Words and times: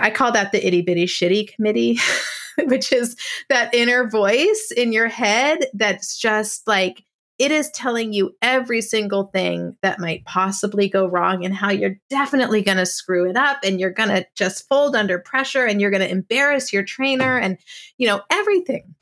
I 0.00 0.10
call 0.10 0.32
that 0.32 0.50
the 0.50 0.66
itty 0.66 0.82
bitty 0.82 1.06
shitty 1.06 1.54
committee, 1.54 1.98
which 2.64 2.92
is 2.92 3.16
that 3.48 3.74
inner 3.74 4.08
voice 4.08 4.72
in 4.76 4.92
your 4.92 5.08
head 5.08 5.66
that's 5.74 6.18
just 6.18 6.66
like, 6.66 7.04
it 7.38 7.50
is 7.50 7.70
telling 7.70 8.12
you 8.12 8.36
every 8.42 8.82
single 8.82 9.24
thing 9.24 9.76
that 9.82 9.98
might 9.98 10.24
possibly 10.26 10.88
go 10.88 11.06
wrong 11.06 11.44
and 11.44 11.54
how 11.54 11.70
you're 11.70 11.96
definitely 12.10 12.60
going 12.60 12.76
to 12.76 12.84
screw 12.84 13.28
it 13.28 13.36
up 13.36 13.58
and 13.64 13.80
you're 13.80 13.90
going 13.90 14.10
to 14.10 14.26
just 14.36 14.68
fold 14.68 14.94
under 14.94 15.18
pressure 15.18 15.64
and 15.64 15.80
you're 15.80 15.90
going 15.90 16.02
to 16.02 16.10
embarrass 16.10 16.72
your 16.72 16.82
trainer 16.82 17.38
and, 17.38 17.56
you 17.96 18.06
know, 18.06 18.20
everything. 18.30 18.94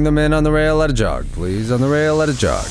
Bring 0.00 0.14
them 0.14 0.16
in 0.16 0.32
on 0.32 0.44
the 0.44 0.50
rail, 0.50 0.76
let 0.76 0.88
it 0.88 0.94
jog. 0.94 1.30
Please, 1.32 1.70
on 1.70 1.82
the 1.82 1.86
rail, 1.86 2.16
let 2.16 2.30
it 2.30 2.36
jog. 2.36 2.64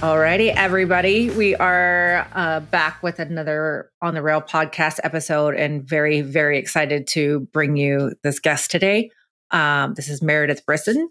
Alrighty, 0.00 0.54
everybody. 0.56 1.28
We 1.28 1.54
are 1.56 2.26
uh, 2.32 2.60
back 2.60 3.02
with 3.02 3.18
another 3.18 3.90
On 4.00 4.14
the 4.14 4.22
Rail 4.22 4.40
podcast 4.40 5.00
episode 5.04 5.54
and 5.54 5.86
very, 5.86 6.22
very 6.22 6.56
excited 6.56 7.06
to 7.08 7.40
bring 7.52 7.76
you 7.76 8.14
this 8.22 8.38
guest 8.38 8.70
today. 8.70 9.10
Um, 9.50 9.92
this 9.92 10.08
is 10.08 10.22
Meredith 10.22 10.64
Brisson. 10.64 11.10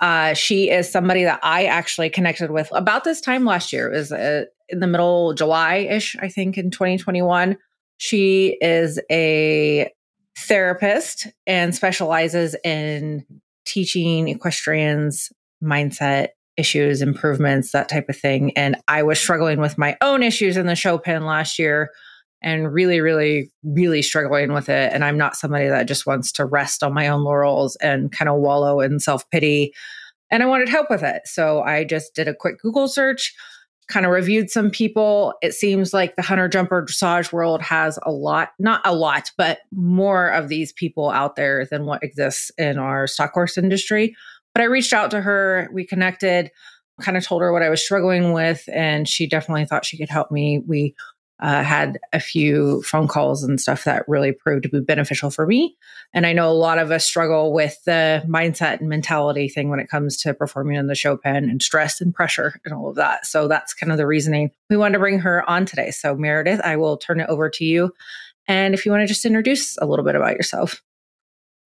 Uh, 0.00 0.34
she 0.34 0.70
is 0.70 0.90
somebody 0.90 1.24
that 1.24 1.40
I 1.42 1.64
actually 1.64 2.10
connected 2.10 2.50
with 2.50 2.68
about 2.72 3.04
this 3.04 3.20
time 3.20 3.44
last 3.44 3.72
year. 3.72 3.92
It 3.92 3.96
was 3.96 4.12
uh, 4.12 4.44
in 4.68 4.80
the 4.80 4.86
middle 4.86 5.34
July 5.34 5.76
ish, 5.76 6.16
I 6.20 6.28
think, 6.28 6.58
in 6.58 6.70
2021. 6.70 7.56
She 7.96 8.58
is 8.60 9.00
a 9.10 9.90
therapist 10.36 11.28
and 11.46 11.74
specializes 11.74 12.56
in 12.64 13.24
teaching 13.64 14.28
equestrians 14.28 15.32
mindset 15.62 16.28
issues, 16.56 17.02
improvements, 17.02 17.72
that 17.72 17.88
type 17.88 18.08
of 18.08 18.16
thing. 18.16 18.52
And 18.56 18.76
I 18.88 19.02
was 19.02 19.18
struggling 19.18 19.60
with 19.60 19.78
my 19.78 19.96
own 20.00 20.22
issues 20.22 20.56
in 20.56 20.66
the 20.66 20.76
show 20.76 20.98
pen 20.98 21.24
last 21.24 21.58
year 21.58 21.90
and 22.44 22.72
really, 22.72 23.00
really, 23.00 23.50
really 23.64 24.02
struggling 24.02 24.52
with 24.52 24.68
it. 24.68 24.92
And 24.92 25.02
I'm 25.02 25.16
not 25.16 25.34
somebody 25.34 25.66
that 25.66 25.88
just 25.88 26.06
wants 26.06 26.30
to 26.32 26.44
rest 26.44 26.82
on 26.82 26.92
my 26.92 27.08
own 27.08 27.24
laurels 27.24 27.74
and 27.76 28.12
kind 28.12 28.28
of 28.28 28.36
wallow 28.36 28.80
in 28.80 29.00
self 29.00 29.28
pity. 29.30 29.72
And 30.30 30.42
I 30.42 30.46
wanted 30.46 30.68
help 30.68 30.90
with 30.90 31.02
it. 31.02 31.22
So 31.24 31.62
I 31.62 31.84
just 31.84 32.14
did 32.14 32.28
a 32.28 32.34
quick 32.34 32.60
Google 32.60 32.86
search 32.86 33.34
kind 33.88 34.06
of 34.06 34.12
reviewed 34.12 34.50
some 34.50 34.70
people. 34.70 35.34
It 35.42 35.52
seems 35.52 35.92
like 35.92 36.16
the 36.16 36.22
hunter 36.22 36.48
jumper 36.48 36.82
dressage 36.82 37.32
world 37.32 37.60
has 37.60 37.98
a 38.02 38.10
lot, 38.10 38.50
not 38.58 38.80
a 38.84 38.94
lot, 38.94 39.30
but 39.36 39.58
more 39.72 40.28
of 40.28 40.48
these 40.48 40.72
people 40.72 41.10
out 41.10 41.36
there 41.36 41.66
than 41.66 41.84
what 41.84 42.02
exists 42.02 42.50
in 42.56 42.78
our 42.78 43.06
stock 43.06 43.32
horse 43.32 43.58
industry. 43.58 44.14
But 44.54 44.62
I 44.62 44.66
reached 44.66 44.92
out 44.92 45.10
to 45.10 45.20
her, 45.20 45.68
we 45.72 45.86
connected, 45.86 46.50
kind 47.02 47.16
of 47.16 47.26
told 47.26 47.42
her 47.42 47.52
what 47.52 47.62
I 47.62 47.68
was 47.68 47.84
struggling 47.84 48.32
with, 48.32 48.66
and 48.72 49.08
she 49.08 49.26
definitely 49.26 49.66
thought 49.66 49.84
she 49.84 49.98
could 49.98 50.08
help 50.08 50.30
me. 50.30 50.62
We 50.66 50.94
uh, 51.40 51.62
had 51.62 51.98
a 52.12 52.20
few 52.20 52.82
phone 52.82 53.08
calls 53.08 53.42
and 53.42 53.60
stuff 53.60 53.84
that 53.84 54.04
really 54.08 54.32
proved 54.32 54.62
to 54.62 54.68
be 54.68 54.80
beneficial 54.80 55.30
for 55.30 55.46
me. 55.46 55.76
And 56.12 56.26
I 56.26 56.32
know 56.32 56.48
a 56.48 56.52
lot 56.52 56.78
of 56.78 56.90
us 56.90 57.04
struggle 57.04 57.52
with 57.52 57.76
the 57.84 58.22
mindset 58.28 58.78
and 58.80 58.88
mentality 58.88 59.48
thing 59.48 59.68
when 59.68 59.80
it 59.80 59.90
comes 59.90 60.16
to 60.18 60.32
performing 60.32 60.76
in 60.76 60.86
the 60.86 60.94
show 60.94 61.16
pen 61.16 61.44
and 61.44 61.60
stress 61.60 62.00
and 62.00 62.14
pressure 62.14 62.60
and 62.64 62.72
all 62.72 62.88
of 62.88 62.96
that. 62.96 63.26
So 63.26 63.48
that's 63.48 63.74
kind 63.74 63.90
of 63.90 63.98
the 63.98 64.06
reasoning 64.06 64.50
we 64.70 64.76
wanted 64.76 64.94
to 64.94 64.98
bring 65.00 65.18
her 65.20 65.48
on 65.48 65.66
today. 65.66 65.90
So, 65.90 66.14
Meredith, 66.14 66.60
I 66.62 66.76
will 66.76 66.96
turn 66.96 67.20
it 67.20 67.28
over 67.28 67.50
to 67.50 67.64
you. 67.64 67.92
And 68.46 68.74
if 68.74 68.86
you 68.86 68.92
want 68.92 69.02
to 69.02 69.08
just 69.08 69.24
introduce 69.24 69.76
a 69.78 69.86
little 69.86 70.04
bit 70.04 70.16
about 70.16 70.36
yourself. 70.36 70.82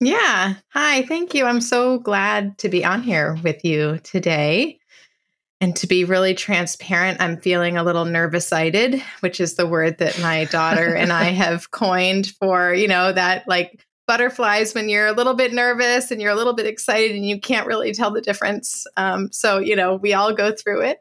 Yeah. 0.01 0.55
Hi. 0.69 1.03
Thank 1.03 1.35
you. 1.35 1.45
I'm 1.45 1.61
so 1.61 1.99
glad 1.99 2.57
to 2.59 2.69
be 2.69 2.85
on 2.85 3.03
here 3.03 3.37
with 3.43 3.65
you 3.65 3.99
today. 4.05 4.79
And 5.61 5.75
to 5.77 5.87
be 5.87 6.05
really 6.05 6.35
transparent, 6.35 7.21
I'm 7.21 7.37
feeling 7.37 7.77
a 7.77 7.83
little 7.83 8.05
nervousited, 8.05 9.03
which 9.21 9.41
is 9.41 9.55
the 9.55 9.67
word 9.67 9.99
that 9.99 10.21
my 10.21 10.45
daughter 10.45 10.95
and 10.97 11.13
I 11.13 11.25
have 11.25 11.71
coined 11.71 12.29
for, 12.39 12.73
you 12.73 12.89
know, 12.89 13.13
that 13.13 13.47
like 13.49 13.85
butterflies 14.07 14.75
when 14.75 14.89
you're 14.89 15.07
a 15.07 15.13
little 15.13 15.35
bit 15.35 15.53
nervous 15.53 16.11
and 16.11 16.21
you're 16.21 16.31
a 16.31 16.37
little 16.37 16.55
bit 16.55 16.67
excited 16.67 17.15
and 17.15 17.29
you 17.29 17.39
can't 17.39 17.67
really 17.67 17.93
tell 17.93 18.11
the 18.11 18.23
difference. 18.23 18.87
Um, 18.97 19.31
so, 19.31 19.59
you 19.59 19.77
know, 19.77 19.97
we 19.97 20.15
all 20.15 20.33
go 20.33 20.51
through 20.51 20.81
it. 20.81 20.99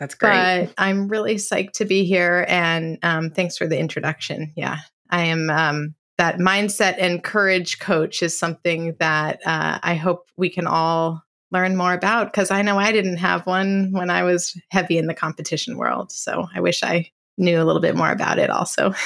That's 0.00 0.14
great. 0.14 0.32
But 0.66 0.74
I'm 0.76 1.08
really 1.08 1.36
psyched 1.36 1.72
to 1.74 1.84
be 1.84 2.04
here. 2.04 2.44
And 2.48 2.98
um, 3.02 3.30
thanks 3.30 3.56
for 3.56 3.66
the 3.66 3.78
introduction. 3.78 4.52
Yeah. 4.56 4.78
I 5.10 5.26
am 5.26 5.50
um, 5.50 5.94
that 6.18 6.38
mindset 6.38 6.96
and 6.98 7.22
courage 7.22 7.78
coach 7.78 8.22
is 8.22 8.36
something 8.36 8.96
that 8.98 9.40
uh, 9.46 9.78
I 9.82 9.94
hope 9.94 10.28
we 10.36 10.50
can 10.50 10.66
all 10.66 11.22
learn 11.50 11.76
more 11.76 11.92
about 11.92 12.32
because 12.32 12.50
I 12.50 12.62
know 12.62 12.78
I 12.78 12.92
didn't 12.92 13.16
have 13.18 13.46
one 13.46 13.92
when 13.92 14.10
I 14.10 14.22
was 14.22 14.56
heavy 14.70 14.98
in 14.98 15.06
the 15.06 15.14
competition 15.14 15.76
world. 15.76 16.12
So 16.12 16.46
I 16.54 16.60
wish 16.60 16.82
I 16.82 17.10
knew 17.38 17.62
a 17.62 17.64
little 17.64 17.82
bit 17.82 17.96
more 17.96 18.10
about 18.10 18.38
it 18.38 18.50
also. 18.50 18.94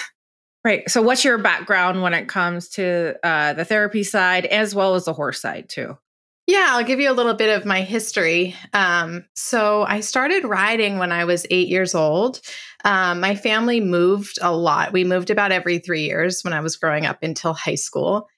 Right. 0.65 0.89
So, 0.89 1.03
what's 1.03 1.25
your 1.25 1.39
background 1.39 2.03
when 2.03 2.15
it 2.15 2.29
comes 2.29 2.69
to 2.71 3.17
uh, 3.25 3.53
the 3.55 3.65
therapy 3.65 4.05
side 4.05 4.47
as 4.47 4.75
well 4.75 4.95
as 4.95 5.07
the 5.07 5.13
horse 5.13 5.41
side, 5.41 5.69
too? 5.69 5.99
Yeah, 6.47 6.69
I'll 6.71 6.85
give 6.85 7.01
you 7.01 7.11
a 7.11 7.15
little 7.15 7.35
bit 7.35 7.57
of 7.57 7.65
my 7.65 7.83
history. 7.83 8.55
Um, 8.73 9.25
so, 9.35 9.83
I 9.83 9.99
started 10.01 10.45
riding 10.45 10.99
when 10.99 11.11
I 11.11 11.25
was 11.25 11.47
eight 11.51 11.67
years 11.67 11.97
old. 11.97 12.41
Um, 12.85 13.19
my 13.19 13.35
family 13.35 13.81
moved 13.81 14.39
a 14.41 14.55
lot. 14.55 14.93
We 14.93 15.03
moved 15.03 15.31
about 15.31 15.51
every 15.51 15.81
three 15.81 16.05
years 16.05 16.43
when 16.43 16.53
I 16.53 16.61
was 16.61 16.77
growing 16.77 17.07
up 17.07 17.25
until 17.25 17.55
high 17.55 17.75
school. 17.75 18.29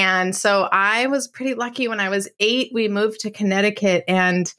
And 0.00 0.34
so 0.34 0.66
I 0.72 1.08
was 1.08 1.28
pretty 1.28 1.52
lucky 1.52 1.86
when 1.86 2.00
I 2.00 2.08
was 2.08 2.26
eight. 2.40 2.70
We 2.72 2.88
moved 2.88 3.20
to 3.20 3.30
Connecticut, 3.30 4.02
and 4.08 4.50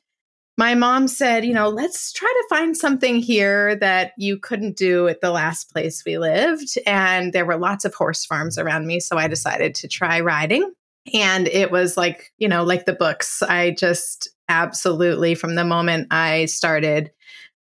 my 0.55 0.75
mom 0.75 1.07
said, 1.07 1.43
You 1.43 1.53
know, 1.55 1.67
let's 1.67 2.13
try 2.13 2.27
to 2.27 2.55
find 2.55 2.77
something 2.77 3.15
here 3.15 3.75
that 3.77 4.11
you 4.19 4.37
couldn't 4.37 4.77
do 4.77 5.07
at 5.07 5.19
the 5.19 5.31
last 5.31 5.71
place 5.71 6.03
we 6.05 6.19
lived. 6.19 6.77
And 6.85 7.33
there 7.33 7.47
were 7.47 7.57
lots 7.57 7.85
of 7.85 7.95
horse 7.95 8.23
farms 8.23 8.59
around 8.59 8.85
me. 8.85 8.99
So 8.99 9.17
I 9.17 9.27
decided 9.27 9.73
to 9.75 9.87
try 9.87 10.19
riding. 10.19 10.71
And 11.11 11.47
it 11.47 11.71
was 11.71 11.97
like, 11.97 12.31
you 12.37 12.47
know, 12.47 12.63
like 12.63 12.85
the 12.85 12.93
books. 12.93 13.41
I 13.41 13.71
just 13.71 14.29
absolutely, 14.47 15.33
from 15.33 15.55
the 15.55 15.65
moment 15.65 16.09
I 16.11 16.45
started, 16.45 17.09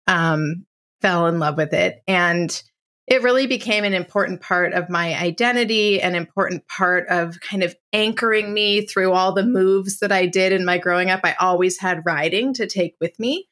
um, 0.06 0.64
fell 1.02 1.26
in 1.26 1.38
love 1.38 1.58
with 1.58 1.74
it. 1.74 2.02
And 2.08 2.62
it 3.06 3.22
really 3.22 3.46
became 3.46 3.84
an 3.84 3.94
important 3.94 4.40
part 4.40 4.72
of 4.72 4.90
my 4.90 5.14
identity, 5.16 6.00
an 6.00 6.14
important 6.14 6.66
part 6.66 7.06
of 7.08 7.40
kind 7.40 7.62
of 7.62 7.74
anchoring 7.92 8.52
me 8.52 8.84
through 8.84 9.12
all 9.12 9.32
the 9.32 9.46
moves 9.46 10.00
that 10.00 10.10
I 10.10 10.26
did 10.26 10.52
in 10.52 10.64
my 10.64 10.78
growing 10.78 11.10
up. 11.10 11.20
I 11.22 11.34
always 11.38 11.78
had 11.78 12.04
riding 12.04 12.52
to 12.54 12.66
take 12.66 12.96
with 13.00 13.18
me. 13.20 13.48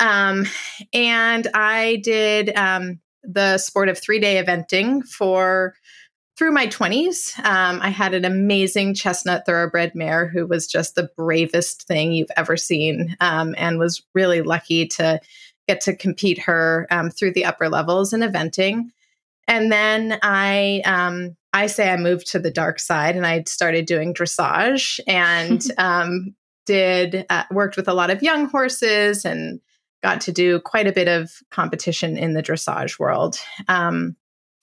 Um, 0.00 0.44
and 0.92 1.48
I 1.54 2.00
did 2.04 2.54
um, 2.56 3.00
the 3.22 3.56
sport 3.58 3.88
of 3.88 3.98
three 3.98 4.20
day 4.20 4.42
eventing 4.42 5.06
for 5.08 5.74
through 6.36 6.50
my 6.50 6.66
20s. 6.66 7.38
Um, 7.44 7.80
I 7.80 7.90
had 7.90 8.12
an 8.12 8.24
amazing 8.24 8.94
chestnut 8.94 9.46
thoroughbred 9.46 9.94
mare 9.94 10.26
who 10.26 10.46
was 10.46 10.66
just 10.66 10.94
the 10.94 11.08
bravest 11.16 11.86
thing 11.86 12.12
you've 12.12 12.30
ever 12.36 12.56
seen 12.56 13.16
um, 13.20 13.54
and 13.56 13.78
was 13.78 14.02
really 14.14 14.42
lucky 14.42 14.86
to 14.88 15.20
get 15.68 15.80
to 15.82 15.96
compete 15.96 16.38
her 16.40 16.86
um, 16.90 17.10
through 17.10 17.32
the 17.32 17.44
upper 17.44 17.68
levels 17.68 18.12
in 18.12 18.20
eventing. 18.20 18.90
And 19.46 19.70
then 19.70 20.18
I 20.22 20.82
um, 20.84 21.36
I 21.52 21.66
say 21.66 21.90
I 21.90 21.96
moved 21.96 22.26
to 22.28 22.38
the 22.38 22.50
dark 22.50 22.80
side 22.80 23.16
and 23.16 23.26
I 23.26 23.44
started 23.44 23.86
doing 23.86 24.14
dressage 24.14 25.00
and 25.06 25.62
um, 25.78 26.34
did 26.66 27.26
uh, 27.30 27.44
worked 27.50 27.76
with 27.76 27.88
a 27.88 27.94
lot 27.94 28.10
of 28.10 28.22
young 28.22 28.46
horses 28.46 29.24
and 29.24 29.60
got 30.02 30.20
to 30.22 30.32
do 30.32 30.60
quite 30.60 30.86
a 30.86 30.92
bit 30.92 31.08
of 31.08 31.32
competition 31.50 32.16
in 32.18 32.34
the 32.34 32.42
dressage 32.42 32.98
world. 32.98 33.38
Um, 33.68 34.16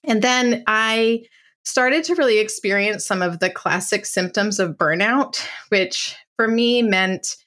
and 0.04 0.22
then 0.22 0.64
I 0.68 1.24
started 1.64 2.04
to 2.06 2.16
really 2.16 2.40
experience 2.40 3.06
some 3.06 3.22
of 3.22 3.40
the 3.40 3.50
classic 3.50 4.06
symptoms 4.06 4.60
of 4.60 4.78
burnout, 4.78 5.44
which 5.70 6.16
for 6.36 6.48
me 6.48 6.82
meant 6.82 7.38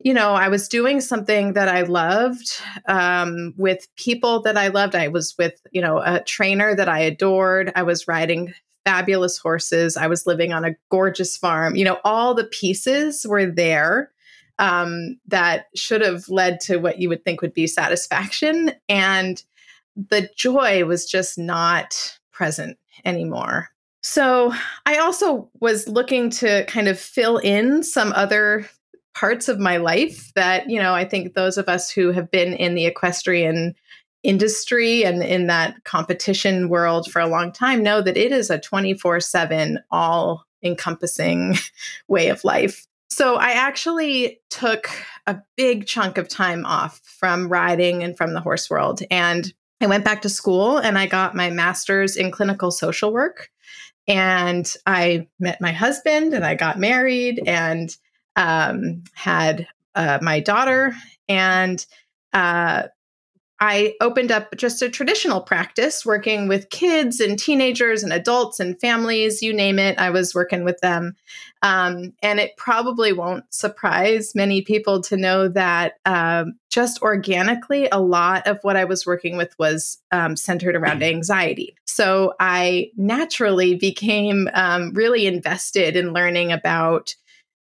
you 0.00 0.14
know, 0.14 0.34
I 0.34 0.48
was 0.48 0.68
doing 0.68 1.00
something 1.00 1.54
that 1.54 1.68
I 1.68 1.82
loved 1.82 2.60
um, 2.86 3.52
with 3.56 3.88
people 3.96 4.40
that 4.42 4.56
I 4.56 4.68
loved. 4.68 4.94
I 4.94 5.08
was 5.08 5.34
with, 5.38 5.60
you 5.72 5.80
know, 5.80 5.98
a 5.98 6.20
trainer 6.20 6.74
that 6.74 6.88
I 6.88 7.00
adored. 7.00 7.72
I 7.74 7.82
was 7.82 8.06
riding 8.06 8.54
fabulous 8.84 9.38
horses. 9.38 9.96
I 9.96 10.06
was 10.06 10.26
living 10.26 10.52
on 10.52 10.64
a 10.64 10.76
gorgeous 10.90 11.36
farm. 11.36 11.74
You 11.74 11.84
know, 11.84 11.98
all 12.04 12.34
the 12.34 12.44
pieces 12.44 13.26
were 13.28 13.46
there 13.46 14.12
um, 14.58 15.18
that 15.26 15.66
should 15.74 16.00
have 16.00 16.28
led 16.28 16.60
to 16.60 16.78
what 16.78 17.00
you 17.00 17.08
would 17.08 17.24
think 17.24 17.42
would 17.42 17.52
be 17.52 17.66
satisfaction. 17.66 18.72
And 18.88 19.42
the 19.96 20.30
joy 20.36 20.84
was 20.84 21.06
just 21.06 21.38
not 21.38 22.18
present 22.32 22.78
anymore. 23.04 23.68
So 24.02 24.54
I 24.86 24.98
also 24.98 25.50
was 25.60 25.88
looking 25.88 26.30
to 26.30 26.64
kind 26.66 26.88
of 26.88 26.98
fill 26.98 27.38
in 27.38 27.82
some 27.82 28.12
other 28.12 28.68
parts 29.18 29.48
of 29.48 29.58
my 29.58 29.78
life 29.78 30.32
that, 30.34 30.70
you 30.70 30.80
know, 30.80 30.94
I 30.94 31.04
think 31.04 31.34
those 31.34 31.58
of 31.58 31.68
us 31.68 31.90
who 31.90 32.12
have 32.12 32.30
been 32.30 32.52
in 32.52 32.76
the 32.76 32.86
equestrian 32.86 33.74
industry 34.22 35.02
and 35.02 35.24
in 35.24 35.48
that 35.48 35.82
competition 35.82 36.68
world 36.68 37.10
for 37.10 37.18
a 37.18 37.26
long 37.26 37.50
time 37.50 37.82
know 37.82 38.00
that 38.00 38.16
it 38.16 38.30
is 38.30 38.48
a 38.48 38.60
24 38.60 39.18
7 39.18 39.80
all 39.90 40.44
encompassing 40.62 41.56
way 42.08 42.28
of 42.28 42.44
life. 42.44 42.86
So 43.10 43.34
I 43.34 43.50
actually 43.50 44.40
took 44.50 44.88
a 45.26 45.42
big 45.56 45.86
chunk 45.86 46.16
of 46.16 46.28
time 46.28 46.64
off 46.64 47.00
from 47.04 47.48
riding 47.48 48.04
and 48.04 48.16
from 48.16 48.34
the 48.34 48.40
horse 48.40 48.70
world. 48.70 49.00
And 49.10 49.52
I 49.80 49.88
went 49.88 50.04
back 50.04 50.22
to 50.22 50.28
school 50.28 50.78
and 50.78 50.96
I 50.96 51.06
got 51.06 51.34
my 51.34 51.50
master's 51.50 52.16
in 52.16 52.30
clinical 52.30 52.70
social 52.70 53.12
work. 53.12 53.50
And 54.06 54.72
I 54.86 55.26
met 55.40 55.60
my 55.60 55.72
husband 55.72 56.34
and 56.34 56.44
I 56.44 56.54
got 56.54 56.78
married 56.78 57.42
and 57.48 57.96
um, 58.38 59.02
had 59.14 59.66
uh, 59.94 60.18
my 60.22 60.40
daughter. 60.40 60.94
And 61.28 61.84
uh, 62.32 62.84
I 63.60 63.94
opened 64.00 64.30
up 64.30 64.56
just 64.56 64.82
a 64.82 64.88
traditional 64.88 65.40
practice 65.40 66.06
working 66.06 66.46
with 66.46 66.70
kids 66.70 67.18
and 67.18 67.36
teenagers 67.36 68.04
and 68.04 68.12
adults 68.12 68.60
and 68.60 68.80
families, 68.80 69.42
you 69.42 69.52
name 69.52 69.80
it. 69.80 69.98
I 69.98 70.10
was 70.10 70.32
working 70.32 70.62
with 70.62 70.78
them. 70.80 71.16
Um, 71.62 72.12
and 72.22 72.38
it 72.38 72.56
probably 72.56 73.12
won't 73.12 73.52
surprise 73.52 74.32
many 74.36 74.62
people 74.62 75.02
to 75.02 75.16
know 75.16 75.48
that 75.48 75.94
um, 76.06 76.54
just 76.70 77.02
organically, 77.02 77.88
a 77.90 77.98
lot 77.98 78.46
of 78.46 78.60
what 78.62 78.76
I 78.76 78.84
was 78.84 79.04
working 79.04 79.36
with 79.36 79.58
was 79.58 79.98
um, 80.12 80.36
centered 80.36 80.76
around 80.76 81.02
anxiety. 81.02 81.74
So 81.84 82.34
I 82.38 82.92
naturally 82.96 83.74
became 83.74 84.48
um, 84.54 84.92
really 84.92 85.26
invested 85.26 85.96
in 85.96 86.12
learning 86.12 86.52
about, 86.52 87.16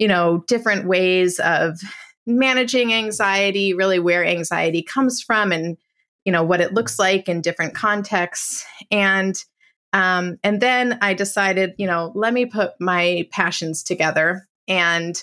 you 0.03 0.09
know, 0.09 0.43
different 0.49 0.89
ways 0.89 1.39
of 1.39 1.79
managing 2.27 2.93
anxiety, 2.93 3.73
really 3.73 4.01
where 4.01 4.27
anxiety 4.27 4.83
comes 4.83 5.23
from 5.23 5.53
and 5.53 5.77
you 6.25 6.33
know 6.33 6.43
what 6.43 6.61
it 6.61 6.75
looks 6.75 6.99
like 6.99 7.29
in 7.29 7.41
different 7.41 7.73
contexts 7.73 8.65
and 8.91 9.45
um, 9.93 10.39
and 10.43 10.61
then 10.61 10.99
I 11.03 11.15
decided, 11.15 11.75
you 11.79 11.87
know, 11.87 12.11
let 12.17 12.33
me 12.33 12.47
put 12.47 12.73
my 12.81 13.29
passions 13.31 13.85
together 13.85 14.49
and 14.67 15.23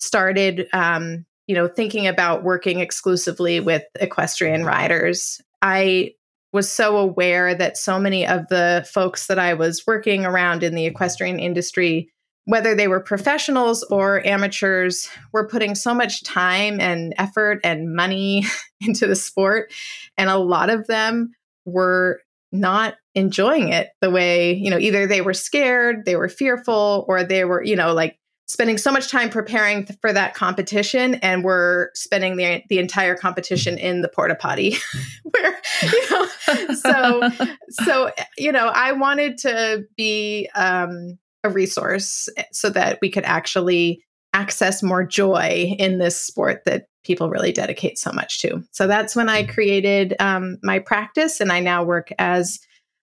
started, 0.00 0.66
um, 0.72 1.24
you 1.46 1.54
know, 1.54 1.68
thinking 1.68 2.08
about 2.08 2.42
working 2.42 2.80
exclusively 2.80 3.60
with 3.60 3.84
equestrian 4.00 4.64
riders. 4.64 5.40
I 5.62 6.14
was 6.52 6.68
so 6.68 6.96
aware 6.96 7.54
that 7.54 7.76
so 7.76 8.00
many 8.00 8.26
of 8.26 8.48
the 8.48 8.84
folks 8.92 9.28
that 9.28 9.38
I 9.38 9.54
was 9.54 9.86
working 9.86 10.24
around 10.24 10.64
in 10.64 10.74
the 10.74 10.86
equestrian 10.86 11.38
industry 11.38 12.10
whether 12.48 12.74
they 12.74 12.88
were 12.88 12.98
professionals 12.98 13.82
or 13.90 14.26
amateurs, 14.26 15.06
were 15.34 15.46
putting 15.46 15.74
so 15.74 15.92
much 15.92 16.24
time 16.24 16.80
and 16.80 17.12
effort 17.18 17.60
and 17.62 17.94
money 17.94 18.42
into 18.80 19.06
the 19.06 19.14
sport. 19.14 19.70
And 20.16 20.30
a 20.30 20.38
lot 20.38 20.70
of 20.70 20.86
them 20.86 21.32
were 21.66 22.22
not 22.50 22.94
enjoying 23.14 23.68
it 23.68 23.90
the 24.00 24.08
way, 24.08 24.54
you 24.54 24.70
know, 24.70 24.78
either 24.78 25.06
they 25.06 25.20
were 25.20 25.34
scared, 25.34 26.06
they 26.06 26.16
were 26.16 26.30
fearful, 26.30 27.04
or 27.06 27.22
they 27.22 27.44
were, 27.44 27.62
you 27.62 27.76
know, 27.76 27.92
like 27.92 28.18
spending 28.46 28.78
so 28.78 28.90
much 28.90 29.10
time 29.10 29.28
preparing 29.28 29.84
for 30.00 30.10
that 30.10 30.32
competition 30.32 31.16
and 31.16 31.44
were 31.44 31.90
spending 31.94 32.38
the, 32.38 32.62
the 32.70 32.78
entire 32.78 33.14
competition 33.14 33.76
in 33.76 34.00
the 34.00 34.08
porta 34.08 34.34
potty 34.34 34.74
where 35.22 35.54
you 35.82 36.10
know 36.10 36.26
so 36.74 37.30
so 37.84 38.10
you 38.38 38.50
know 38.50 38.68
i 38.68 38.90
wanted 38.90 39.36
to 39.36 39.84
be 39.98 40.48
um 40.54 41.18
a 41.48 41.52
resource 41.52 42.28
so 42.52 42.70
that 42.70 42.98
we 43.00 43.10
could 43.10 43.24
actually 43.24 44.02
access 44.34 44.82
more 44.82 45.04
joy 45.04 45.74
in 45.78 45.98
this 45.98 46.20
sport 46.20 46.62
that 46.66 46.86
people 47.04 47.30
really 47.30 47.52
dedicate 47.52 47.98
so 47.98 48.12
much 48.12 48.40
to. 48.40 48.62
So 48.72 48.86
that's 48.86 49.16
when 49.16 49.28
I 49.28 49.44
created 49.44 50.14
um, 50.20 50.58
my 50.62 50.78
practice, 50.78 51.40
and 51.40 51.50
I 51.50 51.60
now 51.60 51.82
work 51.82 52.12
as 52.18 52.60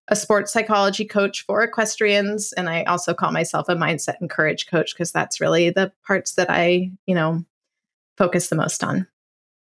a 0.08 0.16
sports 0.16 0.54
psychology 0.54 1.06
coach 1.06 1.44
for 1.46 1.64
equestrians. 1.64 2.54
And 2.54 2.70
I 2.70 2.84
also 2.84 3.14
call 3.14 3.32
myself 3.32 3.68
a 3.70 3.76
mindset 3.76 4.16
and 4.22 4.30
courage 4.30 4.68
coach 4.68 4.94
because 4.94 5.12
that's 5.12 5.42
really 5.42 5.72
the 5.72 5.92
parts 6.06 6.36
that 6.36 6.50
I, 6.50 6.92
you 7.08 7.16
know, 7.16 7.44
focus 8.18 8.50
the 8.50 8.56
most 8.56 8.84
on. 8.84 9.08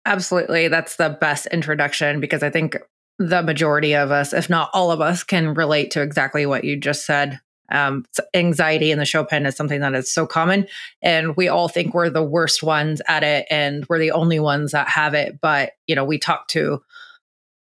Absolutely. 0.05 0.69
That's 0.69 0.97
the 0.97 1.17
best 1.19 1.47
introduction 1.47 2.21
because 2.21 2.43
I 2.43 2.51
think 2.51 2.77
the 3.19 3.43
majority 3.43 3.95
of 3.95 4.11
us, 4.11 4.35
if 4.35 4.51
not 4.51 4.69
all 4.75 4.91
of 4.91 5.01
us, 5.01 5.23
can 5.23 5.55
relate 5.55 5.91
to 5.93 6.03
exactly 6.03 6.45
what 6.45 6.65
you 6.65 6.77
just 6.77 7.07
said. 7.07 7.41
Um, 7.75 8.05
anxiety 8.33 8.91
in 8.91 8.99
the 8.99 9.05
show 9.05 9.25
pen 9.25 9.47
is 9.47 9.57
something 9.57 9.81
that 9.81 9.95
is 9.95 10.11
so 10.11 10.27
common, 10.27 10.67
and 11.03 11.37
we 11.37 11.49
all 11.49 11.69
think 11.69 11.93
we're 11.93 12.11
the 12.11 12.23
worst 12.23 12.63
ones 12.63 13.03
at 13.09 13.23
it, 13.23 13.47
and 13.51 13.85
we're 13.89 13.99
the 13.99 14.13
only 14.13 14.41
ones 14.41 14.73
that 14.73 14.89
have 14.89 15.13
it. 15.15 15.41
But 15.41 15.73
you 15.87 15.95
know, 15.95 16.05
we 16.05 16.19
talk 16.19 16.49
to 16.49 16.83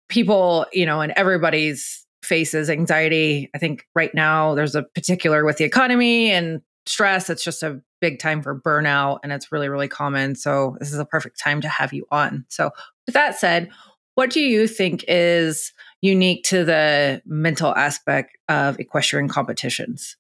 people, 0.10 0.66
you 0.74 0.86
know, 0.86 1.02
and 1.02 1.14
everybody's 1.16 2.06
faces 2.24 2.70
anxiety. 2.70 3.50
I 3.56 3.58
think 3.58 3.88
right 3.96 4.14
now 4.14 4.56
there's 4.56 4.76
a 4.76 4.84
particular 4.84 5.46
with 5.46 5.58
the 5.58 5.64
economy 5.64 6.32
and 6.32 6.62
stress. 6.86 7.30
It's 7.30 7.44
just 7.44 7.64
a 7.64 7.82
big 8.02 8.20
time 8.20 8.42
for 8.42 8.60
burnout, 8.60 9.20
and 9.24 9.32
it's 9.32 9.52
really, 9.52 9.70
really 9.70 9.88
common. 9.88 10.36
So 10.36 10.76
this 10.80 10.92
is 10.92 11.00
a 11.00 11.06
perfect 11.06 11.40
time 11.40 11.62
to 11.62 11.70
have 11.70 11.94
you 11.94 12.06
on. 12.12 12.46
So 12.50 12.72
with 13.06 13.14
that 13.14 13.40
said, 13.40 13.70
what 14.16 14.30
do 14.30 14.42
you 14.42 14.68
think 14.68 15.06
is 15.08 15.74
unique 16.06 16.44
to 16.46 16.64
the 16.64 17.22
mental 17.26 17.76
aspect 17.76 18.38
of 18.48 18.80
equestrian 18.80 19.28
competitions? 19.28 20.18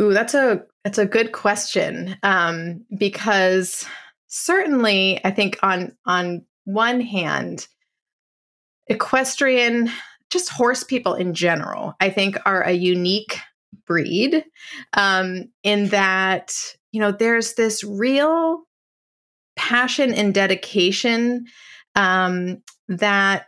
Ooh, 0.00 0.12
that's 0.12 0.34
a 0.34 0.62
that's 0.82 0.98
a 0.98 1.06
good 1.06 1.32
question 1.32 2.16
um, 2.22 2.84
because 2.96 3.86
certainly 4.26 5.20
I 5.24 5.30
think 5.30 5.58
on 5.62 5.96
on 6.06 6.44
one 6.64 7.00
hand, 7.00 7.68
equestrian, 8.88 9.90
just 10.30 10.50
horse 10.50 10.82
people 10.82 11.14
in 11.14 11.34
general, 11.34 11.94
I 12.00 12.10
think 12.10 12.36
are 12.44 12.62
a 12.62 12.72
unique 12.72 13.38
breed 13.86 14.44
um, 14.94 15.50
in 15.62 15.88
that 15.88 16.54
you 16.90 17.00
know 17.00 17.12
there's 17.12 17.54
this 17.54 17.84
real 17.84 18.62
passion 19.56 20.12
and 20.12 20.34
dedication 20.34 21.46
um, 21.94 22.62
that 22.88 23.46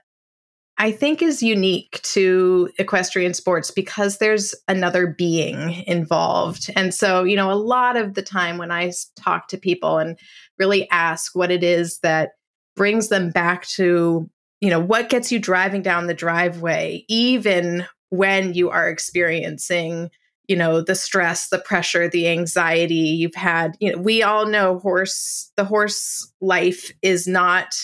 I 0.79 0.93
think 0.93 1.23
is 1.23 1.43
unique 1.43 2.01
to 2.03 2.71
equestrian 2.79 3.33
sports 3.33 3.71
because 3.71 4.19
there's 4.19 4.55
another 4.69 5.07
being 5.07 5.85
involved. 5.87 6.71
And 6.77 6.93
so, 6.93 7.25
you 7.25 7.35
know, 7.35 7.51
a 7.51 7.55
lot 7.55 7.97
of 7.97 8.15
the 8.15 8.23
time 8.23 8.59
when 8.59 8.71
I 8.71 8.93
talk 9.19 9.49
to 9.49 9.59
people 9.59 9.99
and 9.99 10.19
really 10.59 10.89
ask 10.91 11.35
what 11.35 11.51
it 11.51 11.63
is 11.63 12.01
that 12.01 12.33
brings 12.75 13.09
them 13.09 13.31
back 13.31 13.67
to, 13.69 14.29
you 14.61 14.71
know, 14.71 14.81
what 14.81 15.09
gets 15.09 15.33
you 15.33 15.39
driving 15.39 15.81
down 15.81 16.09
the 16.09 16.15
driveway, 16.15 17.05
even 17.09 17.87
when 18.11 18.53
you 18.53 18.69
are 18.69 18.89
experiencing, 18.89 20.11
you 20.47 20.57
know, 20.57 20.83
the 20.83 20.95
stress, 20.95 21.49
the 21.49 21.59
pressure, 21.59 22.07
the 22.07 22.29
anxiety 22.29 22.95
you've 22.95 23.35
had, 23.35 23.77
you 23.81 23.93
know, 23.93 23.99
we 23.99 24.23
all 24.23 24.47
know 24.47 24.79
horse, 24.79 25.51
the 25.57 25.65
horse 25.65 26.31
life 26.43 26.93
is 27.01 27.27
not 27.27 27.75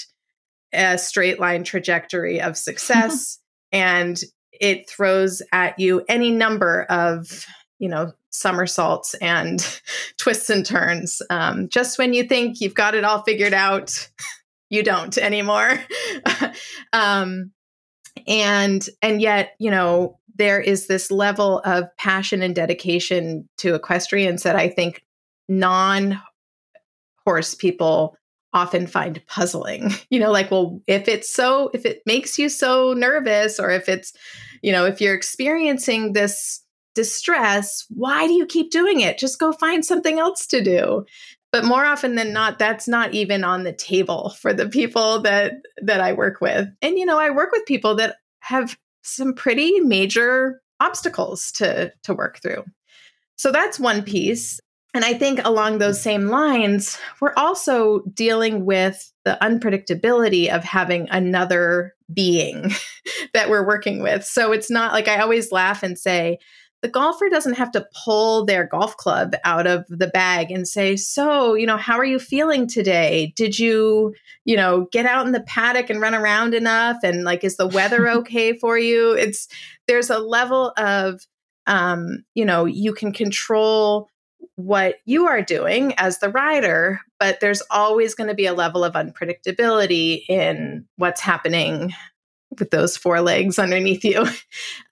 a 0.72 0.98
straight 0.98 1.40
line 1.40 1.64
trajectory 1.64 2.40
of 2.40 2.56
success 2.56 3.38
and 3.72 4.22
it 4.52 4.88
throws 4.88 5.42
at 5.52 5.78
you 5.78 6.04
any 6.08 6.30
number 6.30 6.84
of 6.84 7.46
you 7.78 7.88
know 7.88 8.12
somersaults 8.30 9.14
and 9.14 9.80
twists 10.18 10.50
and 10.50 10.64
turns. 10.64 11.20
Um, 11.30 11.68
just 11.68 11.98
when 11.98 12.14
you 12.14 12.24
think 12.24 12.60
you've 12.60 12.74
got 12.74 12.94
it 12.94 13.04
all 13.04 13.22
figured 13.22 13.54
out 13.54 14.08
you 14.70 14.82
don't 14.82 15.16
anymore. 15.18 15.78
Um, 16.94 17.52
and 18.26 18.86
and 19.00 19.20
yet 19.22 19.54
you 19.58 19.70
know 19.70 20.18
there 20.34 20.60
is 20.60 20.86
this 20.86 21.10
level 21.10 21.60
of 21.64 21.84
passion 21.96 22.42
and 22.42 22.54
dedication 22.54 23.48
to 23.58 23.74
equestrians 23.74 24.42
that 24.42 24.56
i 24.56 24.68
think 24.68 25.02
non 25.48 26.20
horse 27.24 27.54
people 27.54 28.16
often 28.52 28.86
find 28.86 29.24
puzzling. 29.26 29.90
You 30.10 30.20
know, 30.20 30.30
like, 30.30 30.50
well, 30.50 30.80
if 30.86 31.08
it's 31.08 31.32
so, 31.32 31.70
if 31.72 31.86
it 31.86 32.02
makes 32.04 32.38
you 32.38 32.50
so 32.50 32.92
nervous, 32.92 33.58
or 33.58 33.70
if 33.70 33.88
it's, 33.88 34.12
you 34.60 34.70
know, 34.70 34.84
if 34.84 35.00
you're 35.00 35.14
experiencing 35.14 36.12
this 36.12 36.62
distress, 36.94 37.86
why 37.88 38.26
do 38.26 38.34
you 38.34 38.44
keep 38.44 38.70
doing 38.70 39.00
it? 39.00 39.16
Just 39.16 39.38
go 39.38 39.52
find 39.52 39.84
something 39.84 40.18
else 40.18 40.46
to 40.48 40.62
do. 40.62 41.06
But 41.50 41.64
more 41.64 41.84
often 41.84 42.14
than 42.14 42.32
not, 42.32 42.58
that's 42.58 42.88
not 42.88 43.14
even 43.14 43.44
on 43.44 43.64
the 43.64 43.72
table 43.72 44.34
for 44.38 44.52
the 44.52 44.68
people 44.68 45.20
that 45.22 45.52
that 45.82 46.00
I 46.00 46.12
work 46.12 46.40
with. 46.40 46.68
And 46.80 46.98
you 46.98 47.06
know, 47.06 47.18
I 47.18 47.30
work 47.30 47.52
with 47.52 47.66
people 47.66 47.94
that 47.96 48.16
have 48.40 48.76
some 49.02 49.34
pretty 49.34 49.80
major 49.80 50.60
obstacles 50.80 51.52
to 51.52 51.92
to 52.04 52.14
work 52.14 52.40
through. 52.42 52.64
So 53.36 53.52
that's 53.52 53.78
one 53.78 54.02
piece. 54.02 54.60
And 54.94 55.04
I 55.04 55.14
think 55.14 55.40
along 55.44 55.78
those 55.78 56.00
same 56.00 56.26
lines, 56.26 56.98
we're 57.20 57.32
also 57.36 58.00
dealing 58.12 58.66
with 58.66 59.10
the 59.24 59.38
unpredictability 59.40 60.54
of 60.54 60.64
having 60.64 61.08
another 61.10 61.94
being 62.12 62.70
that 63.34 63.48
we're 63.48 63.66
working 63.66 64.02
with. 64.02 64.24
So 64.24 64.52
it's 64.52 64.70
not 64.70 64.92
like 64.92 65.08
I 65.08 65.20
always 65.20 65.50
laugh 65.50 65.82
and 65.82 65.98
say, 65.98 66.38
the 66.82 66.88
golfer 66.88 67.28
doesn't 67.28 67.54
have 67.54 67.70
to 67.72 67.86
pull 68.04 68.44
their 68.44 68.66
golf 68.66 68.96
club 68.96 69.34
out 69.44 69.68
of 69.68 69.86
the 69.88 70.08
bag 70.08 70.50
and 70.50 70.66
say, 70.66 70.96
So, 70.96 71.54
you 71.54 71.64
know, 71.64 71.76
how 71.76 71.96
are 71.96 72.04
you 72.04 72.18
feeling 72.18 72.66
today? 72.66 73.32
Did 73.36 73.56
you, 73.56 74.14
you 74.44 74.56
know, 74.56 74.88
get 74.90 75.06
out 75.06 75.24
in 75.24 75.32
the 75.32 75.42
paddock 75.42 75.90
and 75.90 76.00
run 76.00 76.14
around 76.14 76.54
enough? 76.54 76.96
And 77.04 77.22
like, 77.22 77.44
is 77.44 77.56
the 77.56 77.68
weather 77.68 78.08
okay 78.18 78.58
for 78.58 78.76
you? 78.76 79.12
It's, 79.12 79.46
there's 79.86 80.10
a 80.10 80.18
level 80.18 80.72
of, 80.76 81.24
um, 81.68 82.24
you 82.34 82.44
know, 82.44 82.64
you 82.64 82.92
can 82.92 83.12
control 83.12 84.08
what 84.56 84.96
you 85.04 85.26
are 85.26 85.42
doing 85.42 85.94
as 85.96 86.18
the 86.18 86.28
rider, 86.28 87.00
but 87.18 87.40
there's 87.40 87.62
always 87.70 88.14
going 88.14 88.28
to 88.28 88.34
be 88.34 88.46
a 88.46 88.54
level 88.54 88.84
of 88.84 88.94
unpredictability 88.94 90.24
in 90.28 90.86
what's 90.96 91.20
happening 91.20 91.92
with 92.58 92.70
those 92.70 92.96
four 92.96 93.20
legs 93.20 93.58
underneath 93.58 94.04
you. 94.04 94.26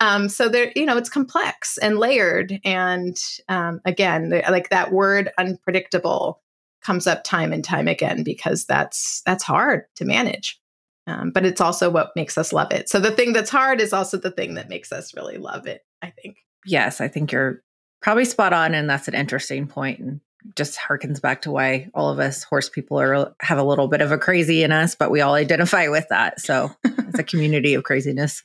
Um, 0.00 0.28
so 0.28 0.48
there, 0.48 0.72
you 0.74 0.86
know, 0.86 0.96
it's 0.96 1.10
complex 1.10 1.78
and 1.78 1.98
layered. 1.98 2.58
And 2.64 3.16
um, 3.48 3.80
again, 3.84 4.30
like 4.48 4.70
that 4.70 4.92
word 4.92 5.30
unpredictable 5.38 6.40
comes 6.82 7.06
up 7.06 7.24
time 7.24 7.52
and 7.52 7.62
time 7.62 7.88
again 7.88 8.22
because 8.22 8.64
that's 8.64 9.22
that's 9.26 9.44
hard 9.44 9.84
to 9.96 10.04
manage. 10.04 10.58
Um, 11.06 11.30
but 11.30 11.44
it's 11.44 11.60
also 11.60 11.90
what 11.90 12.12
makes 12.14 12.38
us 12.38 12.52
love 12.52 12.72
it. 12.72 12.88
So 12.88 13.00
the 13.00 13.10
thing 13.10 13.32
that's 13.32 13.50
hard 13.50 13.80
is 13.80 13.92
also 13.92 14.16
the 14.16 14.30
thing 14.30 14.54
that 14.54 14.68
makes 14.68 14.92
us 14.92 15.14
really 15.14 15.38
love 15.38 15.66
it. 15.66 15.82
I 16.02 16.10
think. 16.10 16.38
Yes, 16.64 17.00
I 17.00 17.08
think 17.08 17.32
you're 17.32 17.62
probably 18.00 18.24
spot 18.24 18.52
on, 18.52 18.74
and 18.74 18.88
that's 18.88 19.08
an 19.08 19.14
interesting 19.14 19.66
point, 19.66 20.00
and 20.00 20.20
just 20.56 20.78
harkens 20.78 21.20
back 21.20 21.42
to 21.42 21.50
why 21.50 21.90
all 21.94 22.08
of 22.08 22.18
us 22.18 22.42
horse 22.44 22.68
people 22.68 22.98
are 22.98 23.34
have 23.40 23.58
a 23.58 23.64
little 23.64 23.88
bit 23.88 24.00
of 24.00 24.12
a 24.12 24.18
crazy 24.18 24.62
in 24.62 24.72
us, 24.72 24.94
but 24.94 25.10
we 25.10 25.20
all 25.20 25.34
identify 25.34 25.88
with 25.88 26.08
that. 26.08 26.40
So 26.40 26.70
it's 26.84 27.18
a 27.18 27.24
community 27.24 27.74
of 27.74 27.84
craziness. 27.84 28.42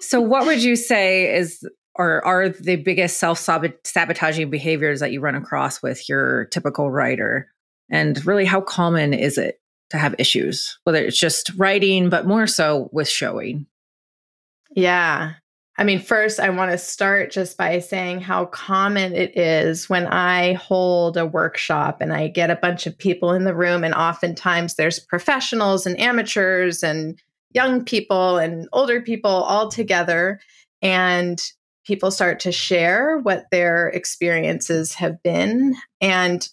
so, 0.00 0.20
what 0.20 0.46
would 0.46 0.62
you 0.62 0.76
say 0.76 1.34
is 1.34 1.66
or 1.96 2.24
are 2.24 2.48
the 2.48 2.76
biggest 2.76 3.18
self 3.18 3.38
sabotaging 3.38 4.50
behaviors 4.50 5.00
that 5.00 5.12
you 5.12 5.20
run 5.20 5.34
across 5.34 5.82
with 5.82 6.08
your 6.08 6.46
typical 6.46 6.90
rider? 6.90 7.48
And 7.90 8.24
really, 8.24 8.44
how 8.44 8.60
common 8.60 9.12
is 9.12 9.36
it 9.36 9.60
to 9.90 9.98
have 9.98 10.14
issues, 10.18 10.78
whether 10.84 11.04
it's 11.04 11.18
just 11.18 11.50
riding, 11.56 12.08
but 12.08 12.26
more 12.26 12.46
so 12.46 12.88
with 12.92 13.08
showing? 13.08 13.66
Yeah. 14.74 15.34
I 15.80 15.82
mean, 15.82 15.98
first, 15.98 16.38
I 16.38 16.50
want 16.50 16.72
to 16.72 16.76
start 16.76 17.32
just 17.32 17.56
by 17.56 17.78
saying 17.78 18.20
how 18.20 18.44
common 18.44 19.14
it 19.14 19.34
is 19.34 19.88
when 19.88 20.06
I 20.06 20.52
hold 20.52 21.16
a 21.16 21.24
workshop 21.24 22.02
and 22.02 22.12
I 22.12 22.28
get 22.28 22.50
a 22.50 22.56
bunch 22.56 22.86
of 22.86 22.98
people 22.98 23.32
in 23.32 23.44
the 23.44 23.54
room, 23.54 23.82
and 23.82 23.94
oftentimes 23.94 24.74
there's 24.74 24.98
professionals 24.98 25.86
and 25.86 25.98
amateurs 25.98 26.82
and 26.82 27.18
young 27.54 27.82
people 27.82 28.36
and 28.36 28.68
older 28.74 29.00
people 29.00 29.30
all 29.30 29.70
together. 29.70 30.38
And 30.82 31.42
people 31.86 32.10
start 32.10 32.40
to 32.40 32.52
share 32.52 33.16
what 33.16 33.46
their 33.50 33.88
experiences 33.88 34.92
have 34.92 35.22
been. 35.22 35.76
And 35.98 36.46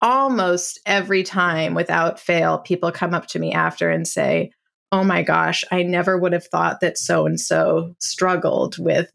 almost 0.00 0.78
every 0.86 1.24
time, 1.24 1.74
without 1.74 2.20
fail, 2.20 2.58
people 2.58 2.92
come 2.92 3.14
up 3.14 3.26
to 3.26 3.40
me 3.40 3.52
after 3.52 3.90
and 3.90 4.06
say, 4.06 4.52
oh 4.94 5.02
my 5.02 5.24
gosh, 5.24 5.64
I 5.72 5.82
never 5.82 6.16
would 6.16 6.32
have 6.32 6.46
thought 6.46 6.78
that 6.78 6.96
so 6.96 7.26
and 7.26 7.40
so 7.40 7.96
struggled 7.98 8.78
with, 8.78 9.10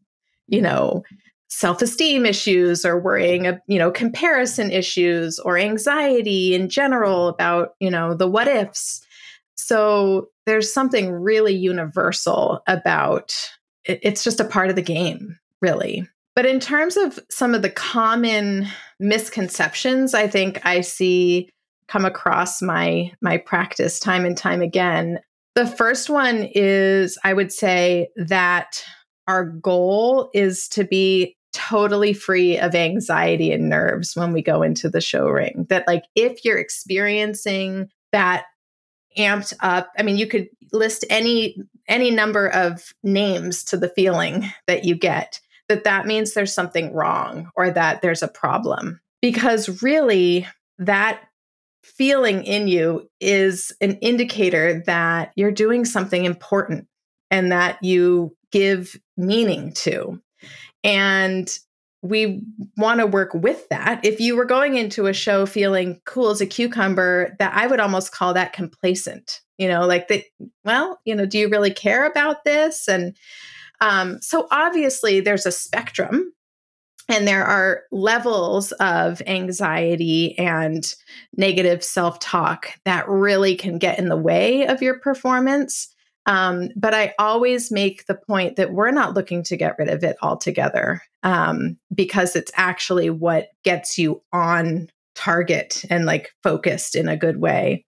you 0.47 0.61
know, 0.61 1.03
self-esteem 1.47 2.25
issues 2.25 2.85
or 2.85 2.99
worrying 2.99 3.45
you 3.67 3.79
know 3.79 3.89
comparison 3.89 4.69
issues 4.69 5.39
or 5.39 5.57
anxiety 5.57 6.53
in 6.53 6.69
general 6.69 7.27
about 7.29 7.69
you 7.79 7.89
know 7.89 8.13
the 8.13 8.27
what 8.27 8.47
ifs. 8.47 9.01
So 9.55 10.27
there's 10.45 10.71
something 10.71 11.11
really 11.11 11.55
universal 11.55 12.61
about 12.67 13.33
it, 13.85 13.99
it's 14.03 14.23
just 14.23 14.39
a 14.39 14.45
part 14.45 14.69
of 14.69 14.75
the 14.75 14.81
game 14.81 15.39
really. 15.61 16.05
But 16.35 16.45
in 16.45 16.59
terms 16.59 16.97
of 16.97 17.19
some 17.31 17.55
of 17.55 17.63
the 17.63 17.71
common 17.71 18.67
misconceptions 18.99 20.13
i 20.13 20.27
think 20.27 20.63
i 20.65 20.81
see 20.81 21.49
come 21.87 22.05
across 22.05 22.61
my 22.61 23.11
my 23.21 23.37
practice 23.37 23.99
time 23.99 24.25
and 24.25 24.37
time 24.37 24.61
again 24.61 25.19
the 25.59 25.67
first 25.67 26.09
one 26.09 26.47
is 26.55 27.17
I 27.25 27.33
would 27.33 27.51
say 27.51 28.07
that 28.15 28.81
our 29.27 29.43
goal 29.43 30.29
is 30.33 30.69
to 30.69 30.85
be 30.85 31.35
totally 31.51 32.13
free 32.13 32.57
of 32.57 32.75
anxiety 32.75 33.51
and 33.51 33.67
nerves 33.67 34.15
when 34.15 34.31
we 34.31 34.41
go 34.41 34.61
into 34.61 34.89
the 34.89 35.01
show 35.01 35.27
ring. 35.27 35.65
That, 35.67 35.85
like, 35.85 36.03
if 36.15 36.45
you're 36.45 36.57
experiencing 36.57 37.89
that 38.13 38.45
amped 39.17 39.53
up, 39.59 39.91
I 39.97 40.03
mean, 40.03 40.15
you 40.15 40.27
could 40.27 40.47
list 40.71 41.03
any 41.09 41.57
any 41.89 42.09
number 42.09 42.47
of 42.47 42.93
names 43.03 43.65
to 43.65 43.75
the 43.75 43.89
feeling 43.89 44.49
that 44.67 44.85
you 44.85 44.95
get 44.95 45.41
that 45.67 45.83
that 45.83 46.05
means 46.05 46.33
there's 46.33 46.53
something 46.53 46.93
wrong 46.93 47.49
or 47.55 47.69
that 47.69 48.01
there's 48.01 48.23
a 48.23 48.27
problem 48.29 49.01
because 49.21 49.81
really 49.81 50.47
that 50.77 51.21
feeling 51.83 52.43
in 52.43 52.67
you 52.67 53.09
is 53.19 53.71
an 53.81 53.95
indicator 53.97 54.83
that 54.85 55.31
you're 55.35 55.51
doing 55.51 55.85
something 55.85 56.25
important 56.25 56.87
and 57.31 57.51
that 57.51 57.81
you 57.83 58.35
give 58.51 58.95
meaning 59.17 59.73
to. 59.73 60.21
And 60.83 61.49
we 62.01 62.41
want 62.77 62.99
to 63.01 63.05
work 63.07 63.33
with 63.33 63.67
that. 63.69 64.03
If 64.05 64.19
you 64.19 64.35
were 64.35 64.45
going 64.45 64.77
into 64.77 65.07
a 65.07 65.13
show 65.13 65.45
feeling 65.45 65.99
cool 66.05 66.29
as 66.29 66.41
a 66.41 66.45
cucumber, 66.45 67.35
that 67.39 67.53
I 67.55 67.67
would 67.67 67.79
almost 67.79 68.13
call 68.13 68.33
that 68.33 68.53
complacent. 68.53 69.41
You 69.57 69.67
know, 69.67 69.85
like 69.85 70.07
that, 70.07 70.23
well, 70.63 70.99
you 71.03 71.13
know, 71.13 71.25
do 71.25 71.37
you 71.37 71.49
really 71.49 71.73
care 71.73 72.05
about 72.05 72.45
this? 72.45 72.87
And 72.87 73.17
um, 73.81 74.19
so 74.21 74.47
obviously 74.51 75.19
there's 75.19 75.45
a 75.45 75.51
spectrum 75.51 76.31
and 77.09 77.27
there 77.27 77.43
are 77.43 77.83
levels 77.91 78.71
of 78.73 79.21
anxiety 79.25 80.37
and 80.37 80.95
negative 81.35 81.83
self 81.83 82.19
talk 82.19 82.71
that 82.85 83.09
really 83.09 83.55
can 83.55 83.79
get 83.79 83.97
in 83.97 84.09
the 84.09 84.15
way 84.17 84.67
of 84.67 84.81
your 84.81 84.99
performance. 84.99 85.93
Um, 86.27 86.69
but 86.75 86.93
I 86.93 87.15
always 87.17 87.71
make 87.71 88.05
the 88.05 88.13
point 88.13 88.55
that 88.57 88.71
we're 88.71 88.91
not 88.91 89.15
looking 89.15 89.41
to 89.43 89.57
get 89.57 89.75
rid 89.79 89.89
of 89.89 90.03
it 90.03 90.17
altogether 90.21 91.01
um, 91.23 91.77
because 91.93 92.35
it's 92.35 92.51
actually 92.55 93.09
what 93.09 93.47
gets 93.63 93.97
you 93.97 94.21
on 94.31 94.89
target 95.15 95.83
and 95.89 96.05
like 96.05 96.31
focused 96.43 96.95
in 96.95 97.09
a 97.09 97.17
good 97.17 97.41
way. 97.41 97.85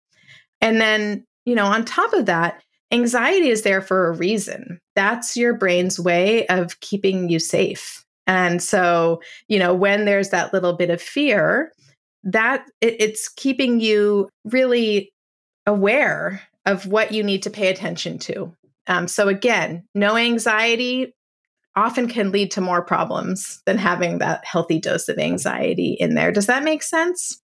And 0.62 0.80
then, 0.80 1.26
you 1.44 1.56
know, 1.56 1.66
on 1.66 1.84
top 1.84 2.14
of 2.14 2.26
that, 2.28 2.64
anxiety 2.92 3.50
is 3.50 3.64
there 3.64 3.82
for 3.82 4.08
a 4.08 4.16
reason. 4.16 4.80
That's 4.96 5.36
your 5.36 5.54
brain's 5.54 6.00
way 6.00 6.48
of 6.48 6.80
keeping 6.80 7.30
you 7.30 7.40
safe. 7.40 8.06
And 8.30 8.62
so, 8.62 9.22
you 9.48 9.58
know, 9.58 9.74
when 9.74 10.06
there's 10.06 10.30
that 10.30 10.54
little 10.54 10.74
bit 10.74 10.92
of 10.92 11.02
fear, 11.02 11.74
that 12.24 12.64
it, 12.80 12.96
it's 13.00 13.28
keeping 13.28 13.80
you 13.80 14.30
really 14.46 15.12
aware 15.66 16.40
of 16.68 16.86
what 16.86 17.12
you 17.12 17.24
need 17.24 17.42
to 17.44 17.50
pay 17.50 17.70
attention 17.70 18.20
to. 18.20 18.54
Um, 18.86 19.08
so 19.08 19.28
again, 19.30 19.84
no 19.96 20.16
anxiety 20.16 21.16
often 21.76 22.08
can 22.08 22.32
lead 22.32 22.52
to 22.52 22.62
more 22.62 22.84
problems 22.84 23.64
than 23.66 23.80
having 23.80 24.20
that 24.20 24.46
healthy 24.46 24.80
dose 24.80 25.10
of 25.10 25.18
anxiety 25.18 25.94
in 26.00 26.14
there. 26.14 26.32
Does 26.32 26.46
that 26.46 26.64
make 26.64 26.84
sense? 26.84 27.42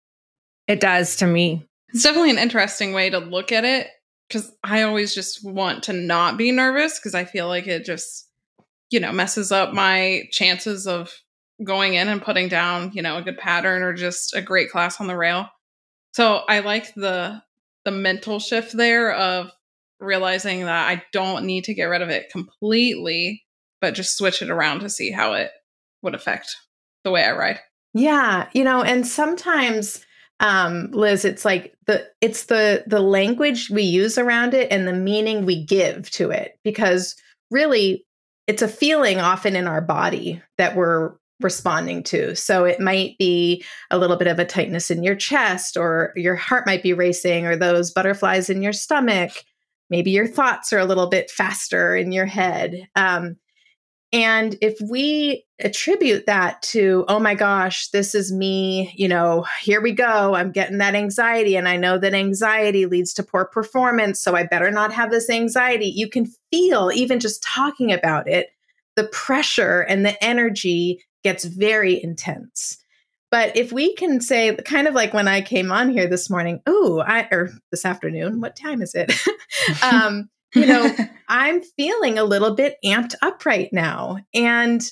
It 0.69 0.81
does 0.81 1.17
to 1.17 1.27
me. 1.27 1.67
It's 1.95 2.03
definitely 2.03 2.31
an 2.31 2.39
interesting 2.39 2.93
way 2.93 3.09
to 3.09 3.21
look 3.21 3.53
at 3.53 3.65
it 3.65 3.89
because 4.29 4.53
I 4.63 4.83
always 4.83 5.15
just 5.15 5.43
want 5.43 5.85
to 5.85 5.95
not 5.95 6.37
be 6.37 6.53
nervous 6.53 6.99
because 6.99 7.15
I 7.15 7.25
feel 7.25 7.49
like 7.49 7.67
it 7.67 7.87
just 7.87 8.29
you 8.95 9.01
know, 9.01 9.11
messes 9.11 9.51
up 9.51 9.75
my 9.75 10.23
chances 10.31 10.87
of 10.87 11.13
going 11.65 11.95
in 11.95 12.07
and 12.07 12.23
putting 12.23 12.49
down, 12.49 12.93
you 12.95 13.03
know, 13.03 13.17
a 13.17 13.23
good 13.23 13.37
pattern 13.37 13.83
or 13.83 13.93
just 13.93 14.37
a 14.37 14.41
great 14.41 14.71
class 14.71 15.01
on 15.01 15.09
the 15.09 15.17
rail. 15.17 15.49
So 16.13 16.43
I 16.49 16.61
like 16.61 16.95
the 16.95 17.43
the 17.85 17.91
mental 17.91 18.39
shift 18.39 18.77
there 18.77 19.13
of 19.13 19.51
realizing 19.99 20.61
that 20.61 20.89
I 20.89 21.03
don't 21.13 21.45
need 21.45 21.65
to 21.65 21.75
get 21.75 21.87
rid 21.87 22.03
of 22.03 22.09
it 22.09 22.31
completely, 22.31 23.43
but 23.81 23.95
just 23.95 24.17
switch 24.17 24.43
it 24.43 24.49
around 24.49 24.79
to 24.81 24.89
see 24.89 25.11
how 25.11 25.33
it 25.33 25.51
would 26.03 26.15
affect 26.15 26.55
the 27.03 27.11
way 27.11 27.25
I 27.25 27.33
ride. 27.33 27.59
Yeah, 27.95 28.49
you 28.53 28.63
know, 28.63 28.85
and 28.85 29.05
sometimes 29.05 30.07
um 30.39 30.89
Liz 30.93 31.25
it's 31.25 31.45
like 31.45 31.75
the 31.89 32.07
it's 32.21 32.45
the 32.45 32.85
the 32.87 33.01
language 33.01 33.71
we 33.71 33.83
use 33.83 34.19
around 34.19 34.55
it 34.55 34.71
and 34.71 34.87
the 34.87 34.93
meaning 34.93 35.45
we 35.45 35.65
give 35.65 36.13
to 36.13 36.31
it 36.31 36.61
because 36.63 37.17
really 37.51 38.04
it's 38.47 38.63
a 38.63 38.69
feeling 38.69 39.19
often 39.19 39.57
in 39.57 39.67
our 39.67 39.81
body 39.81 40.43
that 40.59 40.77
we're 40.77 41.13
responding 41.41 42.03
to. 42.05 42.35
So 42.37 42.65
it 42.65 42.81
might 42.81 43.19
be 43.19 43.65
a 43.91 43.99
little 43.99 44.17
bit 44.17 44.29
of 44.29 44.39
a 44.39 44.45
tightness 44.45 44.91
in 44.91 45.03
your 45.03 45.17
chest, 45.17 45.77
or 45.77 46.13
your 46.17 46.37
heart 46.37 46.67
might 46.67 46.83
be 46.83 46.93
racing, 46.93 47.47
or 47.47 47.57
those 47.57 47.91
butterflies 47.91 48.49
in 48.49 48.63
your 48.63 48.73
stomach. 48.73 49.33
Maybe 49.91 50.11
your 50.11 50.27
thoughts 50.27 50.73
are 50.73 50.79
a 50.79 50.85
little 50.85 51.09
bit 51.09 51.31
faster 51.31 51.97
in 51.97 52.13
your 52.13 52.27
head. 52.27 52.89
Um, 52.97 53.37
and 54.15 54.57
if 54.61 54.79
we 54.81 55.45
attribute 55.59 56.27
that 56.27 56.63
to, 56.63 57.05
oh 57.09 57.19
my 57.19 57.35
gosh, 57.35 57.89
this 57.89 58.15
is 58.15 58.33
me, 58.33 58.95
you 58.97 59.09
know, 59.09 59.45
here 59.61 59.83
we 59.83 59.91
go, 59.91 60.37
I'm 60.37 60.53
getting 60.53 60.79
that 60.79 60.95
anxiety, 60.95 61.57
and 61.57 61.69
I 61.69 61.77
know 61.77 61.99
that 61.99 62.15
anxiety 62.15 62.87
leads 62.87 63.13
to 63.15 63.25
poor 63.25 63.45
performance, 63.45 64.23
so 64.23 64.37
I 64.37 64.45
better 64.45 64.71
not 64.71 64.93
have 64.93 65.11
this 65.11 65.29
anxiety. 65.29 65.87
You 65.87 66.09
can 66.09 66.33
feel, 66.53 66.93
even 66.95 67.19
just 67.19 67.43
talking 67.43 67.93
about 67.93 68.29
it, 68.29 68.51
the 68.95 69.09
pressure 69.09 69.81
and 69.81 70.07
the 70.07 70.23
energy 70.23 71.03
gets 71.25 71.45
very 71.45 72.01
intense. 72.01 72.79
But 73.33 73.57
if 73.57 73.73
we 73.73 73.97
can 73.97 74.21
say, 74.21 74.55
kind 74.55 74.87
of 74.87 74.95
like 74.95 75.13
when 75.13 75.27
I 75.27 75.41
came 75.41 75.73
on 75.73 75.91
here 75.91 76.07
this 76.07 76.31
morning, 76.31 76.61
oh, 76.69 77.03
I 77.05 77.27
or 77.33 77.51
this 77.73 77.85
afternoon, 77.85 78.41
what 78.41 78.55
time 78.55 78.81
is 78.81 78.95
it? 78.95 79.13
um, 79.83 80.29
you 80.61 80.67
know, 80.67 80.95
I'm 81.29 81.63
feeling 81.63 82.19
a 82.19 82.25
little 82.25 82.55
bit 82.55 82.77
amped 82.85 83.15
up 83.23 83.45
right 83.45 83.69
now. 83.73 84.19
And 84.35 84.83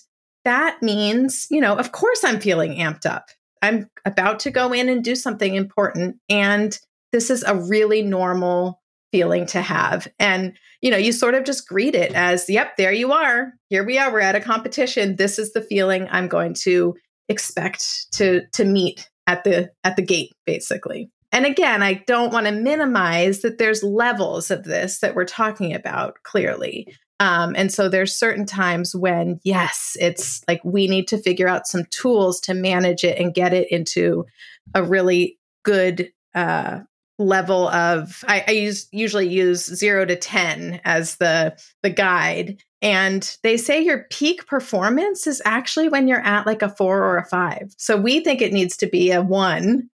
that 0.45 0.83
means, 0.83 1.47
you 1.51 1.61
know, 1.61 1.77
of 1.77 1.93
course 1.93 2.25
I'm 2.25 2.41
feeling 2.41 2.73
amped 2.77 3.07
up. 3.07 3.27
I'm 3.63 3.89
about 4.05 4.41
to 4.41 4.51
go 4.51 4.73
in 4.73 4.89
and 4.89 5.05
do 5.05 5.15
something 5.15 5.55
important. 5.55 6.17
And 6.29 6.77
this 7.13 7.31
is 7.31 7.45
a 7.45 7.55
really 7.55 8.03
normal 8.03 8.81
feeling 9.13 9.47
to 9.47 9.61
have. 9.61 10.09
And, 10.19 10.57
you 10.81 10.91
know, 10.91 10.97
you 10.97 11.13
sort 11.13 11.35
of 11.35 11.45
just 11.45 11.69
greet 11.69 11.95
it 11.95 12.13
as, 12.13 12.49
yep, 12.49 12.77
there 12.77 12.93
you 12.93 13.13
are. 13.13 13.53
Here 13.69 13.85
we 13.85 13.99
are. 13.99 14.13
We're 14.13 14.21
at 14.21 14.35
a 14.35 14.41
competition. 14.41 15.17
This 15.17 15.39
is 15.39 15.53
the 15.53 15.63
feeling 15.63 16.09
I'm 16.11 16.27
going 16.29 16.55
to 16.63 16.97
expect 17.29 18.13
to 18.13 18.43
to 18.53 18.65
meet 18.65 19.09
at 19.27 19.45
the 19.45 19.71
at 19.85 19.97
the 19.97 20.03
gate 20.03 20.33
basically. 20.45 21.11
And 21.33 21.47
again, 21.47 21.83
I 21.83 21.95
don't 22.07 22.33
want 22.33 22.47
to 22.47 22.53
minimize 22.53 23.41
that 23.41 23.59
there's 23.59 23.83
levels 23.83 24.51
of 24.51 24.65
this 24.65 25.01
that 25.01 25.15
we're 25.15 25.25
talking 25.25 25.75
about 25.75 26.19
clearly. 26.23 26.95
Um, 27.21 27.55
and 27.57 27.73
so 27.73 27.89
there's 27.89 28.15
certain 28.15 28.47
times 28.47 28.95
when, 28.95 29.41
yes, 29.43 29.97
it's 30.01 30.43
like 30.47 30.61
we 30.65 30.89
need 30.89 31.09
to 31.09 31.23
figure 31.23 31.49
out 31.49 31.67
some 31.67 31.85
tools 31.91 32.41
to 32.41 32.55
manage 32.55 33.05
it 33.05 33.19
and 33.19 33.35
get 33.35 33.53
it 33.55 33.71
into 33.71 34.27
a 34.75 34.83
really 34.83 35.39
good 35.65 36.13
uh, 36.35 36.81
level 37.19 37.69
of 37.69 38.25
I, 38.27 38.45
I 38.49 38.51
use 38.53 38.89
usually 38.91 39.29
use 39.29 39.65
zero 39.65 40.05
to 40.05 40.17
ten 40.17 40.81
as 40.85 41.17
the 41.17 41.57
the 41.83 41.91
guide. 41.91 42.61
And 42.81 43.37
they 43.45 43.57
say 43.57 43.81
your 43.81 44.07
peak 44.11 44.45
performance 44.47 45.29
is 45.29 45.41
actually 45.45 45.89
when 45.89 46.09
you're 46.09 46.27
at 46.27 46.47
like 46.47 46.63
a 46.63 46.69
four 46.69 47.05
or 47.05 47.17
a 47.19 47.25
five. 47.25 47.73
So 47.77 47.97
we 47.97 48.21
think 48.21 48.43
it 48.43 48.53
needs 48.53 48.77
to 48.79 48.89
be 48.89 49.13
a 49.13 49.23
one, 49.23 49.89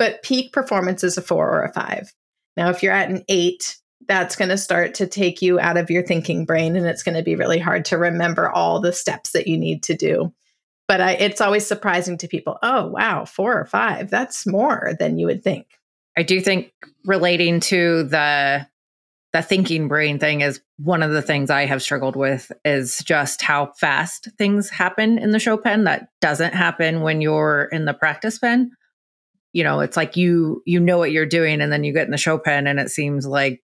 but 0.00 0.22
peak 0.22 0.50
performance 0.50 1.04
is 1.04 1.18
a 1.18 1.22
four 1.22 1.50
or 1.50 1.62
a 1.62 1.72
five. 1.74 2.14
Now, 2.56 2.70
if 2.70 2.82
you're 2.82 2.94
at 2.94 3.10
an 3.10 3.22
eight, 3.28 3.76
that's 4.08 4.34
going 4.34 4.48
to 4.48 4.56
start 4.56 4.94
to 4.94 5.06
take 5.06 5.42
you 5.42 5.60
out 5.60 5.76
of 5.76 5.90
your 5.90 6.02
thinking 6.02 6.46
brain 6.46 6.74
and 6.74 6.86
it's 6.86 7.02
going 7.02 7.18
to 7.18 7.22
be 7.22 7.36
really 7.36 7.58
hard 7.58 7.84
to 7.84 7.98
remember 7.98 8.48
all 8.48 8.80
the 8.80 8.94
steps 8.94 9.32
that 9.32 9.46
you 9.46 9.58
need 9.58 9.82
to 9.82 9.94
do. 9.94 10.32
But 10.88 11.02
I, 11.02 11.12
it's 11.12 11.42
always 11.42 11.66
surprising 11.66 12.16
to 12.16 12.28
people. 12.28 12.58
Oh, 12.62 12.86
wow, 12.86 13.26
four 13.26 13.60
or 13.60 13.66
five. 13.66 14.08
That's 14.08 14.46
more 14.46 14.94
than 14.98 15.18
you 15.18 15.26
would 15.26 15.44
think. 15.44 15.66
I 16.16 16.22
do 16.22 16.40
think 16.40 16.72
relating 17.04 17.60
to 17.60 18.04
the 18.04 18.66
the 19.32 19.42
thinking 19.42 19.86
brain 19.86 20.18
thing 20.18 20.40
is 20.40 20.60
one 20.78 21.04
of 21.04 21.12
the 21.12 21.22
things 21.22 21.50
I 21.50 21.66
have 21.66 21.82
struggled 21.82 22.16
with 22.16 22.50
is 22.64 22.98
just 23.04 23.42
how 23.42 23.66
fast 23.76 24.28
things 24.38 24.70
happen 24.70 25.18
in 25.18 25.30
the 25.30 25.38
show 25.38 25.56
pen 25.56 25.84
that 25.84 26.08
doesn't 26.20 26.54
happen 26.54 27.02
when 27.02 27.20
you're 27.20 27.68
in 27.70 27.84
the 27.84 27.94
practice 27.94 28.38
pen. 28.38 28.72
You 29.52 29.64
know, 29.64 29.80
it's 29.80 29.96
like 29.96 30.16
you 30.16 30.62
you 30.66 30.80
know 30.80 30.98
what 30.98 31.12
you're 31.12 31.26
doing 31.26 31.60
and 31.60 31.72
then 31.72 31.84
you 31.84 31.92
get 31.92 32.04
in 32.04 32.12
the 32.12 32.18
show 32.18 32.38
pen 32.38 32.66
and 32.66 32.78
it 32.78 32.90
seems 32.90 33.26
like 33.26 33.62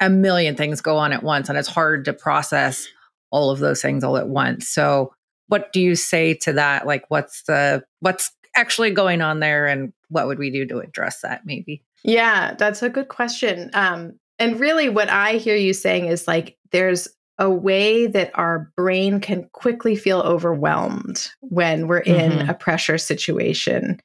a 0.00 0.10
million 0.10 0.56
things 0.56 0.80
go 0.80 0.96
on 0.96 1.12
at 1.12 1.22
once 1.22 1.48
and 1.48 1.56
it's 1.56 1.68
hard 1.68 2.04
to 2.04 2.12
process 2.12 2.86
all 3.30 3.50
of 3.50 3.60
those 3.60 3.80
things 3.80 4.04
all 4.04 4.16
at 4.16 4.28
once. 4.28 4.68
So, 4.68 5.14
what 5.48 5.72
do 5.72 5.80
you 5.80 5.94
say 5.94 6.34
to 6.34 6.52
that? 6.54 6.86
Like 6.86 7.04
what's 7.08 7.42
the 7.44 7.82
what's 8.00 8.30
actually 8.56 8.90
going 8.90 9.22
on 9.22 9.40
there 9.40 9.66
and 9.66 9.92
what 10.08 10.26
would 10.26 10.38
we 10.38 10.50
do 10.50 10.66
to 10.66 10.78
address 10.78 11.20
that 11.22 11.42
maybe? 11.44 11.82
Yeah, 12.04 12.54
that's 12.54 12.82
a 12.82 12.90
good 12.90 13.08
question. 13.08 13.70
Um, 13.74 14.18
and 14.38 14.58
really, 14.58 14.88
what 14.88 15.08
I 15.08 15.34
hear 15.34 15.56
you 15.56 15.72
saying 15.72 16.06
is 16.06 16.26
like 16.26 16.56
there's 16.72 17.08
a 17.38 17.50
way 17.50 18.06
that 18.06 18.30
our 18.34 18.70
brain 18.76 19.20
can 19.20 19.48
quickly 19.52 19.96
feel 19.96 20.20
overwhelmed 20.20 21.30
when 21.40 21.88
we're 21.88 21.98
in 21.98 22.32
mm-hmm. 22.32 22.50
a 22.50 22.54
pressure 22.54 22.98
situation 22.98 24.00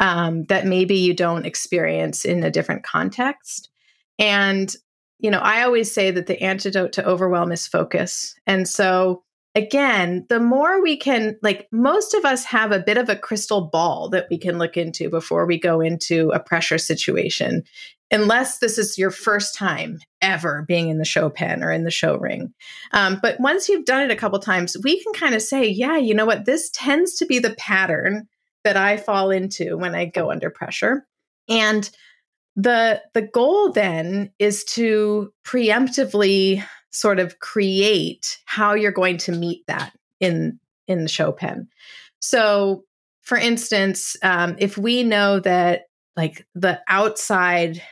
um, 0.00 0.44
that 0.44 0.66
maybe 0.66 0.96
you 0.96 1.14
don't 1.14 1.46
experience 1.46 2.24
in 2.24 2.44
a 2.44 2.50
different 2.50 2.84
context. 2.84 3.68
And, 4.18 4.74
you 5.18 5.30
know, 5.30 5.40
I 5.40 5.62
always 5.62 5.92
say 5.92 6.10
that 6.10 6.26
the 6.26 6.42
antidote 6.42 6.92
to 6.94 7.06
overwhelm 7.06 7.52
is 7.52 7.66
focus. 7.66 8.34
And 8.46 8.68
so, 8.68 9.22
again, 9.54 10.26
the 10.28 10.40
more 10.40 10.82
we 10.82 10.96
can, 10.96 11.36
like, 11.42 11.68
most 11.72 12.14
of 12.14 12.24
us 12.24 12.44
have 12.44 12.72
a 12.72 12.80
bit 12.80 12.98
of 12.98 13.08
a 13.08 13.16
crystal 13.16 13.68
ball 13.72 14.08
that 14.10 14.26
we 14.30 14.38
can 14.38 14.58
look 14.58 14.76
into 14.76 15.10
before 15.10 15.46
we 15.46 15.58
go 15.58 15.80
into 15.80 16.30
a 16.30 16.40
pressure 16.40 16.78
situation, 16.78 17.64
unless 18.10 18.58
this 18.58 18.78
is 18.78 18.98
your 18.98 19.10
first 19.10 19.54
time 19.54 19.98
ever 20.22 20.64
being 20.66 20.88
in 20.88 20.98
the 20.98 21.04
show 21.04 21.28
pen 21.28 21.62
or 21.62 21.72
in 21.72 21.84
the 21.84 21.90
show 21.90 22.16
ring. 22.16 22.52
Um, 22.92 23.18
but 23.20 23.38
once 23.40 23.68
you've 23.68 23.84
done 23.84 24.02
it 24.02 24.12
a 24.12 24.16
couple 24.16 24.38
times, 24.38 24.76
we 24.82 25.02
can 25.02 25.12
kind 25.12 25.34
of 25.34 25.42
say, 25.42 25.66
yeah, 25.66 25.96
you 25.96 26.14
know 26.14 26.26
what? 26.26 26.44
This 26.44 26.70
tends 26.72 27.14
to 27.16 27.26
be 27.26 27.38
the 27.38 27.54
pattern 27.54 28.28
that 28.68 28.76
I 28.76 28.98
fall 28.98 29.30
into 29.30 29.78
when 29.78 29.94
I 29.94 30.04
go 30.04 30.30
under 30.30 30.50
pressure. 30.50 31.06
And 31.48 31.88
the 32.54 33.00
the 33.14 33.22
goal 33.22 33.72
then 33.72 34.30
is 34.38 34.62
to 34.64 35.32
preemptively 35.42 36.62
sort 36.90 37.18
of 37.18 37.38
create 37.38 38.38
how 38.44 38.74
you're 38.74 38.92
going 38.92 39.16
to 39.18 39.32
meet 39.32 39.66
that 39.68 39.96
in 40.20 40.60
in 40.86 41.02
the 41.02 41.08
show 41.08 41.32
pen. 41.32 41.68
So, 42.20 42.84
for 43.22 43.38
instance, 43.38 44.16
um, 44.22 44.56
if 44.58 44.76
we 44.76 45.02
know 45.02 45.40
that 45.40 45.84
like 46.14 46.46
the 46.54 46.78
outside, 46.88 47.82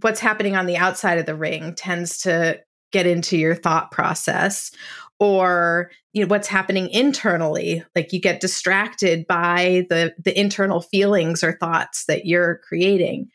what's 0.00 0.18
happening 0.18 0.56
on 0.56 0.66
the 0.66 0.76
outside 0.76 1.18
of 1.18 1.26
the 1.26 1.36
ring 1.36 1.72
tends 1.76 2.18
to 2.22 2.60
get 2.92 3.06
into 3.06 3.36
your 3.36 3.54
thought 3.54 3.90
process, 3.90 4.70
or 5.18 5.90
you 6.12 6.22
know 6.22 6.28
what's 6.28 6.48
happening 6.48 6.88
internally, 6.90 7.84
like 7.94 8.12
you 8.12 8.20
get 8.20 8.40
distracted 8.40 9.26
by 9.26 9.86
the 9.88 10.14
the 10.22 10.38
internal 10.38 10.80
feelings 10.80 11.42
or 11.42 11.52
thoughts 11.52 12.04
that 12.06 12.26
you're 12.26 12.60
creating. 12.68 13.30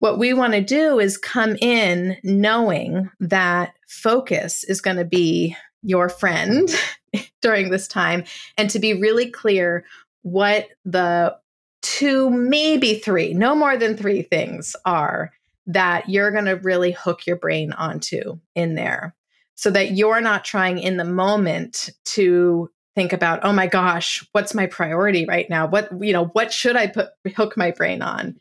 What 0.00 0.18
we 0.18 0.32
want 0.32 0.52
to 0.52 0.60
do 0.60 1.00
is 1.00 1.18
come 1.18 1.56
in 1.56 2.16
knowing 2.22 3.10
that 3.18 3.74
focus 3.88 4.62
is 4.64 4.80
going 4.80 4.96
to 4.96 5.04
be 5.04 5.56
your 5.82 6.08
friend 6.08 6.68
during 7.42 7.70
this 7.70 7.88
time 7.88 8.24
and 8.56 8.70
to 8.70 8.78
be 8.78 8.94
really 8.94 9.28
clear 9.28 9.84
what 10.22 10.68
the 10.84 11.36
two, 11.82 12.30
maybe 12.30 12.94
three, 12.94 13.32
no 13.32 13.54
more 13.54 13.76
than 13.76 13.96
three 13.96 14.22
things 14.22 14.74
are 14.84 15.32
that 15.68 16.08
you're 16.08 16.30
going 16.30 16.46
to 16.46 16.56
really 16.56 16.92
hook 16.92 17.26
your 17.26 17.36
brain 17.36 17.72
onto 17.72 18.38
in 18.54 18.74
there 18.74 19.14
so 19.54 19.70
that 19.70 19.92
you're 19.92 20.20
not 20.20 20.44
trying 20.44 20.78
in 20.78 20.96
the 20.96 21.04
moment 21.04 21.90
to 22.04 22.70
think 22.94 23.12
about 23.12 23.44
oh 23.44 23.52
my 23.52 23.66
gosh 23.66 24.26
what's 24.32 24.54
my 24.54 24.66
priority 24.66 25.24
right 25.26 25.48
now? 25.48 25.68
What 25.68 25.90
you 26.00 26.12
know 26.12 26.26
what 26.26 26.52
should 26.52 26.74
i 26.74 26.86
put 26.88 27.10
hook 27.36 27.56
my 27.56 27.70
brain 27.70 28.02
on? 28.02 28.36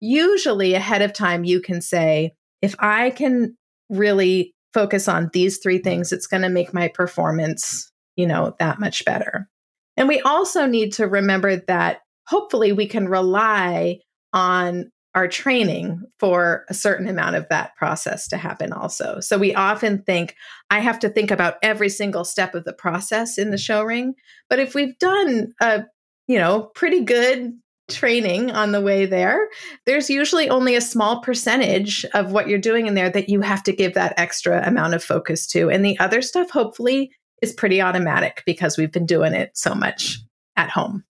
Usually 0.00 0.74
ahead 0.74 1.02
of 1.02 1.12
time 1.12 1.44
you 1.44 1.60
can 1.60 1.80
say 1.80 2.32
if 2.62 2.74
i 2.78 3.10
can 3.10 3.56
really 3.88 4.54
focus 4.72 5.06
on 5.08 5.30
these 5.32 5.58
three 5.58 5.78
things 5.78 6.12
it's 6.12 6.26
going 6.26 6.42
to 6.42 6.48
make 6.48 6.72
my 6.72 6.88
performance 6.88 7.92
you 8.16 8.26
know 8.26 8.56
that 8.58 8.80
much 8.80 9.04
better. 9.04 9.48
And 9.96 10.08
we 10.08 10.20
also 10.20 10.66
need 10.66 10.94
to 10.94 11.06
remember 11.06 11.56
that 11.56 12.00
hopefully 12.26 12.72
we 12.72 12.86
can 12.86 13.08
rely 13.08 13.98
on 14.32 14.91
our 15.14 15.28
training 15.28 16.02
for 16.18 16.64
a 16.68 16.74
certain 16.74 17.08
amount 17.08 17.36
of 17.36 17.46
that 17.48 17.74
process 17.76 18.28
to 18.28 18.36
happen 18.36 18.72
also 18.72 19.20
so 19.20 19.38
we 19.38 19.54
often 19.54 20.02
think 20.02 20.34
i 20.70 20.78
have 20.78 20.98
to 20.98 21.08
think 21.08 21.30
about 21.30 21.56
every 21.62 21.88
single 21.88 22.24
step 22.24 22.54
of 22.54 22.64
the 22.64 22.72
process 22.72 23.38
in 23.38 23.50
the 23.50 23.56
mm. 23.56 23.64
show 23.64 23.82
ring 23.82 24.14
but 24.48 24.58
if 24.58 24.74
we've 24.74 24.98
done 24.98 25.52
a 25.60 25.84
you 26.26 26.38
know 26.38 26.70
pretty 26.74 27.04
good 27.04 27.52
training 27.88 28.50
on 28.50 28.72
the 28.72 28.80
way 28.80 29.06
there, 29.06 29.48
there's 29.86 30.10
usually 30.10 30.48
only 30.48 30.74
a 30.74 30.80
small 30.80 31.20
percentage 31.20 32.04
of 32.14 32.32
what 32.32 32.48
you're 32.48 32.58
doing 32.58 32.86
in 32.86 32.94
there 32.94 33.10
that 33.10 33.28
you 33.28 33.40
have 33.40 33.62
to 33.64 33.72
give 33.72 33.94
that 33.94 34.14
extra 34.16 34.66
amount 34.66 34.94
of 34.94 35.04
focus 35.04 35.46
to. 35.48 35.70
And 35.70 35.84
the 35.84 35.98
other 35.98 36.22
stuff, 36.22 36.50
hopefully, 36.50 37.12
is 37.42 37.52
pretty 37.52 37.82
automatic 37.82 38.42
because 38.46 38.78
we've 38.78 38.92
been 38.92 39.06
doing 39.06 39.34
it 39.34 39.50
so 39.54 39.74
much 39.74 40.18
at 40.56 40.70
home. 40.70 41.04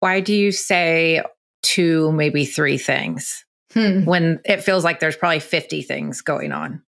Why 0.00 0.20
do 0.20 0.34
you 0.34 0.52
say 0.52 1.22
two, 1.66 2.12
maybe 2.12 2.44
three 2.44 2.78
things 2.78 3.44
hmm. 3.72 4.04
when 4.04 4.40
it 4.44 4.62
feels 4.62 4.84
like 4.84 5.00
there's 5.00 5.16
probably 5.16 5.40
50 5.40 5.82
things 5.82 6.22
going 6.22 6.52
on? 6.52 6.82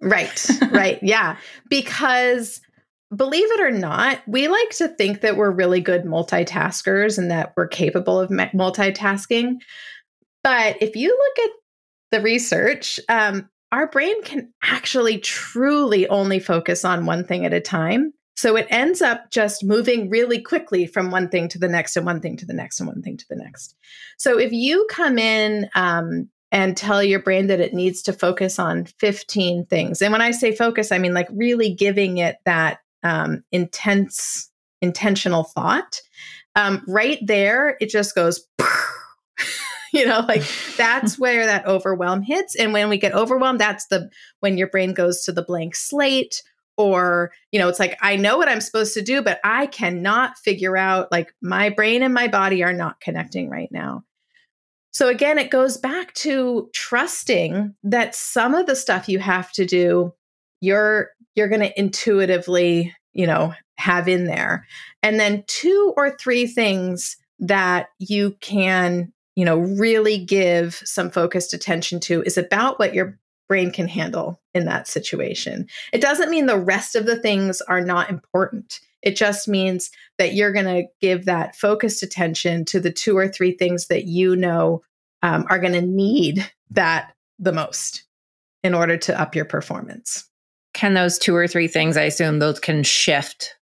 Right, 0.00 0.46
right. 0.70 0.98
Yeah. 1.02 1.36
Because 1.70 2.60
believe 3.14 3.50
it 3.52 3.60
or 3.60 3.70
not, 3.70 4.20
we 4.26 4.48
like 4.48 4.70
to 4.70 4.88
think 4.88 5.22
that 5.22 5.36
we're 5.36 5.50
really 5.50 5.80
good 5.80 6.04
multitaskers 6.04 7.18
and 7.18 7.30
that 7.30 7.54
we're 7.56 7.68
capable 7.68 8.20
of 8.20 8.30
multitasking. 8.30 9.56
But 10.44 10.76
if 10.82 10.94
you 10.94 11.08
look 11.08 11.46
at 11.46 11.50
the 12.10 12.22
research, 12.22 13.00
um, 13.08 13.48
our 13.72 13.86
brain 13.86 14.22
can 14.22 14.52
actually 14.62 15.18
truly 15.18 16.06
only 16.08 16.38
focus 16.38 16.84
on 16.84 17.06
one 17.06 17.24
thing 17.24 17.44
at 17.44 17.52
a 17.52 17.60
time. 17.60 18.12
So 18.38 18.54
it 18.54 18.68
ends 18.70 19.02
up 19.02 19.32
just 19.32 19.64
moving 19.64 20.08
really 20.08 20.40
quickly 20.40 20.86
from 20.86 21.10
one 21.10 21.28
thing 21.28 21.48
to 21.48 21.58
the 21.58 21.66
next 21.66 21.96
and 21.96 22.06
one 22.06 22.20
thing 22.20 22.36
to 22.36 22.46
the 22.46 22.54
next 22.54 22.78
and 22.78 22.88
one 22.88 23.02
thing 23.02 23.16
to 23.16 23.24
the 23.28 23.34
next. 23.34 23.74
So 24.16 24.38
if 24.38 24.52
you 24.52 24.86
come 24.88 25.18
in 25.18 25.68
um, 25.74 26.28
and 26.52 26.76
tell 26.76 27.02
your 27.02 27.18
brain 27.18 27.48
that 27.48 27.58
it 27.58 27.74
needs 27.74 28.00
to 28.02 28.12
focus 28.12 28.60
on 28.60 28.84
15 29.00 29.66
things, 29.66 30.00
and 30.00 30.12
when 30.12 30.22
I 30.22 30.30
say 30.30 30.54
focus, 30.54 30.92
I 30.92 30.98
mean 30.98 31.14
like 31.14 31.26
really 31.32 31.74
giving 31.74 32.18
it 32.18 32.36
that 32.44 32.78
um, 33.02 33.42
intense, 33.50 34.48
intentional 34.80 35.42
thought, 35.42 36.00
um, 36.54 36.84
right 36.86 37.18
there, 37.20 37.76
it 37.80 37.88
just 37.90 38.14
goes, 38.14 38.46
you 39.92 40.06
know, 40.06 40.20
like 40.28 40.44
that's 40.76 41.18
where 41.18 41.44
that 41.44 41.66
overwhelm 41.66 42.22
hits. 42.22 42.54
And 42.54 42.72
when 42.72 42.88
we 42.88 42.98
get 42.98 43.14
overwhelmed, 43.14 43.58
that's 43.58 43.88
the 43.88 44.08
when 44.38 44.56
your 44.56 44.68
brain 44.68 44.94
goes 44.94 45.24
to 45.24 45.32
the 45.32 45.42
blank 45.42 45.74
slate 45.74 46.44
or 46.78 47.32
you 47.52 47.58
know 47.58 47.68
it's 47.68 47.80
like 47.80 47.98
i 48.00 48.16
know 48.16 48.38
what 48.38 48.48
i'm 48.48 48.60
supposed 48.60 48.94
to 48.94 49.02
do 49.02 49.20
but 49.20 49.40
i 49.44 49.66
cannot 49.66 50.38
figure 50.38 50.76
out 50.76 51.12
like 51.12 51.34
my 51.42 51.68
brain 51.68 52.02
and 52.02 52.14
my 52.14 52.28
body 52.28 52.62
are 52.62 52.72
not 52.72 53.00
connecting 53.00 53.50
right 53.50 53.70
now. 53.70 54.04
So 54.92 55.08
again 55.08 55.38
it 55.38 55.50
goes 55.50 55.76
back 55.76 56.14
to 56.14 56.70
trusting 56.72 57.74
that 57.82 58.14
some 58.14 58.54
of 58.54 58.66
the 58.66 58.76
stuff 58.76 59.08
you 59.08 59.18
have 59.18 59.52
to 59.52 59.66
do 59.66 60.14
you're 60.60 61.10
you're 61.34 61.48
going 61.48 61.60
to 61.60 61.78
intuitively 61.78 62.94
you 63.12 63.26
know 63.26 63.52
have 63.76 64.08
in 64.08 64.24
there. 64.24 64.66
And 65.02 65.20
then 65.20 65.44
two 65.46 65.94
or 65.96 66.16
three 66.16 66.46
things 66.46 67.16
that 67.40 67.88
you 67.98 68.36
can 68.40 69.12
you 69.36 69.44
know 69.44 69.58
really 69.58 70.24
give 70.24 70.74
some 70.84 71.10
focused 71.10 71.52
attention 71.52 72.00
to 72.00 72.22
is 72.22 72.38
about 72.38 72.78
what 72.78 72.94
your 72.94 73.18
brain 73.48 73.70
can 73.70 73.88
handle 73.88 74.40
in 74.54 74.66
that 74.66 74.86
situation. 74.86 75.66
It 75.92 76.00
doesn't 76.00 76.30
mean 76.30 76.46
the 76.46 76.58
rest 76.58 76.94
of 76.94 77.06
the 77.06 77.18
things 77.20 77.60
are 77.62 77.80
not 77.80 78.10
important. 78.10 78.80
It 79.02 79.16
just 79.16 79.48
means 79.48 79.90
that 80.18 80.34
you're 80.34 80.52
going 80.52 80.66
to 80.66 80.88
give 81.00 81.24
that 81.24 81.56
focused 81.56 82.02
attention 82.02 82.64
to 82.66 82.80
the 82.80 82.92
two 82.92 83.16
or 83.16 83.28
three 83.28 83.52
things 83.52 83.86
that 83.86 84.04
you 84.04 84.36
know 84.36 84.82
um, 85.22 85.46
are 85.48 85.58
going 85.58 85.72
to 85.72 85.82
need 85.82 86.50
that 86.70 87.12
the 87.38 87.52
most 87.52 88.04
in 88.62 88.74
order 88.74 88.96
to 88.96 89.20
up 89.20 89.34
your 89.34 89.44
performance. 89.44 90.28
Can 90.74 90.94
those 90.94 91.18
two 91.18 91.34
or 91.34 91.48
three 91.48 91.68
things, 91.68 91.96
I 91.96 92.02
assume 92.02 92.38
those 92.38 92.60
can 92.60 92.82
shift 92.82 93.56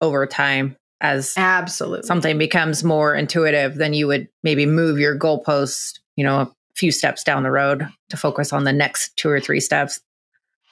over 0.00 0.26
time 0.26 0.76
as 1.00 1.34
absolutely 1.36 2.06
something 2.06 2.38
becomes 2.38 2.84
more 2.84 3.14
intuitive, 3.14 3.76
then 3.76 3.94
you 3.94 4.06
would 4.06 4.28
maybe 4.42 4.66
move 4.66 4.98
your 4.98 5.18
goalpost, 5.18 5.98
you 6.16 6.24
know, 6.24 6.52
few 6.74 6.92
steps 6.92 7.22
down 7.24 7.42
the 7.42 7.50
road 7.50 7.88
to 8.08 8.16
focus 8.16 8.52
on 8.52 8.64
the 8.64 8.72
next 8.72 9.16
two 9.16 9.28
or 9.28 9.40
three 9.40 9.60
steps. 9.60 10.00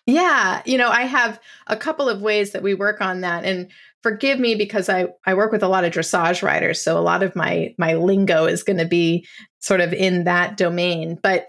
Yeah, 0.06 0.62
you 0.64 0.78
know, 0.78 0.88
I 0.88 1.02
have 1.02 1.38
a 1.66 1.76
couple 1.76 2.08
of 2.08 2.22
ways 2.22 2.52
that 2.52 2.62
we 2.62 2.72
work 2.72 3.02
on 3.02 3.20
that 3.20 3.44
and 3.44 3.70
forgive 4.02 4.38
me 4.38 4.54
because 4.54 4.88
I 4.88 5.08
I 5.26 5.34
work 5.34 5.52
with 5.52 5.62
a 5.62 5.68
lot 5.68 5.84
of 5.84 5.92
dressage 5.92 6.42
riders, 6.42 6.80
so 6.80 6.98
a 6.98 7.00
lot 7.00 7.22
of 7.22 7.36
my 7.36 7.74
my 7.76 7.94
lingo 7.94 8.46
is 8.46 8.62
going 8.62 8.78
to 8.78 8.86
be 8.86 9.26
sort 9.58 9.82
of 9.82 9.92
in 9.92 10.24
that 10.24 10.56
domain, 10.56 11.18
but 11.22 11.48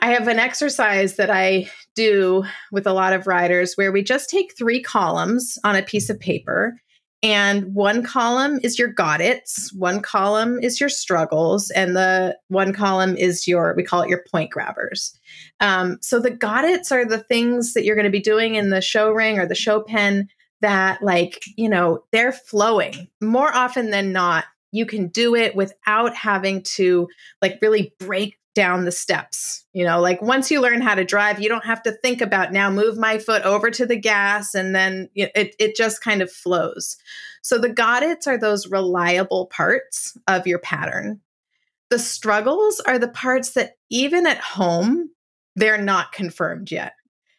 I 0.00 0.14
have 0.14 0.26
an 0.26 0.40
exercise 0.40 1.14
that 1.14 1.30
I 1.30 1.70
do 1.94 2.42
with 2.72 2.88
a 2.88 2.92
lot 2.92 3.12
of 3.12 3.28
riders 3.28 3.74
where 3.76 3.92
we 3.92 4.02
just 4.02 4.28
take 4.28 4.56
three 4.58 4.82
columns 4.82 5.56
on 5.62 5.76
a 5.76 5.82
piece 5.82 6.10
of 6.10 6.18
paper 6.18 6.74
and 7.22 7.74
one 7.74 8.02
column 8.02 8.58
is 8.62 8.78
your 8.78 8.88
got 8.88 9.20
it's, 9.20 9.72
one 9.72 10.00
column 10.00 10.58
is 10.60 10.80
your 10.80 10.88
struggles, 10.88 11.70
and 11.70 11.94
the 11.96 12.36
one 12.48 12.72
column 12.72 13.16
is 13.16 13.46
your, 13.46 13.74
we 13.76 13.84
call 13.84 14.02
it 14.02 14.08
your 14.08 14.24
point 14.30 14.50
grabbers. 14.50 15.16
Um, 15.60 15.98
so 16.00 16.18
the 16.18 16.30
got 16.30 16.64
it's 16.64 16.90
are 16.90 17.04
the 17.04 17.22
things 17.22 17.74
that 17.74 17.84
you're 17.84 17.96
going 17.96 18.04
to 18.04 18.10
be 18.10 18.20
doing 18.20 18.56
in 18.56 18.70
the 18.70 18.80
show 18.80 19.12
ring 19.12 19.38
or 19.38 19.46
the 19.46 19.54
show 19.54 19.82
pen 19.82 20.28
that, 20.60 21.02
like, 21.02 21.40
you 21.56 21.68
know, 21.68 22.04
they're 22.12 22.32
flowing 22.32 23.08
more 23.20 23.54
often 23.54 23.90
than 23.90 24.12
not. 24.12 24.44
You 24.72 24.86
can 24.86 25.08
do 25.08 25.34
it 25.34 25.54
without 25.54 26.14
having 26.16 26.62
to 26.76 27.08
like 27.40 27.58
really 27.60 27.94
break 27.98 28.38
down 28.54 28.84
the 28.84 28.92
steps. 28.92 29.64
You 29.72 29.84
know, 29.84 30.00
like 30.00 30.20
once 30.20 30.50
you 30.50 30.60
learn 30.60 30.80
how 30.80 30.94
to 30.94 31.04
drive, 31.04 31.40
you 31.40 31.48
don't 31.48 31.64
have 31.64 31.82
to 31.84 31.92
think 31.92 32.20
about 32.20 32.52
now 32.52 32.70
move 32.70 32.98
my 32.98 33.18
foot 33.18 33.42
over 33.42 33.70
to 33.70 33.86
the 33.86 33.96
gas 33.96 34.54
and 34.54 34.74
then 34.74 35.08
it, 35.14 35.54
it 35.58 35.76
just 35.76 36.02
kind 36.02 36.22
of 36.22 36.30
flows. 36.30 36.96
So 37.42 37.58
the 37.58 37.70
got 37.70 38.02
it's 38.02 38.26
are 38.26 38.38
those 38.38 38.68
reliable 38.68 39.46
parts 39.46 40.16
of 40.26 40.46
your 40.46 40.58
pattern. 40.58 41.20
The 41.90 41.98
struggles 41.98 42.80
are 42.80 42.98
the 42.98 43.08
parts 43.08 43.52
that 43.52 43.72
even 43.90 44.26
at 44.26 44.38
home, 44.38 45.10
they're 45.56 45.80
not 45.80 46.12
confirmed 46.12 46.70
yet. 46.70 46.94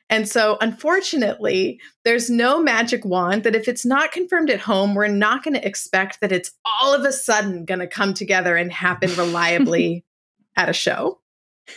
And 0.09 0.29
so, 0.29 0.57
unfortunately, 0.61 1.79
there's 2.05 2.29
no 2.29 2.61
magic 2.61 3.03
wand 3.03 3.43
that 3.43 3.55
if 3.55 3.67
it's 3.67 3.85
not 3.85 4.11
confirmed 4.11 4.51
at 4.51 4.59
home, 4.59 4.93
we're 4.93 5.07
not 5.07 5.43
going 5.43 5.55
to 5.55 5.67
expect 5.67 6.21
that 6.21 6.31
it's 6.31 6.51
all 6.65 6.93
of 6.93 7.03
a 7.03 7.11
sudden 7.11 7.65
going 7.65 7.79
to 7.79 7.87
come 7.87 8.13
together 8.13 8.55
and 8.55 8.71
happen 8.71 9.09
reliably 9.17 10.05
at 10.55 10.69
a 10.69 10.73
show. 10.73 11.19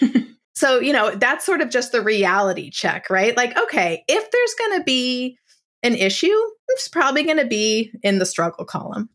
so, 0.55 0.79
you 0.79 0.93
know, 0.93 1.15
that's 1.15 1.47
sort 1.47 1.61
of 1.61 1.71
just 1.71 1.93
the 1.93 2.03
reality 2.03 2.71
check, 2.71 3.11
right? 3.11 3.37
Like, 3.37 3.57
okay, 3.59 4.05
if 4.09 4.31
there's 4.31 4.55
going 4.59 4.79
to 4.79 4.85
be 4.85 5.39
an 5.83 5.95
issue, 5.95 6.37
it's 6.69 6.89
probably 6.89 7.23
going 7.23 7.39
to 7.39 7.47
be 7.47 7.93
in 8.03 8.19
the 8.19 8.27
struggle 8.27 8.65
column. 8.65 9.09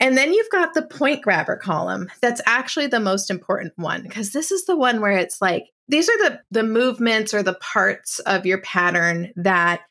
And 0.00 0.16
then 0.16 0.32
you've 0.32 0.50
got 0.50 0.74
the 0.74 0.82
point 0.82 1.22
grabber 1.22 1.56
column. 1.56 2.10
That's 2.20 2.40
actually 2.44 2.88
the 2.88 2.98
most 2.98 3.30
important 3.30 3.72
one 3.76 4.02
because 4.02 4.32
this 4.32 4.50
is 4.50 4.66
the 4.66 4.76
one 4.76 5.00
where 5.00 5.16
it's 5.16 5.40
like 5.40 5.64
these 5.88 6.08
are 6.08 6.18
the 6.18 6.40
the 6.50 6.64
movements 6.64 7.32
or 7.32 7.42
the 7.42 7.54
parts 7.54 8.18
of 8.20 8.46
your 8.46 8.60
pattern 8.62 9.32
that 9.36 9.82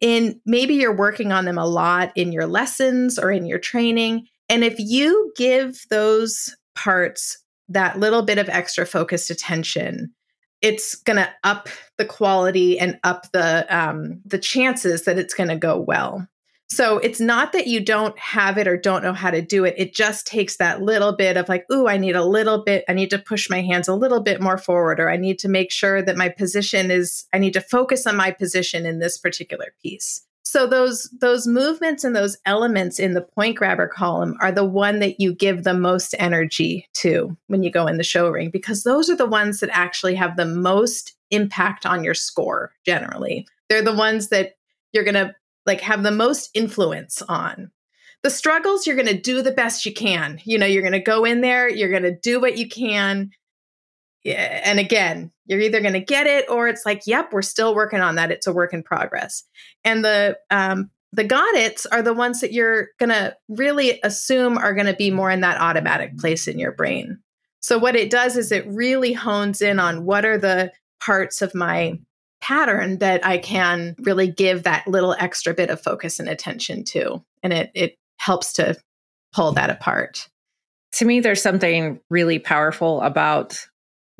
in 0.00 0.40
maybe 0.46 0.74
you're 0.74 0.96
working 0.96 1.30
on 1.30 1.44
them 1.44 1.58
a 1.58 1.66
lot 1.66 2.10
in 2.16 2.32
your 2.32 2.46
lessons 2.46 3.18
or 3.18 3.30
in 3.30 3.44
your 3.44 3.58
training 3.58 4.26
and 4.48 4.64
if 4.64 4.76
you 4.78 5.32
give 5.36 5.84
those 5.90 6.56
parts 6.74 7.39
that 7.70 7.98
little 7.98 8.22
bit 8.22 8.38
of 8.38 8.48
extra 8.48 8.84
focused 8.84 9.30
attention 9.30 10.12
it's 10.62 10.94
going 10.94 11.16
to 11.16 11.28
up 11.44 11.68
the 11.96 12.04
quality 12.04 12.78
and 12.78 12.98
up 13.02 13.30
the 13.32 13.66
um, 13.74 14.20
the 14.24 14.38
chances 14.38 15.04
that 15.04 15.18
it's 15.18 15.34
going 15.34 15.48
to 15.48 15.56
go 15.56 15.78
well. 15.78 16.26
So 16.68 16.98
it's 16.98 17.20
not 17.20 17.52
that 17.52 17.66
you 17.66 17.84
don't 17.84 18.16
have 18.16 18.56
it 18.56 18.68
or 18.68 18.76
don't 18.76 19.02
know 19.02 19.12
how 19.12 19.32
to 19.32 19.42
do 19.42 19.64
it. 19.64 19.74
It 19.76 19.92
just 19.92 20.26
takes 20.26 20.58
that 20.58 20.82
little 20.82 21.16
bit 21.16 21.36
of 21.36 21.48
like 21.48 21.64
ooh 21.72 21.88
i 21.88 21.96
need 21.96 22.14
a 22.14 22.24
little 22.24 22.62
bit 22.62 22.84
i 22.88 22.92
need 22.92 23.10
to 23.10 23.18
push 23.18 23.50
my 23.50 23.60
hands 23.60 23.88
a 23.88 23.94
little 23.94 24.20
bit 24.20 24.40
more 24.40 24.58
forward 24.58 25.00
or 25.00 25.10
i 25.10 25.16
need 25.16 25.38
to 25.40 25.48
make 25.48 25.72
sure 25.72 26.00
that 26.00 26.16
my 26.16 26.28
position 26.28 26.90
is 26.90 27.24
i 27.32 27.38
need 27.38 27.52
to 27.52 27.60
focus 27.60 28.06
on 28.06 28.16
my 28.16 28.30
position 28.30 28.86
in 28.86 28.98
this 29.00 29.18
particular 29.18 29.74
piece 29.82 30.22
so 30.50 30.66
those 30.66 31.08
those 31.20 31.46
movements 31.46 32.02
and 32.02 32.16
those 32.16 32.36
elements 32.44 32.98
in 32.98 33.14
the 33.14 33.20
point 33.20 33.56
grabber 33.56 33.86
column 33.86 34.36
are 34.40 34.50
the 34.50 34.64
one 34.64 34.98
that 34.98 35.20
you 35.20 35.32
give 35.32 35.62
the 35.62 35.74
most 35.74 36.12
energy 36.18 36.88
to 36.94 37.36
when 37.46 37.62
you 37.62 37.70
go 37.70 37.86
in 37.86 37.98
the 37.98 38.02
show 38.02 38.28
ring 38.28 38.50
because 38.50 38.82
those 38.82 39.08
are 39.08 39.16
the 39.16 39.26
ones 39.26 39.60
that 39.60 39.70
actually 39.72 40.16
have 40.16 40.36
the 40.36 40.44
most 40.44 41.14
impact 41.30 41.86
on 41.86 42.02
your 42.02 42.14
score 42.14 42.72
generally. 42.84 43.46
They're 43.68 43.82
the 43.82 43.94
ones 43.94 44.28
that 44.28 44.56
you're 44.92 45.04
going 45.04 45.14
to 45.14 45.34
like 45.66 45.80
have 45.82 46.02
the 46.02 46.10
most 46.10 46.50
influence 46.54 47.22
on. 47.22 47.70
The 48.22 48.30
struggles 48.30 48.86
you're 48.86 48.96
going 48.96 49.06
to 49.06 49.18
do 49.18 49.40
the 49.40 49.52
best 49.52 49.86
you 49.86 49.94
can. 49.94 50.40
You 50.44 50.58
know, 50.58 50.66
you're 50.66 50.82
going 50.82 50.92
to 50.92 51.00
go 51.00 51.24
in 51.24 51.40
there, 51.40 51.70
you're 51.70 51.90
going 51.90 52.02
to 52.02 52.14
do 52.14 52.40
what 52.40 52.58
you 52.58 52.68
can 52.68 53.30
yeah, 54.24 54.60
and 54.64 54.78
again, 54.78 55.32
you're 55.46 55.60
either 55.60 55.80
going 55.80 55.94
to 55.94 56.00
get 56.00 56.26
it 56.26 56.48
or 56.50 56.68
it's 56.68 56.84
like, 56.84 57.02
yep, 57.06 57.32
we're 57.32 57.42
still 57.42 57.74
working 57.74 58.00
on 58.00 58.16
that. 58.16 58.30
It's 58.30 58.46
a 58.46 58.52
work 58.52 58.74
in 58.74 58.82
progress. 58.82 59.44
And 59.84 60.04
the 60.04 60.38
um, 60.50 60.90
the 61.12 61.24
got 61.24 61.54
it's 61.54 61.86
are 61.86 62.02
the 62.02 62.14
ones 62.14 62.40
that 62.40 62.52
you're 62.52 62.88
going 62.98 63.08
to 63.08 63.36
really 63.48 63.98
assume 64.04 64.58
are 64.58 64.74
going 64.74 64.86
to 64.86 64.94
be 64.94 65.10
more 65.10 65.30
in 65.30 65.40
that 65.40 65.60
automatic 65.60 66.16
place 66.18 66.46
in 66.46 66.58
your 66.58 66.72
brain. 66.72 67.18
So 67.60 67.78
what 67.78 67.96
it 67.96 68.10
does 68.10 68.36
is 68.36 68.52
it 68.52 68.66
really 68.68 69.12
hones 69.12 69.60
in 69.60 69.78
on 69.78 70.04
what 70.04 70.24
are 70.24 70.38
the 70.38 70.72
parts 71.00 71.42
of 71.42 71.54
my 71.54 71.98
pattern 72.40 72.98
that 72.98 73.24
I 73.24 73.38
can 73.38 73.94
really 74.00 74.28
give 74.28 74.62
that 74.62 74.86
little 74.86 75.14
extra 75.18 75.52
bit 75.52 75.68
of 75.68 75.80
focus 75.80 76.20
and 76.20 76.28
attention 76.28 76.84
to, 76.84 77.22
and 77.42 77.52
it 77.52 77.70
it 77.74 77.98
helps 78.18 78.52
to 78.54 78.76
pull 79.32 79.52
that 79.52 79.70
apart. 79.70 80.28
To 80.92 81.04
me, 81.04 81.20
there's 81.20 81.42
something 81.42 82.00
really 82.10 82.38
powerful 82.38 83.00
about 83.02 83.66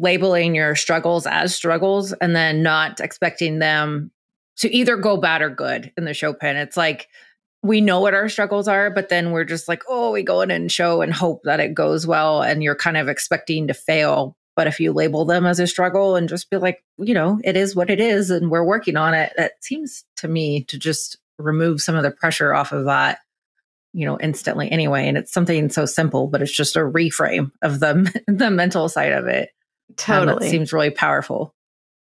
labeling 0.01 0.55
your 0.55 0.75
struggles 0.75 1.27
as 1.27 1.55
struggles 1.55 2.13
and 2.15 2.35
then 2.35 2.63
not 2.63 3.01
expecting 3.01 3.59
them 3.59 4.11
to 4.57 4.75
either 4.75 4.97
go 4.97 5.17
bad 5.17 5.43
or 5.43 5.51
good 5.51 5.93
in 5.97 6.05
the 6.05 6.15
show 6.15 6.33
pen. 6.33 6.57
It's 6.57 6.77
like 6.77 7.09
we 7.63 7.81
know 7.81 8.01
what 8.01 8.15
our 8.15 8.29
struggles 8.29 8.67
are, 8.67 8.91
but 8.91 9.11
then 9.11 9.33
we're 9.33 9.45
just 9.45 9.69
like, 9.69 9.83
oh, 9.89 10.13
we 10.13 10.23
go 10.23 10.41
in 10.41 10.51
and 10.51 10.73
show 10.73 11.03
and 11.03 11.13
hope 11.13 11.43
that 11.45 11.61
it 11.61 11.75
goes 11.75 12.07
well. 12.07 12.43
And 12.43 12.63
you're 12.63 12.75
kind 12.75 12.97
of 12.97 13.09
expecting 13.09 13.67
to 13.69 13.75
fail. 13.75 14.37
But 14.57 14.67
if 14.67 14.81
you 14.81 14.93
label 14.93 15.25
them 15.25 15.47
as 15.47 15.61
a 15.61 15.67
struggle 15.67 16.17
and 16.17 16.29
just 16.29 16.51
be 16.51 16.57
like, 16.57 16.83
you 16.99 17.15
know, 17.15 17.39
it 17.45 17.57
is 17.57 17.77
what 17.77 17.91
it 17.91 18.01
is 18.01 18.31
and 18.31 18.51
we're 18.51 18.65
working 18.65 18.97
on 18.97 19.15
it, 19.15 19.33
that 19.37 19.53
seems 19.63 20.05
to 20.17 20.29
me 20.29 20.65
to 20.65 20.79
just 20.79 21.19
remove 21.39 21.81
some 21.81 21.95
of 21.95 22.03
the 22.03 22.11
pressure 22.11 22.53
off 22.55 22.73
of 22.73 22.85
that 22.87 23.19
you 23.93 24.07
know 24.07 24.19
instantly 24.21 24.71
anyway 24.71 25.09
and 25.09 25.17
it's 25.17 25.33
something 25.33 25.69
so 25.69 25.85
simple 25.85 26.29
but 26.29 26.43
it's 26.43 26.53
just 26.53 26.77
a 26.77 26.81
reframe 26.81 27.51
of 27.63 27.81
the 27.81 28.23
the 28.29 28.51
mental 28.51 28.89
side 28.89 29.11
of 29.11 29.27
it 29.27 29.51
Totally. 29.97 30.47
Um, 30.47 30.51
seems 30.51 30.73
really 30.73 30.91
powerful. 30.91 31.55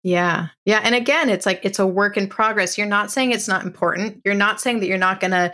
Yeah. 0.03 0.49
Yeah. 0.65 0.81
And 0.85 0.95
again, 0.95 1.29
it's 1.29 1.47
like 1.47 1.61
it's 1.65 1.79
a 1.79 1.87
work 1.87 2.17
in 2.17 2.29
progress. 2.29 2.79
You're 2.79 2.87
not 2.87 3.11
saying 3.11 3.33
it's 3.33 3.49
not 3.49 3.65
important. 3.65 4.21
You're 4.25 4.35
not 4.35 4.61
saying 4.61 4.81
that 4.81 4.87
you're 4.87 4.99
not 4.99 5.19
going 5.19 5.33
to 5.33 5.53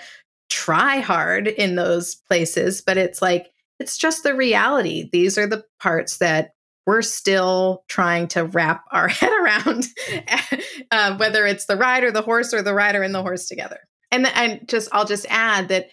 try 0.51 0.99
hard 0.99 1.49
in 1.49 1.75
those 1.75 2.15
places, 2.15 2.83
but 2.83 2.99
it's 2.99 3.23
like, 3.23 3.51
it's 3.79 3.97
just 3.97 4.23
the 4.23 4.35
reality. 4.35 5.09
These 5.11 5.39
are 5.39 5.47
the 5.47 5.65
parts 5.81 6.19
that 6.19 6.51
we're 6.87 7.03
still 7.03 7.85
trying 7.89 8.29
to 8.29 8.45
wrap 8.45 8.85
our 8.91 9.09
head 9.09 9.33
around, 9.33 9.87
uh, 10.91 11.17
whether 11.17 11.47
it's 11.47 11.67
the 11.67 11.77
rider, 11.77 12.11
the 12.11 12.23
horse, 12.23 12.53
or 12.53 12.63
the 12.63 12.75
rider 12.75 13.03
and 13.03 13.15
the 13.15 13.23
horse 13.23 13.49
together. 13.49 13.79
And 14.11 14.27
and 14.27 14.69
just 14.69 14.91
I'll 14.93 15.07
just 15.07 15.25
add 15.31 15.69
that 15.69 15.89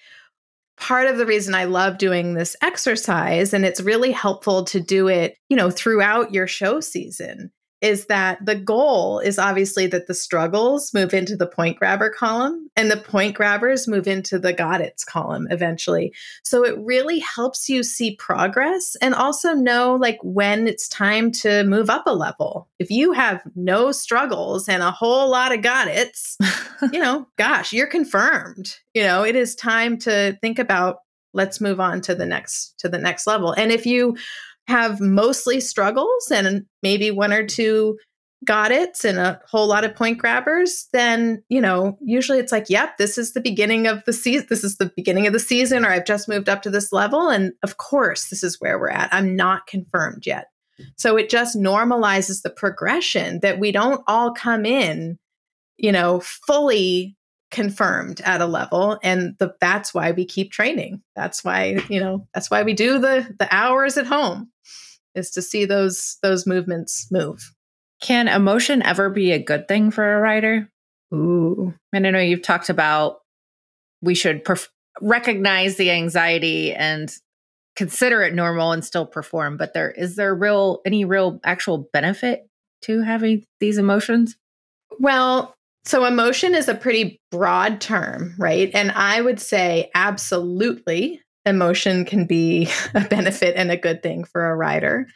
part 0.79 1.07
of 1.07 1.17
the 1.17 1.25
reason 1.25 1.53
I 1.53 1.65
love 1.65 1.97
doing 1.97 2.33
this 2.33 2.55
exercise 2.61 3.53
and 3.53 3.65
it's 3.65 3.81
really 3.81 4.11
helpful 4.11 4.63
to 4.65 4.79
do 4.79 5.07
it, 5.07 5.37
you 5.49 5.57
know, 5.57 5.69
throughout 5.69 6.33
your 6.33 6.47
show 6.47 6.79
season 6.79 7.51
is 7.81 8.07
that 8.07 8.43
the 8.45 8.55
goal 8.55 9.19
is 9.19 9.39
obviously 9.39 9.87
that 9.87 10.07
the 10.07 10.13
struggles 10.13 10.93
move 10.93 11.13
into 11.13 11.35
the 11.35 11.47
point 11.47 11.77
grabber 11.77 12.09
column 12.09 12.69
and 12.75 12.91
the 12.91 12.97
point 12.97 13.35
grabbers 13.35 13.87
move 13.87 14.07
into 14.07 14.37
the 14.37 14.51
got 14.51 14.81
it's 14.81 15.03
column 15.03 15.47
eventually. 15.49 16.13
So 16.43 16.65
it 16.65 16.77
really 16.79 17.19
helps 17.19 17.69
you 17.69 17.83
see 17.83 18.15
progress 18.15 18.95
and 19.01 19.13
also 19.13 19.53
know 19.53 19.95
like 19.95 20.19
when 20.23 20.67
it's 20.67 20.89
time 20.89 21.31
to 21.31 21.63
move 21.63 21.89
up 21.89 22.05
a 22.05 22.13
level. 22.13 22.67
If 22.79 22.91
you 22.91 23.13
have 23.13 23.41
no 23.55 23.91
struggles 23.91 24.67
and 24.67 24.83
a 24.83 24.91
whole 24.91 25.29
lot 25.29 25.53
of 25.53 25.61
got 25.61 25.87
it's, 25.87 26.37
you 26.91 26.99
know, 26.99 27.27
gosh, 27.37 27.71
you're 27.71 27.87
confirmed. 27.87 28.77
You 28.93 29.03
know, 29.03 29.23
it 29.23 29.35
is 29.35 29.55
time 29.55 29.97
to 29.99 30.37
think 30.41 30.59
about 30.59 30.99
let's 31.33 31.61
move 31.61 31.79
on 31.79 32.01
to 32.01 32.15
the 32.15 32.25
next 32.25 32.79
to 32.79 32.89
the 32.89 32.97
next 32.97 33.27
level. 33.27 33.51
And 33.51 33.71
if 33.71 33.85
you 33.85 34.17
have 34.69 35.01
mostly 35.01 35.59
struggles 35.59 36.31
and 36.31 36.65
maybe 36.83 37.11
one 37.11 37.33
or 37.33 37.45
two 37.45 37.97
got 38.45 38.71
it 38.71 39.03
and 39.03 39.17
a 39.17 39.41
whole 39.49 39.67
lot 39.67 39.83
of 39.83 39.95
point 39.95 40.17
grabbers, 40.17 40.87
then, 40.93 41.43
you 41.49 41.59
know, 41.59 41.97
usually 42.01 42.39
it's 42.39 42.51
like, 42.51 42.69
yep, 42.69 42.97
this 42.97 43.17
is 43.17 43.33
the 43.33 43.41
beginning 43.41 43.87
of 43.87 44.03
the 44.05 44.13
season. 44.13 44.47
This 44.49 44.63
is 44.63 44.77
the 44.77 44.91
beginning 44.95 45.27
of 45.27 45.33
the 45.33 45.39
season, 45.39 45.83
or 45.83 45.89
I've 45.89 46.05
just 46.05 46.29
moved 46.29 46.47
up 46.47 46.61
to 46.61 46.69
this 46.69 46.93
level. 46.93 47.29
And 47.29 47.51
of 47.63 47.77
course, 47.77 48.29
this 48.29 48.43
is 48.43 48.61
where 48.61 48.79
we're 48.79 48.89
at. 48.89 49.13
I'm 49.13 49.35
not 49.35 49.67
confirmed 49.67 50.25
yet. 50.25 50.47
So 50.95 51.17
it 51.17 51.29
just 51.29 51.57
normalizes 51.57 52.41
the 52.41 52.49
progression 52.49 53.41
that 53.41 53.59
we 53.59 53.73
don't 53.73 54.01
all 54.07 54.31
come 54.31 54.65
in, 54.65 55.19
you 55.77 55.91
know, 55.91 56.21
fully 56.21 57.17
confirmed 57.51 58.21
at 58.21 58.41
a 58.41 58.45
level 58.45 58.99
and 59.03 59.35
the, 59.39 59.53
that's 59.59 59.91
why 59.91 60.11
we 60.11 60.23
keep 60.23 60.51
training 60.51 61.01
that's 61.15 61.43
why 61.43 61.79
you 61.89 61.99
know 61.99 62.27
that's 62.31 62.51
why 62.51 62.61
we 62.61 62.73
do 62.73 62.99
the 62.99 63.27
the 63.39 63.47
hours 63.51 63.97
at 63.97 64.05
home 64.05 64.51
is 65.15 65.31
to 65.31 65.41
see 65.41 65.65
those 65.65 66.17
those 66.21 66.45
movements 66.45 67.07
move 67.11 67.53
can 68.01 68.27
emotion 68.27 68.81
ever 68.81 69.09
be 69.09 69.31
a 69.31 69.43
good 69.43 69.67
thing 69.67 69.91
for 69.91 70.17
a 70.17 70.21
rider? 70.21 70.69
ooh 71.13 71.73
and 71.93 72.05
i 72.05 72.11
know 72.11 72.19
you've 72.19 72.41
talked 72.41 72.69
about 72.69 73.19
we 74.01 74.15
should 74.15 74.43
perf- 74.45 74.69
recognize 75.01 75.75
the 75.77 75.91
anxiety 75.91 76.73
and 76.73 77.13
consider 77.75 78.21
it 78.21 78.33
normal 78.33 78.71
and 78.71 78.85
still 78.85 79.05
perform 79.05 79.57
but 79.57 79.73
there 79.73 79.91
is 79.91 80.15
there 80.15 80.35
real 80.35 80.81
any 80.85 81.05
real 81.05 81.39
actual 81.43 81.89
benefit 81.93 82.47
to 82.81 83.01
having 83.01 83.43
these 83.59 83.77
emotions 83.77 84.35
well 84.99 85.55
so, 85.85 86.05
emotion 86.05 86.55
is 86.55 86.67
a 86.67 86.75
pretty 86.75 87.19
broad 87.31 87.81
term, 87.81 88.35
right? 88.37 88.69
And 88.73 88.91
I 88.91 89.21
would 89.21 89.39
say 89.39 89.89
absolutely 89.95 91.21
emotion 91.45 92.05
can 92.05 92.25
be 92.25 92.69
a 92.93 93.01
benefit 93.01 93.55
and 93.55 93.71
a 93.71 93.77
good 93.77 94.03
thing 94.03 94.23
for 94.23 94.49
a 94.49 94.55
rider. 94.55 95.07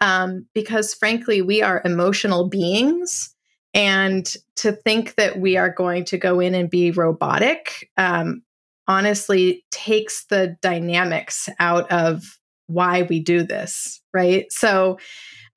Um, 0.00 0.46
because 0.54 0.94
frankly, 0.94 1.42
we 1.42 1.62
are 1.62 1.82
emotional 1.84 2.48
beings. 2.48 3.34
And 3.74 4.32
to 4.56 4.72
think 4.72 5.16
that 5.16 5.38
we 5.40 5.56
are 5.56 5.68
going 5.70 6.04
to 6.06 6.18
go 6.18 6.40
in 6.40 6.54
and 6.54 6.70
be 6.70 6.90
robotic 6.90 7.90
um, 7.96 8.42
honestly 8.86 9.64
takes 9.70 10.24
the 10.26 10.56
dynamics 10.62 11.48
out 11.58 11.90
of 11.92 12.38
why 12.66 13.02
we 13.02 13.20
do 13.20 13.42
this, 13.42 14.00
right? 14.14 14.50
So, 14.50 14.98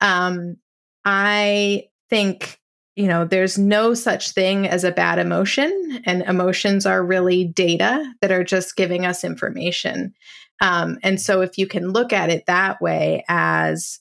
um, 0.00 0.56
I 1.04 1.84
think 2.10 2.58
you 2.96 3.06
know, 3.06 3.24
there's 3.24 3.58
no 3.58 3.94
such 3.94 4.32
thing 4.32 4.68
as 4.68 4.84
a 4.84 4.92
bad 4.92 5.18
emotion, 5.18 6.02
and 6.04 6.22
emotions 6.22 6.84
are 6.84 7.04
really 7.04 7.44
data 7.44 8.04
that 8.20 8.32
are 8.32 8.44
just 8.44 8.76
giving 8.76 9.06
us 9.06 9.24
information. 9.24 10.14
Um, 10.60 10.98
and 11.02 11.20
so, 11.20 11.40
if 11.40 11.56
you 11.56 11.66
can 11.66 11.90
look 11.90 12.12
at 12.12 12.30
it 12.30 12.44
that 12.46 12.80
way, 12.80 13.24
as, 13.28 14.00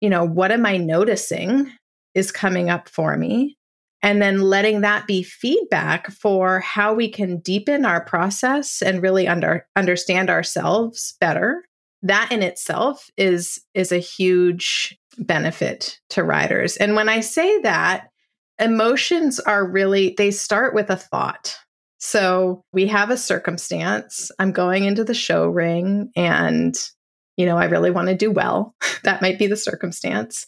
you 0.00 0.10
know, 0.10 0.24
what 0.24 0.50
am 0.50 0.66
I 0.66 0.76
noticing 0.78 1.70
is 2.14 2.32
coming 2.32 2.70
up 2.70 2.88
for 2.88 3.16
me? 3.16 3.56
And 4.02 4.20
then 4.20 4.42
letting 4.42 4.82
that 4.82 5.06
be 5.06 5.22
feedback 5.22 6.10
for 6.10 6.60
how 6.60 6.92
we 6.92 7.08
can 7.08 7.38
deepen 7.38 7.86
our 7.86 8.04
process 8.04 8.82
and 8.82 9.00
really 9.00 9.26
under, 9.26 9.66
understand 9.76 10.28
ourselves 10.28 11.14
better. 11.20 11.64
That 12.02 12.30
in 12.30 12.42
itself 12.42 13.08
is, 13.16 13.62
is 13.72 13.92
a 13.92 13.98
huge 13.98 14.98
benefit 15.16 16.00
to 16.10 16.22
riders. 16.22 16.76
And 16.76 16.96
when 16.96 17.08
I 17.08 17.20
say 17.20 17.60
that, 17.60 18.08
emotions 18.58 19.40
are 19.40 19.66
really, 19.66 20.14
they 20.16 20.30
start 20.30 20.74
with 20.74 20.90
a 20.90 20.96
thought. 20.96 21.56
So 21.98 22.62
we 22.72 22.86
have 22.88 23.10
a 23.10 23.16
circumstance. 23.16 24.30
I'm 24.38 24.52
going 24.52 24.84
into 24.84 25.04
the 25.04 25.14
show 25.14 25.48
ring 25.48 26.10
and, 26.14 26.76
you 27.36 27.46
know, 27.46 27.56
I 27.56 27.64
really 27.64 27.90
want 27.90 28.08
to 28.08 28.14
do 28.14 28.30
well. 28.30 28.74
that 29.04 29.22
might 29.22 29.38
be 29.38 29.46
the 29.46 29.56
circumstance. 29.56 30.46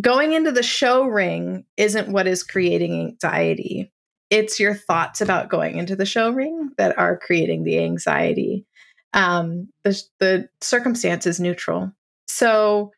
Going 0.00 0.32
into 0.32 0.52
the 0.52 0.62
show 0.62 1.04
ring 1.04 1.64
isn't 1.76 2.08
what 2.12 2.26
is 2.26 2.42
creating 2.42 3.00
anxiety. 3.00 3.92
It's 4.30 4.58
your 4.58 4.74
thoughts 4.74 5.20
about 5.20 5.50
going 5.50 5.76
into 5.76 5.96
the 5.96 6.06
show 6.06 6.30
ring 6.30 6.70
that 6.78 6.98
are 6.98 7.18
creating 7.18 7.64
the 7.64 7.78
anxiety. 7.80 8.66
Um, 9.12 9.68
the, 9.84 10.02
the 10.20 10.48
circumstance 10.60 11.26
is 11.26 11.38
neutral. 11.38 11.92
So, 12.28 12.92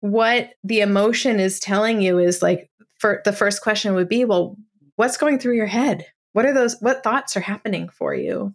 what 0.00 0.50
the 0.62 0.80
emotion 0.80 1.40
is 1.40 1.58
telling 1.58 2.00
you 2.00 2.18
is 2.18 2.42
like 2.42 2.70
for 2.98 3.22
the 3.24 3.32
first 3.32 3.62
question 3.62 3.94
would 3.94 4.08
be, 4.08 4.24
well, 4.24 4.56
what's 4.96 5.16
going 5.16 5.38
through 5.38 5.56
your 5.56 5.66
head? 5.66 6.06
What 6.32 6.46
are 6.46 6.54
those 6.54 6.76
what 6.80 7.02
thoughts 7.02 7.36
are 7.36 7.40
happening 7.40 7.88
for 7.88 8.14
you? 8.14 8.54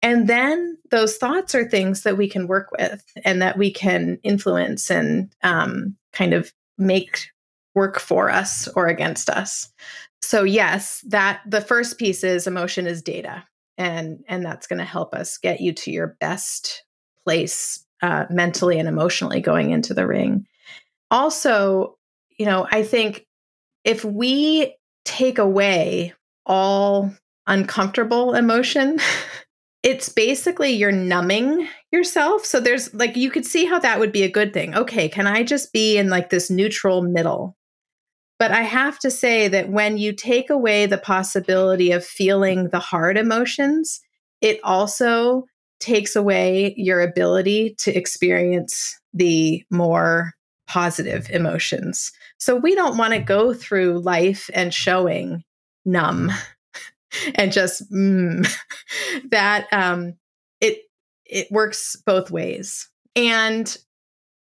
And 0.00 0.28
then 0.28 0.78
those 0.90 1.16
thoughts 1.16 1.54
are 1.54 1.68
things 1.68 2.02
that 2.02 2.16
we 2.16 2.28
can 2.28 2.46
work 2.46 2.68
with 2.78 3.04
and 3.24 3.42
that 3.42 3.58
we 3.58 3.72
can 3.72 4.18
influence 4.22 4.90
and 4.90 5.34
um, 5.42 5.96
kind 6.12 6.34
of 6.34 6.52
make 6.76 7.28
work 7.74 7.98
for 7.98 8.30
us 8.30 8.68
or 8.68 8.86
against 8.86 9.28
us. 9.28 9.70
So 10.22 10.44
yes, 10.44 11.04
that 11.08 11.40
the 11.46 11.60
first 11.60 11.98
piece 11.98 12.24
is 12.24 12.46
emotion 12.46 12.86
is 12.86 13.02
data, 13.02 13.44
and 13.76 14.24
and 14.28 14.44
that's 14.44 14.66
going 14.66 14.80
to 14.80 14.84
help 14.84 15.14
us 15.14 15.38
get 15.38 15.60
you 15.60 15.72
to 15.74 15.90
your 15.90 16.16
best 16.20 16.84
place 17.24 17.84
uh, 18.02 18.24
mentally 18.30 18.78
and 18.78 18.88
emotionally 18.88 19.40
going 19.40 19.70
into 19.70 19.94
the 19.94 20.06
ring. 20.06 20.46
Also, 21.10 21.96
you 22.36 22.46
know, 22.46 22.66
I 22.70 22.82
think 22.82 23.26
if 23.88 24.04
we 24.04 24.76
take 25.06 25.38
away 25.38 26.12
all 26.44 27.10
uncomfortable 27.46 28.34
emotion, 28.34 29.00
it's 29.82 30.10
basically 30.10 30.72
you're 30.72 30.92
numbing 30.92 31.66
yourself. 31.90 32.44
So 32.44 32.60
there's 32.60 32.92
like, 32.92 33.16
you 33.16 33.30
could 33.30 33.46
see 33.46 33.64
how 33.64 33.78
that 33.78 33.98
would 33.98 34.12
be 34.12 34.24
a 34.24 34.30
good 34.30 34.52
thing. 34.52 34.74
Okay, 34.74 35.08
can 35.08 35.26
I 35.26 35.42
just 35.42 35.72
be 35.72 35.96
in 35.96 36.10
like 36.10 36.28
this 36.28 36.50
neutral 36.50 37.00
middle? 37.00 37.56
But 38.38 38.52
I 38.52 38.60
have 38.60 38.98
to 38.98 39.10
say 39.10 39.48
that 39.48 39.70
when 39.70 39.96
you 39.96 40.12
take 40.12 40.50
away 40.50 40.84
the 40.84 40.98
possibility 40.98 41.90
of 41.90 42.04
feeling 42.04 42.68
the 42.68 42.78
hard 42.78 43.16
emotions, 43.16 44.00
it 44.42 44.60
also 44.62 45.44
takes 45.80 46.14
away 46.14 46.74
your 46.76 47.00
ability 47.00 47.74
to 47.78 47.96
experience 47.96 49.00
the 49.14 49.64
more 49.70 50.34
positive 50.66 51.30
emotions. 51.30 52.12
So 52.38 52.56
we 52.56 52.74
don't 52.74 52.96
want 52.96 53.14
to 53.14 53.20
go 53.20 53.52
through 53.52 54.00
life 54.00 54.48
and 54.54 54.72
showing 54.72 55.42
numb 55.84 56.30
and 57.34 57.52
just 57.52 57.90
mm, 57.92 58.48
that 59.30 59.66
um, 59.72 60.14
it 60.60 60.78
it 61.24 61.48
works 61.50 61.96
both 62.06 62.30
ways. 62.30 62.88
And 63.16 63.76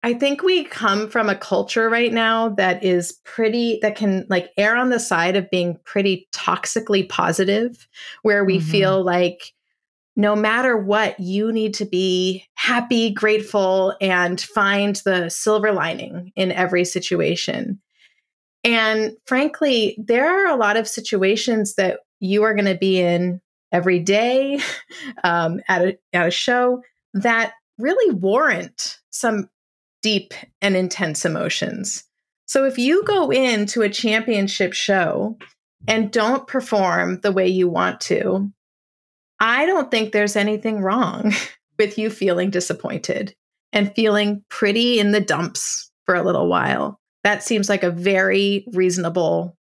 I 0.03 0.13
think 0.13 0.43
we 0.43 0.63
come 0.65 1.09
from 1.09 1.29
a 1.29 1.35
culture 1.35 1.89
right 1.89 2.13
now 2.13 2.49
that 2.49 2.83
is 2.83 3.13
pretty 3.23 3.79
that 3.81 3.95
can 3.95 4.25
like 4.29 4.51
err 4.57 4.75
on 4.75 4.89
the 4.89 4.99
side 4.99 5.35
of 5.35 5.49
being 5.49 5.79
pretty 5.83 6.27
toxically 6.31 7.07
positive, 7.07 7.87
where 8.21 8.45
we 8.45 8.59
mm-hmm. 8.59 8.69
feel 8.69 9.03
like 9.03 9.53
no 10.15 10.35
matter 10.35 10.77
what, 10.77 11.19
you 11.19 11.51
need 11.51 11.73
to 11.75 11.85
be 11.85 12.45
happy, 12.65 13.11
grateful, 13.11 13.95
and 14.01 14.41
find 14.41 14.95
the 15.05 15.29
silver 15.29 15.71
lining 15.71 16.31
in 16.35 16.51
every 16.51 16.83
situation. 16.83 17.79
And 18.63 19.15
frankly, 19.27 19.95
there 20.03 20.25
are 20.25 20.51
a 20.51 20.57
lot 20.57 20.75
of 20.75 20.87
situations 20.87 21.75
that 21.75 21.99
you 22.19 22.41
are 22.41 22.55
going 22.55 22.65
to 22.65 22.73
be 22.73 22.99
in 22.99 23.39
every 23.71 23.99
day 23.99 24.59
um, 25.23 25.59
at, 25.67 25.83
a, 25.83 25.97
at 26.11 26.27
a 26.27 26.31
show 26.31 26.81
that 27.13 27.53
really 27.77 28.15
warrant 28.15 28.97
some 29.11 29.47
deep 30.01 30.33
and 30.59 30.75
intense 30.75 31.23
emotions. 31.23 32.03
So 32.47 32.65
if 32.65 32.79
you 32.79 33.03
go 33.03 33.31
into 33.31 33.83
a 33.83 33.89
championship 33.89 34.73
show 34.73 35.37
and 35.87 36.11
don't 36.11 36.47
perform 36.47 37.19
the 37.21 37.31
way 37.31 37.47
you 37.47 37.69
want 37.69 38.01
to, 38.01 38.51
I 39.39 39.67
don't 39.67 39.91
think 39.91 40.11
there's 40.13 40.35
anything 40.35 40.79
wrong 40.79 41.31
with 41.77 41.97
you 41.97 42.09
feeling 42.09 42.49
disappointed 42.49 43.35
and 43.73 43.93
feeling 43.95 44.43
pretty 44.49 44.99
in 44.99 45.11
the 45.11 45.19
dumps 45.19 45.91
for 46.05 46.15
a 46.15 46.23
little 46.23 46.47
while. 46.47 46.99
That 47.23 47.43
seems 47.43 47.69
like 47.69 47.83
a 47.83 47.91
very 47.91 48.65
reasonable 48.73 49.57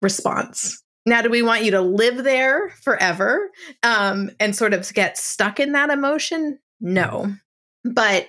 response. 0.00 0.82
Now, 1.04 1.22
do 1.22 1.30
we 1.30 1.42
want 1.42 1.64
you 1.64 1.72
to 1.72 1.80
live 1.80 2.24
there 2.24 2.70
forever 2.82 3.50
um, 3.82 4.30
and 4.38 4.54
sort 4.54 4.72
of 4.72 4.92
get 4.94 5.18
stuck 5.18 5.58
in 5.60 5.72
that 5.72 5.90
emotion? 5.90 6.58
No. 6.80 7.32
But 7.84 8.28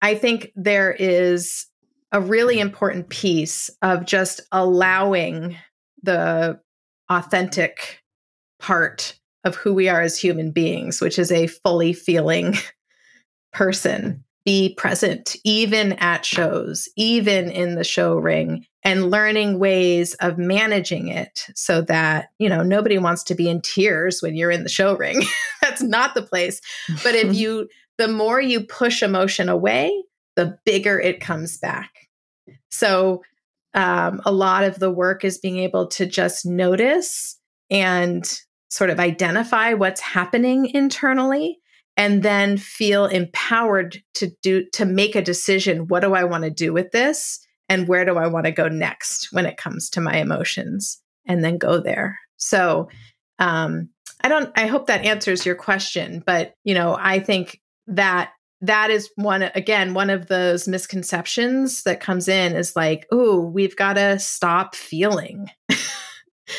I 0.00 0.14
think 0.14 0.52
there 0.54 0.92
is 0.92 1.66
a 2.12 2.20
really 2.20 2.60
important 2.60 3.08
piece 3.08 3.70
of 3.82 4.04
just 4.04 4.40
allowing 4.52 5.56
the 6.02 6.60
authentic 7.08 8.02
part 8.60 9.18
of 9.44 9.56
who 9.56 9.74
we 9.74 9.88
are 9.88 10.00
as 10.00 10.18
human 10.18 10.50
beings, 10.50 11.00
which 11.00 11.18
is 11.18 11.32
a 11.32 11.46
fully 11.46 11.92
feeling 11.92 12.56
person, 13.52 14.24
be 14.44 14.74
present, 14.76 15.36
even 15.44 15.92
at 15.94 16.24
shows, 16.24 16.88
even 16.96 17.50
in 17.50 17.74
the 17.74 17.84
show 17.84 18.16
ring, 18.16 18.66
and 18.82 19.10
learning 19.10 19.58
ways 19.58 20.14
of 20.14 20.38
managing 20.38 21.08
it 21.08 21.46
so 21.54 21.80
that, 21.82 22.28
you 22.38 22.48
know, 22.48 22.62
nobody 22.62 22.98
wants 22.98 23.22
to 23.24 23.34
be 23.34 23.48
in 23.48 23.60
tears 23.60 24.20
when 24.20 24.34
you're 24.34 24.50
in 24.50 24.64
the 24.64 24.68
show 24.68 24.96
ring. 24.96 25.22
That's 25.62 25.82
not 25.82 26.14
the 26.14 26.22
place. 26.22 26.60
But 27.04 27.14
if 27.14 27.34
you, 27.34 27.68
the 27.98 28.08
more 28.08 28.40
you 28.40 28.64
push 28.64 29.02
emotion 29.02 29.48
away, 29.48 30.02
the 30.34 30.58
bigger 30.64 30.98
it 30.98 31.20
comes 31.20 31.58
back. 31.58 31.90
So, 32.70 33.22
um, 33.74 34.20
a 34.26 34.32
lot 34.32 34.64
of 34.64 34.78
the 34.78 34.90
work 34.90 35.24
is 35.24 35.38
being 35.38 35.58
able 35.58 35.86
to 35.88 36.04
just 36.04 36.44
notice 36.44 37.38
and 37.70 38.22
sort 38.72 38.88
of 38.88 38.98
identify 38.98 39.74
what's 39.74 40.00
happening 40.00 40.64
internally 40.72 41.58
and 41.98 42.22
then 42.22 42.56
feel 42.56 43.04
empowered 43.04 44.02
to 44.14 44.30
do 44.42 44.64
to 44.72 44.86
make 44.86 45.14
a 45.14 45.20
decision 45.20 45.88
what 45.88 46.00
do 46.00 46.14
i 46.14 46.24
want 46.24 46.42
to 46.42 46.50
do 46.50 46.72
with 46.72 46.90
this 46.90 47.46
and 47.68 47.86
where 47.86 48.06
do 48.06 48.16
i 48.16 48.26
want 48.26 48.46
to 48.46 48.50
go 48.50 48.68
next 48.68 49.28
when 49.30 49.44
it 49.44 49.58
comes 49.58 49.90
to 49.90 50.00
my 50.00 50.16
emotions 50.16 51.02
and 51.26 51.44
then 51.44 51.58
go 51.58 51.78
there. 51.78 52.18
So 52.38 52.88
um 53.38 53.90
i 54.22 54.28
don't 54.28 54.50
i 54.56 54.66
hope 54.66 54.86
that 54.86 55.04
answers 55.04 55.44
your 55.44 55.54
question 55.54 56.22
but 56.24 56.54
you 56.64 56.74
know 56.74 56.96
i 56.98 57.18
think 57.18 57.60
that 57.86 58.30
that 58.62 58.90
is 58.90 59.10
one 59.16 59.42
again 59.42 59.92
one 59.92 60.08
of 60.08 60.28
those 60.28 60.66
misconceptions 60.66 61.82
that 61.82 62.00
comes 62.00 62.26
in 62.26 62.54
is 62.54 62.74
like 62.74 63.06
oh 63.12 63.40
we've 63.40 63.76
got 63.76 63.94
to 63.94 64.18
stop 64.18 64.74
feeling 64.74 65.48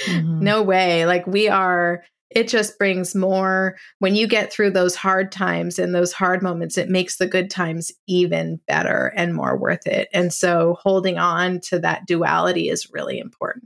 mm-hmm. 0.05 0.39
no 0.39 0.61
way. 0.61 1.05
Like 1.05 1.27
we 1.27 1.47
are 1.49 2.03
it 2.29 2.47
just 2.47 2.79
brings 2.79 3.13
more. 3.13 3.75
When 3.99 4.15
you 4.15 4.25
get 4.25 4.51
through 4.51 4.71
those 4.71 4.95
hard 4.95 5.31
times 5.31 5.77
and 5.77 5.93
those 5.93 6.13
hard 6.13 6.41
moments 6.41 6.77
it 6.77 6.89
makes 6.89 7.17
the 7.17 7.27
good 7.27 7.49
times 7.49 7.91
even 8.07 8.59
better 8.67 9.13
and 9.15 9.35
more 9.35 9.57
worth 9.57 9.85
it. 9.85 10.09
And 10.13 10.33
so 10.33 10.77
holding 10.81 11.17
on 11.17 11.59
to 11.65 11.79
that 11.79 12.07
duality 12.07 12.69
is 12.69 12.91
really 12.91 13.19
important. 13.19 13.65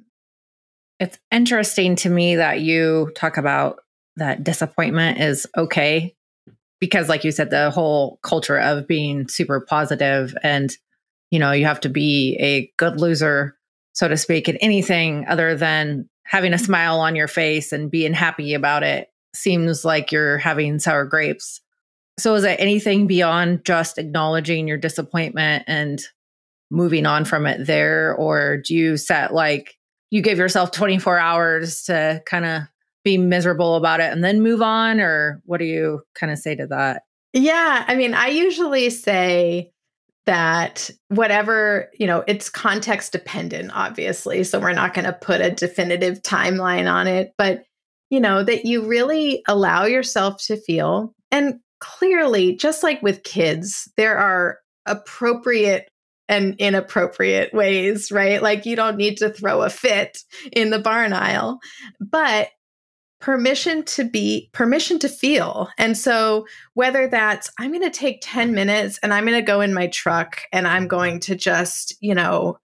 It's 0.99 1.19
interesting 1.31 1.95
to 1.97 2.09
me 2.09 2.35
that 2.35 2.61
you 2.61 3.11
talk 3.15 3.37
about 3.37 3.79
that 4.17 4.43
disappointment 4.43 5.19
is 5.19 5.47
okay 5.55 6.15
because 6.79 7.09
like 7.09 7.23
you 7.23 7.31
said 7.31 7.49
the 7.49 7.69
whole 7.69 8.19
culture 8.23 8.57
of 8.57 8.87
being 8.87 9.27
super 9.27 9.61
positive 9.61 10.35
and 10.43 10.75
you 11.31 11.39
know 11.39 11.51
you 11.51 11.65
have 11.65 11.79
to 11.79 11.89
be 11.89 12.35
a 12.39 12.71
good 12.77 12.99
loser 12.99 13.55
so 13.93 14.07
to 14.07 14.17
speak 14.17 14.49
in 14.49 14.57
anything 14.57 15.25
other 15.27 15.55
than 15.55 16.09
having 16.27 16.53
a 16.53 16.55
mm-hmm. 16.55 16.65
smile 16.65 16.99
on 16.99 17.15
your 17.15 17.27
face 17.27 17.71
and 17.71 17.89
being 17.89 18.13
happy 18.13 18.53
about 18.53 18.83
it 18.83 19.09
seems 19.33 19.85
like 19.85 20.11
you're 20.11 20.37
having 20.37 20.79
sour 20.79 21.05
grapes. 21.05 21.61
So, 22.19 22.35
is 22.35 22.43
it 22.43 22.59
anything 22.59 23.07
beyond 23.07 23.63
just 23.63 23.97
acknowledging 23.97 24.67
your 24.67 24.77
disappointment 24.77 25.63
and 25.67 26.01
moving 26.71 27.05
on 27.05 27.25
from 27.25 27.45
it 27.45 27.65
there? 27.65 28.15
Or 28.15 28.57
do 28.57 28.75
you 28.75 28.97
set 28.97 29.33
like 29.33 29.75
you 30.09 30.21
give 30.21 30.37
yourself 30.37 30.71
24 30.71 31.19
hours 31.19 31.83
to 31.83 32.21
kind 32.25 32.45
of 32.45 32.63
be 33.03 33.17
miserable 33.17 33.75
about 33.75 33.99
it 33.99 34.11
and 34.11 34.23
then 34.23 34.41
move 34.41 34.61
on? 34.61 34.99
Or 34.99 35.41
what 35.45 35.59
do 35.59 35.65
you 35.65 36.01
kind 36.15 36.31
of 36.31 36.39
say 36.39 36.55
to 36.55 36.67
that? 36.67 37.03
Yeah. 37.33 37.85
I 37.87 37.95
mean, 37.95 38.13
I 38.13 38.27
usually 38.27 38.89
say, 38.89 39.71
that 40.27 40.91
whatever, 41.07 41.89
you 41.97 42.05
know, 42.05 42.23
it's 42.27 42.49
context 42.49 43.13
dependent, 43.13 43.71
obviously. 43.73 44.43
So 44.43 44.59
we're 44.59 44.73
not 44.73 44.93
going 44.93 45.05
to 45.05 45.13
put 45.13 45.41
a 45.41 45.49
definitive 45.49 46.21
timeline 46.21 46.91
on 46.91 47.07
it, 47.07 47.31
but, 47.37 47.63
you 48.09 48.19
know, 48.19 48.43
that 48.43 48.65
you 48.65 48.85
really 48.85 49.41
allow 49.47 49.85
yourself 49.85 50.43
to 50.45 50.57
feel. 50.57 51.13
And 51.31 51.55
clearly, 51.79 52.55
just 52.55 52.83
like 52.83 53.01
with 53.01 53.23
kids, 53.23 53.91
there 53.97 54.17
are 54.17 54.59
appropriate 54.85 55.87
and 56.29 56.55
inappropriate 56.59 57.53
ways, 57.53 58.11
right? 58.11 58.41
Like 58.41 58.65
you 58.65 58.75
don't 58.75 58.97
need 58.97 59.17
to 59.17 59.29
throw 59.29 59.61
a 59.61 59.69
fit 59.69 60.19
in 60.51 60.69
the 60.69 60.79
barn 60.79 61.13
aisle, 61.13 61.59
but 62.01 62.49
permission 63.19 63.84
to 63.84 64.03
be 64.03 64.49
permission 64.53 64.99
to 64.99 65.10
feel. 65.10 65.69
And 65.77 65.97
so 65.97 66.45
whether 66.75 67.08
that's 67.08 67.49
i'm 67.60 67.71
going 67.71 67.84
to 67.84 67.89
take 67.89 68.19
10 68.21 68.53
minutes 68.53 68.99
and 69.01 69.13
i'm 69.13 69.25
going 69.25 69.39
to 69.39 69.41
go 69.41 69.62
in 69.62 69.73
my 69.73 69.88
truck 69.88 70.41
and 70.51 70.67
i'm 70.67 70.88
going 70.88 71.19
to 71.21 71.36
just 71.36 71.95
you 71.99 72.13
know 72.13 72.60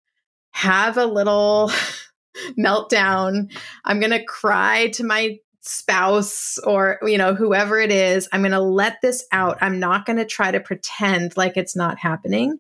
have 0.51 0.99
a 0.99 1.07
little 1.07 1.71
meltdown. 2.59 3.53
I'm 3.85 4.01
going 4.01 4.13
to 4.13 4.25
cry 4.25 4.89
to 4.95 5.05
my 5.05 5.39
spouse 5.65 6.59
or 6.67 6.99
you 7.03 7.17
know 7.17 7.35
whoever 7.35 7.79
it 7.79 7.93
is. 7.93 8.29
I'm 8.33 8.41
going 8.41 8.53
to 8.53 8.61
let 8.61 9.01
this 9.01 9.25
out. 9.31 9.59
I'm 9.61 9.79
not 9.79 10.07
going 10.07 10.17
to 10.17 10.25
try 10.25 10.51
to 10.51 10.59
pretend 10.59 11.37
like 11.37 11.57
it's 11.57 11.77
not 11.77 11.99
happening. 11.99 12.59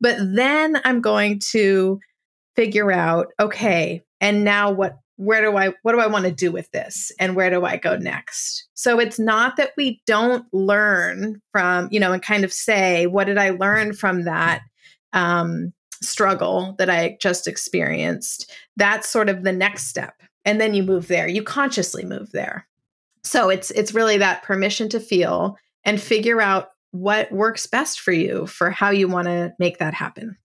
But 0.00 0.18
then 0.20 0.80
i'm 0.84 1.00
going 1.00 1.38
to 1.38 2.00
figure 2.54 2.92
out 2.92 3.28
okay 3.40 4.02
and 4.20 4.44
now 4.44 4.70
what 4.70 4.98
where 5.16 5.42
do 5.42 5.56
I 5.56 5.72
what 5.82 5.92
do 5.92 6.00
I 6.00 6.06
want 6.06 6.24
to 6.24 6.32
do 6.32 6.50
with 6.50 6.70
this 6.70 7.12
and 7.18 7.36
where 7.36 7.50
do 7.50 7.64
I 7.64 7.76
go 7.76 7.96
next? 7.96 8.66
So 8.74 8.98
it's 8.98 9.18
not 9.18 9.56
that 9.56 9.72
we 9.76 10.00
don't 10.06 10.46
learn 10.52 11.40
from, 11.52 11.88
you 11.90 12.00
know, 12.00 12.12
and 12.12 12.22
kind 12.22 12.44
of 12.44 12.52
say, 12.52 13.06
what 13.06 13.24
did 13.24 13.38
I 13.38 13.50
learn 13.50 13.92
from 13.92 14.24
that 14.24 14.62
um, 15.12 15.72
struggle 16.02 16.74
that 16.78 16.90
I 16.90 17.18
just 17.20 17.46
experienced? 17.46 18.50
That's 18.76 19.08
sort 19.08 19.28
of 19.28 19.42
the 19.42 19.52
next 19.52 19.86
step. 19.86 20.14
And 20.44 20.60
then 20.60 20.74
you 20.74 20.82
move 20.82 21.06
there. 21.08 21.28
You 21.28 21.42
consciously 21.42 22.04
move 22.04 22.32
there. 22.32 22.66
So 23.22 23.50
it's 23.50 23.70
it's 23.72 23.94
really 23.94 24.18
that 24.18 24.42
permission 24.42 24.88
to 24.90 25.00
feel 25.00 25.56
and 25.84 26.00
figure 26.00 26.40
out 26.40 26.70
what 26.90 27.32
works 27.32 27.66
best 27.66 28.00
for 28.00 28.12
you 28.12 28.46
for 28.46 28.70
how 28.70 28.90
you 28.90 29.08
want 29.08 29.26
to 29.26 29.52
make 29.58 29.78
that 29.78 29.94
happen. 29.94 30.36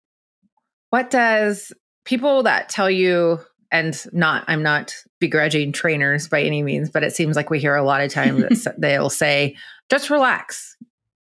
What 0.92 1.10
does 1.10 1.74
people 2.06 2.44
that 2.44 2.70
tell 2.70 2.90
you 2.90 3.40
and 3.72 4.06
not 4.14 4.44
i'm 4.48 4.64
not 4.64 4.94
begrudging 5.20 5.72
trainers 5.72 6.28
by 6.28 6.42
any 6.42 6.64
means 6.64 6.90
but 6.90 7.04
it 7.04 7.16
seems 7.16 7.36
like 7.36 7.50
we 7.50 7.60
hear 7.60 7.76
a 7.76 7.84
lot 7.84 8.02
of 8.02 8.12
times 8.12 8.64
that 8.64 8.76
they'll 8.80 9.10
say 9.10 9.56
just 9.90 10.10
relax 10.10 10.78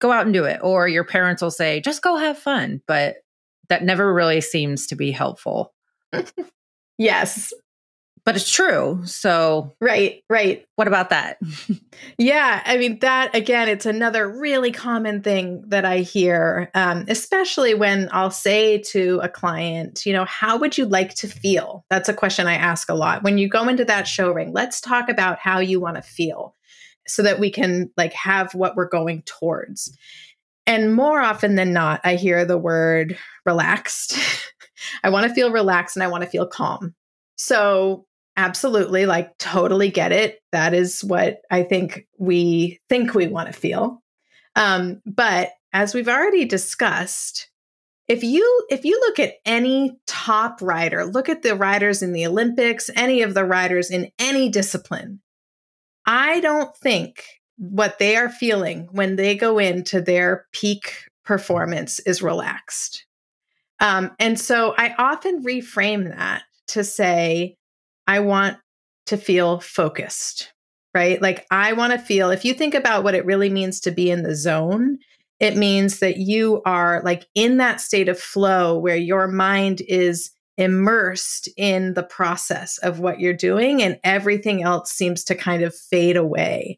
go 0.02 0.12
out 0.12 0.26
and 0.26 0.34
do 0.34 0.44
it. 0.44 0.60
Or 0.62 0.88
your 0.88 1.06
parents 1.06 1.42
will 1.42 1.52
say 1.52 1.80
just 1.80 2.02
go 2.02 2.18
have 2.18 2.38
fun. 2.38 2.82
But 2.88 3.18
that 3.70 3.84
never 3.84 4.14
really 4.14 4.42
seems 4.42 4.88
to 4.88 4.96
be 4.96 5.12
helpful. 5.12 5.74
Yes 6.98 7.52
but 8.24 8.36
it's 8.36 8.52
true. 8.52 9.02
So, 9.06 9.74
right, 9.82 10.24
right. 10.30 10.66
What 10.76 10.88
about 10.88 11.10
that? 11.10 11.40
yeah, 12.18 12.62
I 12.66 12.78
mean, 12.78 13.00
that 13.00 13.36
again, 13.36 13.68
it's 13.68 13.86
another 13.86 14.30
really 14.30 14.72
common 14.72 15.22
thing 15.22 15.64
that 15.68 15.86
I 15.86 16.00
hear, 16.00 16.70
um, 16.76 17.06
especially 17.08 17.74
when 17.74 18.10
I'll 18.12 18.32
say 18.32 18.78
to 18.90 19.20
a 19.24 19.30
client, 19.30 20.06
you 20.06 20.14
know, 20.14 20.26
how 20.26 20.58
would 20.58 20.78
you 20.78 20.86
like 20.86 21.16
to 21.16 21.28
feel? 21.28 21.84
That's 21.90 22.10
a 22.10 22.14
question 22.14 22.48
I 22.48 22.56
ask 22.56 22.90
a 22.90 22.94
lot. 22.94 23.24
When 23.24 23.38
you 23.38 23.50
go 23.50 23.68
into 23.68 23.86
that 23.86 24.08
show 24.08 24.32
ring, 24.32 24.54
let's 24.54 24.82
talk 24.82 25.10
about 25.10 25.40
how 25.40 25.60
you 25.60 25.80
want 25.80 25.96
to 25.96 26.04
feel 26.04 26.56
so 27.08 27.24
that 27.24 27.40
we 27.40 27.50
can 27.50 27.90
like 27.98 28.14
have 28.14 28.54
what 28.54 28.76
we're 28.76 28.88
going 28.88 29.24
towards. 29.24 29.98
And 30.68 30.94
more 30.94 31.20
often 31.20 31.56
than 31.56 31.74
not, 31.74 32.02
I 32.04 32.16
hear 32.16 32.46
the 32.46 32.58
word 32.58 33.18
relaxed. 33.48 34.16
I 35.04 35.10
want 35.10 35.28
to 35.28 35.34
feel 35.34 35.52
relaxed 35.52 35.96
and 35.96 36.04
I 36.04 36.08
want 36.08 36.24
to 36.24 36.30
feel 36.30 36.46
calm. 36.46 36.94
So 37.36 38.06
absolutely 38.42 39.06
like 39.06 39.38
totally 39.38 39.90
get 39.90 40.12
it. 40.12 40.40
That 40.52 40.74
is 40.74 41.04
what 41.04 41.42
i 41.50 41.64
think 41.64 42.08
we 42.18 42.80
think 42.90 43.14
we 43.14 43.28
want 43.28 43.48
to 43.48 43.60
feel. 43.60 44.02
Um, 44.56 45.02
but 45.06 45.52
as 45.72 45.94
we've 45.94 46.10
already 46.10 46.46
discussed 46.46 47.50
if 48.08 48.24
you 48.24 48.66
if 48.70 48.84
you 48.84 49.00
look 49.00 49.20
at 49.20 49.36
any 49.46 49.98
top 50.06 50.62
rider 50.62 51.06
look 51.06 51.30
at 51.30 51.44
the 51.44 51.56
riders 51.56 52.02
in 52.02 52.12
the 52.12 52.28
olympics 52.28 52.90
any 52.96 53.22
of 53.22 53.34
the 53.34 53.46
riders 53.46 53.90
in 53.90 54.12
any 54.20 54.50
discipline 54.50 55.22
i 56.06 56.42
don't 56.42 56.76
think 56.76 57.24
what 57.58 58.00
they 58.00 58.18
are 58.18 58.28
feeling 58.28 58.90
when 58.92 59.16
they 59.16 59.36
go 59.36 59.60
into 59.60 60.02
their 60.02 60.48
peak 60.52 61.06
performance 61.24 62.00
is 62.00 62.24
relaxed. 62.24 63.06
Um, 63.80 64.12
and 64.20 64.40
so 64.40 64.74
i 64.78 64.94
often 64.98 65.44
reframe 65.44 66.10
that 66.10 66.44
to 66.70 66.84
say 66.84 67.56
I 68.08 68.20
want 68.20 68.58
to 69.08 69.18
feel 69.18 69.60
focused, 69.60 70.52
right? 70.94 71.22
Like 71.22 71.46
I 71.52 71.74
want 71.74 71.94
to 71.94 72.00
feel, 72.00 72.30
if 72.30 72.46
you 72.46 72.54
think 72.54 72.74
about 72.74 73.04
what 73.04 73.16
it 73.16 73.26
really 73.26 73.50
means 73.50 73.80
to 73.82 73.92
be 73.92 74.10
in 74.10 74.24
the 74.24 74.36
zone, 74.36 74.98
it 75.40 75.58
means 75.58 76.00
that 76.00 76.18
you 76.18 76.62
are 76.66 77.02
like 77.04 77.26
in 77.34 77.58
that 77.58 77.82
state 77.82 78.08
of 78.08 78.20
flow 78.20 78.78
where 78.78 78.96
your 78.96 79.28
mind 79.28 79.82
is 79.88 80.32
immersed 80.58 81.50
in 81.58 81.96
the 81.96 82.04
process 82.04 82.78
of 82.80 83.00
what 83.00 83.20
you're 83.20 83.34
doing 83.34 83.82
and 83.82 84.00
everything 84.04 84.62
else 84.62 84.92
seems 84.92 85.24
to 85.24 85.34
kind 85.34 85.64
of 85.64 85.76
fade 85.76 86.18
away 86.18 86.78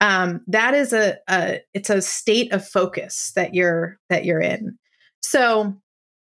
um, 0.00 0.40
that 0.46 0.74
is 0.74 0.92
a, 0.92 1.16
a 1.28 1.60
it's 1.74 1.90
a 1.90 2.00
state 2.02 2.52
of 2.52 2.66
focus 2.66 3.32
that 3.36 3.54
you're 3.54 3.98
that 4.08 4.24
you're 4.24 4.40
in 4.40 4.78
so 5.20 5.76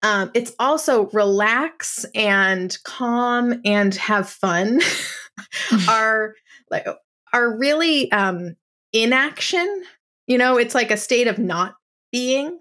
um, 0.02 0.30
it's 0.34 0.54
also 0.58 1.06
relax 1.10 2.04
and 2.14 2.76
calm 2.84 3.60
and 3.64 3.94
have 3.94 4.28
fun 4.28 4.80
are 5.88 6.34
like 6.70 6.86
are 7.32 7.56
really 7.58 8.10
um, 8.12 8.56
inaction 8.92 9.84
you 10.26 10.38
know 10.38 10.56
it's 10.56 10.74
like 10.74 10.90
a 10.90 10.96
state 10.96 11.26
of 11.28 11.38
not 11.38 11.74
being 12.12 12.58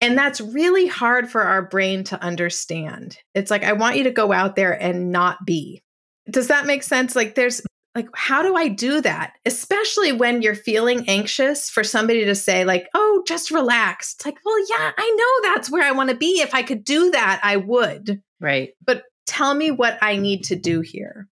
and 0.00 0.16
that's 0.16 0.40
really 0.40 0.86
hard 0.86 1.30
for 1.30 1.42
our 1.42 1.62
brain 1.62 2.04
to 2.04 2.22
understand. 2.22 3.18
It's 3.34 3.50
like, 3.50 3.64
I 3.64 3.72
want 3.72 3.96
you 3.96 4.04
to 4.04 4.10
go 4.10 4.32
out 4.32 4.54
there 4.56 4.80
and 4.80 5.10
not 5.10 5.44
be. 5.44 5.82
Does 6.30 6.48
that 6.48 6.66
make 6.66 6.82
sense? 6.82 7.16
Like, 7.16 7.34
there's 7.34 7.60
like, 7.98 8.08
how 8.14 8.42
do 8.42 8.54
I 8.54 8.68
do 8.68 9.00
that? 9.00 9.34
Especially 9.44 10.12
when 10.12 10.40
you're 10.40 10.54
feeling 10.54 11.04
anxious 11.08 11.68
for 11.68 11.82
somebody 11.82 12.24
to 12.24 12.34
say, 12.34 12.64
like, 12.64 12.88
oh, 12.94 13.24
just 13.26 13.50
relax. 13.50 14.14
It's 14.14 14.24
like, 14.24 14.38
well, 14.44 14.58
yeah, 14.70 14.92
I 14.96 15.16
know 15.16 15.52
that's 15.52 15.70
where 15.70 15.82
I 15.82 15.90
want 15.90 16.10
to 16.10 16.16
be. 16.16 16.40
If 16.40 16.54
I 16.54 16.62
could 16.62 16.84
do 16.84 17.10
that, 17.10 17.40
I 17.42 17.56
would. 17.56 18.22
Right. 18.40 18.70
But 18.84 19.02
tell 19.26 19.54
me 19.54 19.72
what 19.72 19.98
I 20.00 20.16
need 20.16 20.44
to 20.44 20.56
do 20.56 20.80
here. 20.80 21.28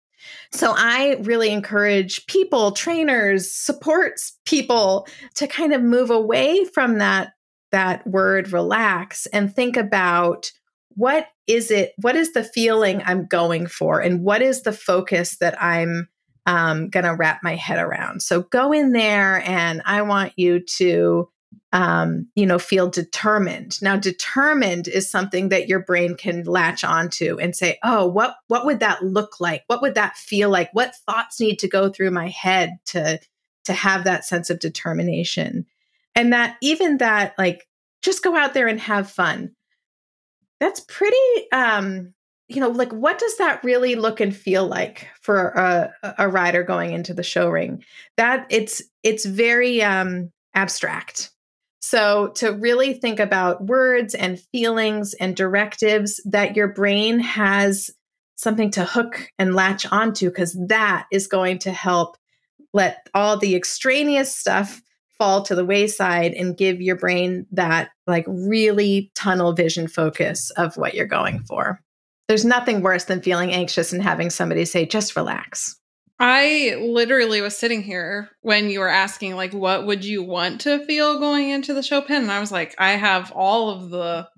So 0.52 0.72
I 0.76 1.16
really 1.22 1.50
encourage 1.50 2.26
people, 2.26 2.70
trainers, 2.70 3.50
supports 3.50 4.38
people 4.44 5.08
to 5.34 5.48
kind 5.48 5.74
of 5.74 5.82
move 5.82 6.10
away 6.10 6.64
from 6.64 6.98
that 6.98 7.32
that 7.72 8.06
word 8.06 8.52
relax 8.52 9.26
and 9.26 9.52
think 9.52 9.76
about 9.76 10.52
what 10.94 11.26
is 11.46 11.70
it 11.70 11.92
what 11.96 12.14
is 12.14 12.34
the 12.34 12.44
feeling 12.44 13.02
i'm 13.06 13.26
going 13.26 13.66
for 13.66 14.00
and 14.00 14.22
what 14.22 14.42
is 14.42 14.62
the 14.62 14.72
focus 14.72 15.38
that 15.38 15.60
i'm 15.60 16.06
um, 16.46 16.88
going 16.88 17.04
to 17.04 17.14
wrap 17.14 17.40
my 17.42 17.54
head 17.54 17.78
around. 17.78 18.22
So 18.22 18.42
go 18.42 18.72
in 18.72 18.92
there 18.92 19.42
and 19.46 19.80
i 19.84 20.02
want 20.02 20.32
you 20.36 20.60
to 20.60 21.28
um, 21.72 22.28
you 22.34 22.44
know 22.44 22.58
feel 22.58 22.88
determined. 22.88 23.80
Now 23.80 23.96
determined 23.96 24.88
is 24.88 25.10
something 25.10 25.48
that 25.48 25.68
your 25.68 25.80
brain 25.80 26.16
can 26.16 26.44
latch 26.44 26.84
onto 26.84 27.38
and 27.38 27.56
say 27.56 27.78
oh 27.82 28.06
what 28.06 28.36
what 28.48 28.66
would 28.66 28.80
that 28.80 29.02
look 29.02 29.40
like? 29.40 29.64
What 29.66 29.80
would 29.82 29.94
that 29.94 30.16
feel 30.16 30.50
like? 30.50 30.70
What 30.72 30.94
thoughts 31.06 31.40
need 31.40 31.58
to 31.60 31.68
go 31.68 31.88
through 31.88 32.10
my 32.10 32.28
head 32.28 32.78
to 32.86 33.18
to 33.64 33.72
have 33.72 34.04
that 34.04 34.24
sense 34.24 34.50
of 34.50 34.58
determination? 34.58 35.66
And 36.14 36.32
that 36.32 36.56
even 36.60 36.98
that 36.98 37.34
like 37.38 37.66
just 38.02 38.22
go 38.22 38.36
out 38.36 38.52
there 38.52 38.68
and 38.68 38.80
have 38.80 39.10
fun. 39.10 39.52
That's 40.60 40.80
pretty 40.80 41.16
um 41.52 42.12
you 42.54 42.60
know 42.60 42.68
like 42.68 42.92
what 42.92 43.18
does 43.18 43.36
that 43.38 43.62
really 43.64 43.94
look 43.94 44.20
and 44.20 44.34
feel 44.34 44.66
like 44.66 45.08
for 45.20 45.48
a, 45.50 45.92
a 46.18 46.28
rider 46.28 46.62
going 46.62 46.92
into 46.92 47.14
the 47.14 47.22
show 47.22 47.48
ring 47.48 47.84
that 48.16 48.46
it's 48.50 48.82
it's 49.02 49.24
very 49.24 49.82
um 49.82 50.30
abstract 50.54 51.30
so 51.80 52.28
to 52.36 52.52
really 52.52 52.94
think 52.94 53.18
about 53.18 53.66
words 53.66 54.14
and 54.14 54.40
feelings 54.52 55.14
and 55.14 55.34
directives 55.34 56.20
that 56.24 56.54
your 56.56 56.68
brain 56.68 57.18
has 57.18 57.90
something 58.36 58.70
to 58.70 58.84
hook 58.84 59.28
and 59.38 59.54
latch 59.54 59.86
onto 59.90 60.28
because 60.28 60.56
that 60.68 61.06
is 61.10 61.26
going 61.26 61.58
to 61.60 61.72
help 61.72 62.16
let 62.72 63.08
all 63.14 63.36
the 63.36 63.54
extraneous 63.54 64.34
stuff 64.34 64.82
fall 65.18 65.42
to 65.42 65.54
the 65.54 65.64
wayside 65.64 66.32
and 66.32 66.56
give 66.56 66.80
your 66.80 66.96
brain 66.96 67.46
that 67.52 67.90
like 68.06 68.24
really 68.26 69.10
tunnel 69.14 69.52
vision 69.52 69.86
focus 69.86 70.50
of 70.50 70.76
what 70.76 70.94
you're 70.94 71.06
going 71.06 71.40
for. 71.44 71.80
There's 72.32 72.46
nothing 72.46 72.80
worse 72.80 73.04
than 73.04 73.20
feeling 73.20 73.52
anxious 73.52 73.92
and 73.92 74.02
having 74.02 74.30
somebody 74.30 74.64
say, 74.64 74.86
just 74.86 75.16
relax. 75.16 75.76
I 76.18 76.78
literally 76.80 77.42
was 77.42 77.54
sitting 77.54 77.82
here 77.82 78.30
when 78.40 78.70
you 78.70 78.80
were 78.80 78.88
asking, 78.88 79.36
like, 79.36 79.52
what 79.52 79.84
would 79.84 80.02
you 80.02 80.22
want 80.22 80.62
to 80.62 80.82
feel 80.86 81.20
going 81.20 81.50
into 81.50 81.74
the 81.74 81.82
show 81.82 82.00
pen? 82.00 82.22
And 82.22 82.32
I 82.32 82.40
was 82.40 82.50
like, 82.50 82.74
I 82.78 82.92
have 82.92 83.32
all 83.32 83.68
of 83.68 83.90
the 83.90 84.30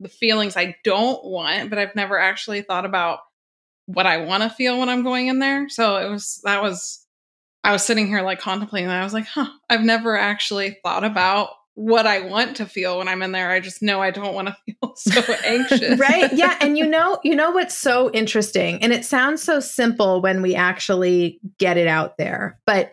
the 0.00 0.08
feelings 0.08 0.56
I 0.56 0.74
don't 0.84 1.22
want, 1.22 1.68
but 1.68 1.78
I've 1.78 1.94
never 1.94 2.18
actually 2.18 2.62
thought 2.62 2.86
about 2.86 3.18
what 3.84 4.06
I 4.06 4.24
want 4.24 4.42
to 4.44 4.48
feel 4.48 4.78
when 4.78 4.88
I'm 4.88 5.02
going 5.02 5.26
in 5.26 5.38
there. 5.38 5.68
So 5.68 5.96
it 5.96 6.08
was 6.08 6.40
that 6.44 6.62
was 6.62 7.06
I 7.62 7.72
was 7.72 7.84
sitting 7.84 8.06
here 8.06 8.22
like 8.22 8.40
contemplating 8.40 8.88
that. 8.88 9.02
I 9.02 9.04
was 9.04 9.12
like, 9.12 9.26
huh, 9.26 9.50
I've 9.68 9.84
never 9.84 10.16
actually 10.16 10.78
thought 10.82 11.04
about 11.04 11.50
what 11.74 12.06
I 12.06 12.20
want 12.20 12.56
to 12.56 12.66
feel 12.66 12.98
when 12.98 13.08
I'm 13.08 13.22
in 13.22 13.32
there. 13.32 13.50
I 13.50 13.60
just 13.60 13.82
know 13.82 14.00
I 14.00 14.10
don't 14.10 14.34
want 14.34 14.48
to 14.48 14.56
feel 14.66 14.94
so 14.96 15.34
anxious. 15.44 15.98
right? 15.98 16.32
Yeah, 16.32 16.56
and 16.60 16.78
you 16.78 16.86
know, 16.86 17.18
you 17.24 17.34
know 17.34 17.50
what's 17.50 17.76
so 17.76 18.10
interesting 18.12 18.82
and 18.82 18.92
it 18.92 19.04
sounds 19.04 19.42
so 19.42 19.60
simple 19.60 20.22
when 20.22 20.42
we 20.42 20.54
actually 20.54 21.40
get 21.58 21.76
it 21.76 21.88
out 21.88 22.16
there. 22.16 22.58
But 22.66 22.92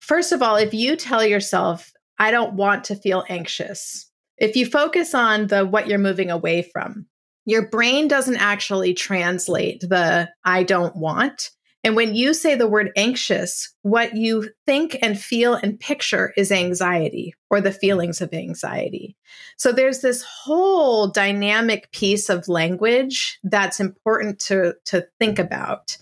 first 0.00 0.32
of 0.32 0.42
all, 0.42 0.56
if 0.56 0.74
you 0.74 0.96
tell 0.96 1.24
yourself, 1.24 1.92
I 2.18 2.30
don't 2.30 2.54
want 2.54 2.84
to 2.84 2.96
feel 2.96 3.24
anxious. 3.28 4.10
If 4.36 4.56
you 4.56 4.66
focus 4.66 5.14
on 5.14 5.46
the 5.46 5.64
what 5.64 5.86
you're 5.86 5.98
moving 5.98 6.30
away 6.30 6.68
from, 6.72 7.06
your 7.46 7.68
brain 7.68 8.08
doesn't 8.08 8.36
actually 8.36 8.94
translate 8.94 9.80
the 9.80 10.28
I 10.44 10.62
don't 10.62 10.96
want 10.96 11.50
and 11.82 11.96
when 11.96 12.14
you 12.14 12.34
say 12.34 12.54
the 12.54 12.68
word 12.68 12.92
anxious, 12.94 13.74
what 13.82 14.14
you 14.14 14.50
think 14.66 14.98
and 15.00 15.18
feel 15.18 15.54
and 15.54 15.80
picture 15.80 16.32
is 16.36 16.52
anxiety 16.52 17.34
or 17.48 17.60
the 17.60 17.72
feelings 17.72 18.20
of 18.20 18.34
anxiety. 18.34 19.16
So 19.56 19.72
there's 19.72 20.00
this 20.00 20.22
whole 20.22 21.08
dynamic 21.08 21.90
piece 21.92 22.28
of 22.28 22.48
language 22.48 23.38
that's 23.44 23.80
important 23.80 24.38
to, 24.40 24.74
to 24.86 25.06
think 25.18 25.38
about. 25.38 25.96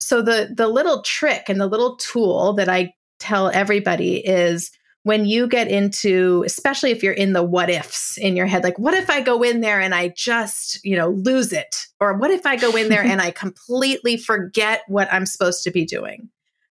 So 0.00 0.22
the 0.22 0.54
the 0.56 0.68
little 0.68 1.02
trick 1.02 1.48
and 1.48 1.60
the 1.60 1.66
little 1.66 1.96
tool 1.96 2.52
that 2.54 2.68
I 2.68 2.94
tell 3.18 3.50
everybody 3.50 4.18
is 4.18 4.70
when 5.04 5.24
you 5.24 5.46
get 5.46 5.68
into 5.68 6.42
especially 6.46 6.90
if 6.90 7.02
you're 7.02 7.12
in 7.12 7.32
the 7.32 7.42
what 7.42 7.70
ifs 7.70 8.18
in 8.18 8.36
your 8.36 8.46
head 8.46 8.64
like 8.64 8.78
what 8.78 8.94
if 8.94 9.08
i 9.08 9.20
go 9.20 9.42
in 9.42 9.60
there 9.60 9.80
and 9.80 9.94
i 9.94 10.08
just 10.08 10.84
you 10.84 10.96
know 10.96 11.10
lose 11.10 11.52
it? 11.52 11.86
Or 12.00 12.16
what 12.16 12.30
if 12.30 12.46
i 12.46 12.56
go 12.56 12.76
in 12.76 12.88
there 12.88 13.02
and 13.04 13.20
i 13.20 13.30
completely 13.30 14.16
forget 14.16 14.82
what 14.88 15.12
i'm 15.12 15.26
supposed 15.26 15.62
to 15.64 15.70
be 15.70 15.84
doing? 15.84 16.28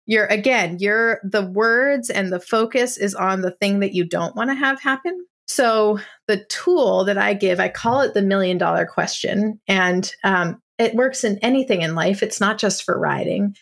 You're 0.06 0.26
again 0.26 0.78
you're 0.80 1.20
the 1.24 1.46
words 1.46 2.10
and 2.10 2.32
the 2.32 2.40
focus 2.40 2.96
is 2.96 3.14
on 3.14 3.42
the 3.42 3.52
thing 3.52 3.80
that 3.80 3.94
you 3.94 4.04
don't 4.04 4.36
want 4.36 4.50
to 4.50 4.54
have 4.54 4.80
happen. 4.80 5.26
So 5.46 5.98
the 6.26 6.44
tool 6.44 7.04
that 7.04 7.18
i 7.18 7.34
give 7.34 7.60
i 7.60 7.68
call 7.68 8.00
it 8.00 8.14
the 8.14 8.22
million 8.22 8.58
dollar 8.58 8.86
question 8.86 9.60
and 9.68 10.14
um, 10.24 10.62
it 10.78 10.94
works 10.94 11.22
in 11.22 11.38
anything 11.38 11.82
in 11.82 11.94
life. 11.94 12.22
It's 12.22 12.40
not 12.40 12.58
just 12.58 12.82
for 12.82 12.98
riding 12.98 13.54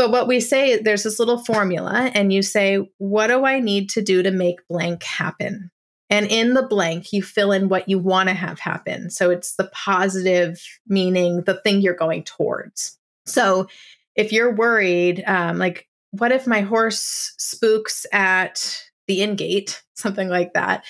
but 0.00 0.12
what 0.12 0.26
we 0.26 0.40
say, 0.40 0.80
there's 0.80 1.02
this 1.02 1.18
little 1.18 1.44
formula, 1.44 2.10
and 2.14 2.32
you 2.32 2.40
say, 2.40 2.78
What 2.96 3.26
do 3.26 3.44
I 3.44 3.60
need 3.60 3.90
to 3.90 4.00
do 4.00 4.22
to 4.22 4.30
make 4.30 4.66
blank 4.66 5.02
happen? 5.02 5.70
And 6.08 6.24
in 6.24 6.54
the 6.54 6.62
blank, 6.62 7.12
you 7.12 7.22
fill 7.22 7.52
in 7.52 7.68
what 7.68 7.86
you 7.86 7.98
want 7.98 8.30
to 8.30 8.34
have 8.34 8.58
happen. 8.58 9.10
So 9.10 9.28
it's 9.28 9.56
the 9.56 9.70
positive, 9.74 10.58
meaning 10.88 11.42
the 11.42 11.60
thing 11.60 11.82
you're 11.82 11.92
going 11.92 12.24
towards. 12.24 12.96
So 13.26 13.68
if 14.16 14.32
you're 14.32 14.54
worried, 14.54 15.22
um, 15.26 15.58
like, 15.58 15.86
what 16.12 16.32
if 16.32 16.46
my 16.46 16.62
horse 16.62 17.34
spooks 17.36 18.06
at 18.10 18.82
the 19.06 19.20
in 19.20 19.36
gate, 19.36 19.82
something 19.96 20.30
like 20.30 20.54
that? 20.54 20.82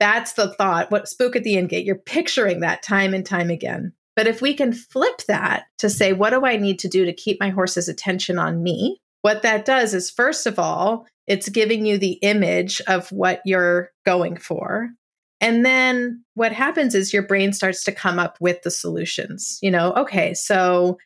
That's 0.00 0.32
the 0.32 0.52
thought. 0.54 0.90
What 0.90 1.08
spook 1.08 1.36
at 1.36 1.44
the 1.44 1.56
in 1.56 1.68
gate? 1.68 1.86
You're 1.86 1.94
picturing 1.94 2.60
that 2.60 2.82
time 2.82 3.14
and 3.14 3.24
time 3.24 3.50
again. 3.50 3.92
But 4.20 4.26
if 4.26 4.42
we 4.42 4.52
can 4.52 4.74
flip 4.74 5.22
that 5.28 5.64
to 5.78 5.88
say, 5.88 6.12
what 6.12 6.28
do 6.28 6.44
I 6.44 6.58
need 6.58 6.78
to 6.80 6.88
do 6.88 7.06
to 7.06 7.12
keep 7.14 7.40
my 7.40 7.48
horse's 7.48 7.88
attention 7.88 8.38
on 8.38 8.62
me? 8.62 9.00
What 9.22 9.40
that 9.40 9.64
does 9.64 9.94
is, 9.94 10.10
first 10.10 10.46
of 10.46 10.58
all, 10.58 11.06
it's 11.26 11.48
giving 11.48 11.86
you 11.86 11.96
the 11.96 12.18
image 12.20 12.82
of 12.86 13.10
what 13.12 13.40
you're 13.46 13.92
going 14.04 14.36
for. 14.36 14.90
And 15.40 15.64
then 15.64 16.22
what 16.34 16.52
happens 16.52 16.94
is 16.94 17.14
your 17.14 17.22
brain 17.22 17.54
starts 17.54 17.82
to 17.84 17.92
come 17.92 18.18
up 18.18 18.36
with 18.42 18.60
the 18.60 18.70
solutions. 18.70 19.58
You 19.62 19.70
know, 19.70 19.94
okay, 19.94 20.34
so, 20.34 20.98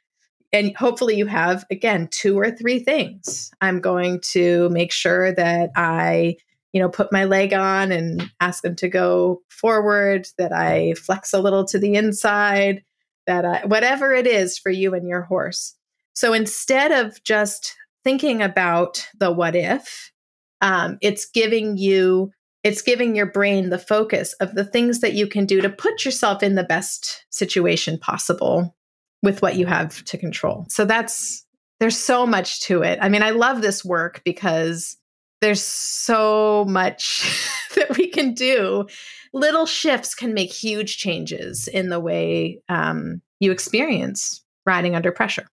and 0.53 0.77
hopefully 0.77 1.15
you 1.15 1.27
have, 1.27 1.65
again, 1.71 2.09
two 2.11 2.37
or 2.37 2.51
three 2.51 2.81
things. 2.81 3.53
I'm 3.61 3.81
going 3.81 4.23
to 4.33 4.71
make 4.71 4.91
sure 4.91 5.31
that 5.31 5.71
I, 5.77 6.35
you 6.73 6.83
know, 6.83 6.89
put 6.89 7.13
my 7.13 7.27
leg 7.27 7.55
on 7.55 7.93
and 7.93 8.29
ask 8.41 8.65
them 8.65 8.75
to 8.75 8.89
go 8.89 9.41
forward, 9.51 10.27
that 10.37 10.53
I 10.53 10.95
flex 10.95 11.33
a 11.33 11.39
little 11.39 11.65
to 11.67 11.79
the 11.79 11.95
inside, 11.95 12.83
that 13.27 13.45
I, 13.45 13.67
whatever 13.67 14.13
it 14.13 14.27
is 14.27 14.59
for 14.59 14.71
you 14.71 14.95
and 14.95 15.09
your 15.09 15.23
horse. 15.23 15.75
So 16.15 16.33
instead 16.33 16.93
of 16.93 17.23
just 17.25 17.75
thinking 18.05 18.43
about 18.43 19.07
the 19.19 19.33
what 19.33 19.57
if, 19.57 20.13
um, 20.61 20.99
it's 21.01 21.27
giving 21.27 21.77
you 21.77 22.31
it's 22.63 22.81
giving 22.81 23.15
your 23.15 23.27
brain 23.27 23.69
the 23.69 23.79
focus 23.79 24.33
of 24.41 24.55
the 24.55 24.65
things 24.65 25.01
that 25.01 25.13
you 25.13 25.27
can 25.27 25.45
do 25.45 25.61
to 25.61 25.69
put 25.69 26.03
yourself 26.05 26.43
in 26.43 26.55
the 26.55 26.65
best 26.65 27.27
situation 27.29 27.99
possible 27.99 28.75
with 29.23 29.43
what 29.43 29.57
you 29.57 29.67
have 29.67 30.03
to 30.05 30.17
control. 30.17 30.65
So 30.71 30.87
that's 30.87 31.45
there's 31.79 31.99
so 31.99 32.27
much 32.27 32.61
to 32.63 32.83
it. 32.83 32.99
I 33.03 33.11
mean, 33.11 33.23
I 33.23 33.31
love 33.31 33.61
this 33.61 33.85
work 33.85 34.23
because 34.25 34.97
there's 35.45 35.63
so 35.63 36.65
much 36.67 37.23
that 37.77 37.97
we 37.99 38.09
can 38.09 38.33
do. 38.33 38.87
Little 39.35 39.67
shifts 39.67 40.15
can 40.15 40.33
make 40.33 40.51
huge 40.51 40.97
changes 40.97 41.69
in 41.69 41.91
the 41.91 42.01
way 42.01 42.63
um, 42.71 43.21
you 43.41 43.53
experience 43.53 44.43
riding 44.65 44.95
under 44.95 45.13
pressure. 45.13 45.47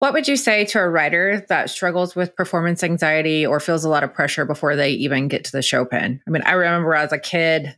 What 0.00 0.12
would 0.14 0.26
you 0.26 0.36
say 0.36 0.64
to 0.64 0.80
a 0.80 0.88
rider 0.88 1.44
that 1.48 1.70
struggles 1.70 2.16
with 2.16 2.34
performance 2.34 2.82
anxiety 2.82 3.46
or 3.46 3.60
feels 3.60 3.84
a 3.84 3.88
lot 3.88 4.02
of 4.02 4.12
pressure 4.12 4.44
before 4.44 4.74
they 4.74 4.90
even 4.92 5.28
get 5.28 5.44
to 5.44 5.52
the 5.52 5.62
show 5.62 5.84
pen? 5.84 6.20
I 6.26 6.30
mean, 6.30 6.42
I 6.42 6.52
remember 6.52 6.94
as 6.94 7.12
a 7.12 7.18
kid 7.18 7.76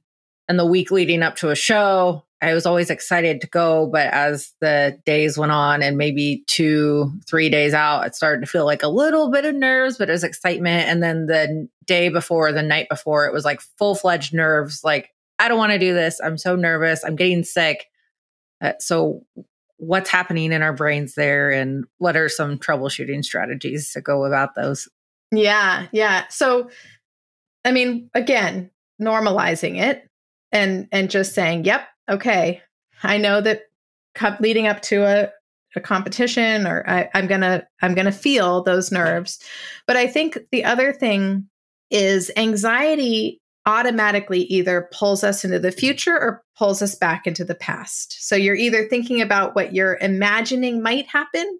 and 0.48 0.58
the 0.58 0.66
week 0.66 0.90
leading 0.90 1.22
up 1.22 1.36
to 1.36 1.50
a 1.50 1.56
show, 1.56 2.24
I 2.42 2.54
was 2.54 2.66
always 2.66 2.90
excited 2.90 3.40
to 3.40 3.46
go. 3.46 3.86
But 3.86 4.08
as 4.12 4.52
the 4.60 4.98
days 5.06 5.38
went 5.38 5.52
on 5.52 5.82
and 5.82 5.96
maybe 5.96 6.42
two, 6.48 7.12
three 7.28 7.48
days 7.48 7.72
out, 7.72 8.06
it 8.06 8.16
started 8.16 8.40
to 8.40 8.50
feel 8.50 8.64
like 8.64 8.82
a 8.82 8.88
little 8.88 9.30
bit 9.30 9.44
of 9.44 9.54
nerves, 9.54 9.96
but 9.96 10.08
it 10.08 10.12
was 10.12 10.24
excitement. 10.24 10.88
And 10.88 11.02
then 11.02 11.26
the 11.26 11.68
day 11.86 12.08
before, 12.08 12.52
the 12.52 12.62
night 12.62 12.88
before, 12.88 13.26
it 13.26 13.32
was 13.32 13.44
like 13.44 13.60
full 13.78 13.94
fledged 13.94 14.34
nerves. 14.34 14.82
Like, 14.82 15.10
I 15.38 15.48
don't 15.48 15.58
want 15.58 15.72
to 15.72 15.78
do 15.78 15.94
this. 15.94 16.20
I'm 16.22 16.36
so 16.36 16.56
nervous. 16.56 17.04
I'm 17.04 17.16
getting 17.16 17.44
sick. 17.44 17.86
Uh, 18.60 18.72
so, 18.80 19.24
what's 19.82 20.10
happening 20.10 20.52
in 20.52 20.62
our 20.62 20.72
brains 20.72 21.16
there 21.16 21.50
and 21.50 21.84
what 21.98 22.16
are 22.16 22.28
some 22.28 22.56
troubleshooting 22.56 23.24
strategies 23.24 23.92
to 23.92 24.00
go 24.00 24.24
about 24.24 24.54
those 24.54 24.88
yeah 25.32 25.88
yeah 25.90 26.24
so 26.28 26.70
i 27.64 27.72
mean 27.72 28.08
again 28.14 28.70
normalizing 29.00 29.82
it 29.82 30.08
and 30.52 30.88
and 30.92 31.10
just 31.10 31.34
saying 31.34 31.64
yep 31.64 31.86
okay 32.10 32.60
i 33.02 33.16
know 33.16 33.40
that 33.40 33.62
leading 34.40 34.66
up 34.66 34.82
to 34.82 35.04
a, 35.04 35.30
a 35.76 35.80
competition 35.80 36.66
or 36.66 36.84
I, 36.88 37.08
i'm 37.14 37.26
gonna 37.26 37.66
i'm 37.80 37.94
gonna 37.94 38.12
feel 38.12 38.62
those 38.62 38.92
nerves 38.92 39.38
but 39.86 39.96
i 39.96 40.06
think 40.06 40.38
the 40.50 40.64
other 40.64 40.92
thing 40.92 41.48
is 41.90 42.30
anxiety 42.36 43.40
automatically 43.66 44.40
either 44.44 44.88
pulls 44.92 45.22
us 45.22 45.44
into 45.44 45.58
the 45.58 45.70
future 45.70 46.18
or 46.18 46.42
pulls 46.56 46.82
us 46.82 46.94
back 46.94 47.26
into 47.26 47.44
the 47.44 47.54
past. 47.54 48.26
So 48.26 48.34
you're 48.34 48.56
either 48.56 48.88
thinking 48.88 49.20
about 49.20 49.54
what 49.54 49.72
you're 49.72 49.98
imagining 50.00 50.82
might 50.82 51.06
happen 51.06 51.58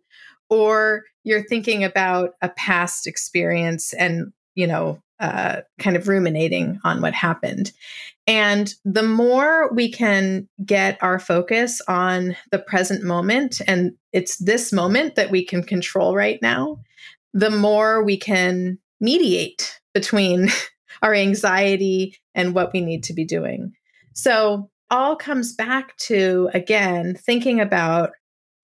or 0.50 1.04
you're 1.24 1.44
thinking 1.44 1.84
about 1.84 2.34
a 2.42 2.48
past 2.48 3.06
experience 3.06 3.92
and, 3.92 4.32
you 4.54 4.66
know, 4.66 5.00
uh, 5.20 5.60
kind 5.78 5.96
of 5.96 6.08
ruminating 6.08 6.80
on 6.82 7.00
what 7.00 7.14
happened. 7.14 7.70
And 8.26 8.72
the 8.84 9.02
more 9.02 9.72
we 9.74 9.90
can 9.90 10.48
get 10.64 10.96
our 11.02 11.18
focus 11.18 11.80
on 11.88 12.36
the 12.52 12.58
present 12.60 13.02
moment, 13.02 13.60
and 13.66 13.92
it's 14.12 14.36
this 14.36 14.72
moment 14.72 15.16
that 15.16 15.30
we 15.30 15.44
can 15.44 15.62
control 15.62 16.14
right 16.14 16.38
now, 16.40 16.80
the 17.34 17.50
more 17.50 18.04
we 18.04 18.16
can 18.16 18.78
mediate 19.00 19.80
between 19.92 20.50
our 21.02 21.14
anxiety 21.14 22.16
and 22.34 22.54
what 22.54 22.72
we 22.72 22.80
need 22.80 23.02
to 23.04 23.12
be 23.12 23.24
doing. 23.24 23.72
So, 24.14 24.70
all 24.92 25.16
comes 25.16 25.54
back 25.54 25.96
to 25.96 26.50
again 26.52 27.16
thinking 27.16 27.58
about 27.58 28.10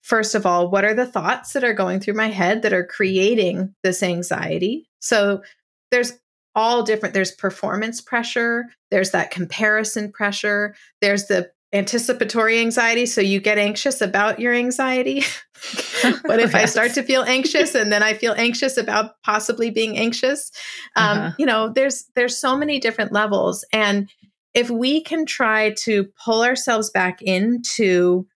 first 0.03 0.35
of 0.35 0.45
all 0.45 0.69
what 0.69 0.85
are 0.85 0.93
the 0.93 1.05
thoughts 1.05 1.53
that 1.53 1.63
are 1.63 1.73
going 1.73 1.99
through 1.99 2.13
my 2.13 2.27
head 2.27 2.61
that 2.61 2.71
are 2.71 2.85
creating 2.85 3.73
this 3.83 4.03
anxiety 4.03 4.87
so 4.99 5.41
there's 5.89 6.13
all 6.59 6.83
different 6.83 7.13
there's 7.13 7.31
performance 7.31 8.01
pressure 8.01 8.65
there's 8.91 9.11
that 9.11 9.31
comparison 9.31 10.11
pressure 10.11 10.75
there's 10.99 11.27
the 11.27 11.49
anticipatory 11.71 12.59
anxiety 12.59 13.05
so 13.05 13.21
you 13.21 13.39
get 13.39 13.57
anxious 13.57 14.01
about 14.01 14.41
your 14.41 14.53
anxiety 14.53 15.21
what 16.23 16.41
if 16.41 16.51
yes. 16.53 16.55
i 16.55 16.65
start 16.65 16.93
to 16.93 17.01
feel 17.01 17.23
anxious 17.23 17.75
and 17.75 17.93
then 17.93 18.03
i 18.03 18.13
feel 18.13 18.33
anxious 18.33 18.75
about 18.75 19.13
possibly 19.23 19.69
being 19.69 19.97
anxious 19.97 20.51
um, 20.97 21.17
uh-huh. 21.17 21.31
you 21.39 21.45
know 21.45 21.69
there's 21.69 22.05
there's 22.15 22.37
so 22.37 22.57
many 22.57 22.77
different 22.77 23.13
levels 23.13 23.63
and 23.71 24.09
if 24.53 24.69
we 24.69 25.01
can 25.01 25.25
try 25.25 25.73
to 25.77 26.09
pull 26.25 26.43
ourselves 26.43 26.89
back 26.89 27.21
into 27.21 28.27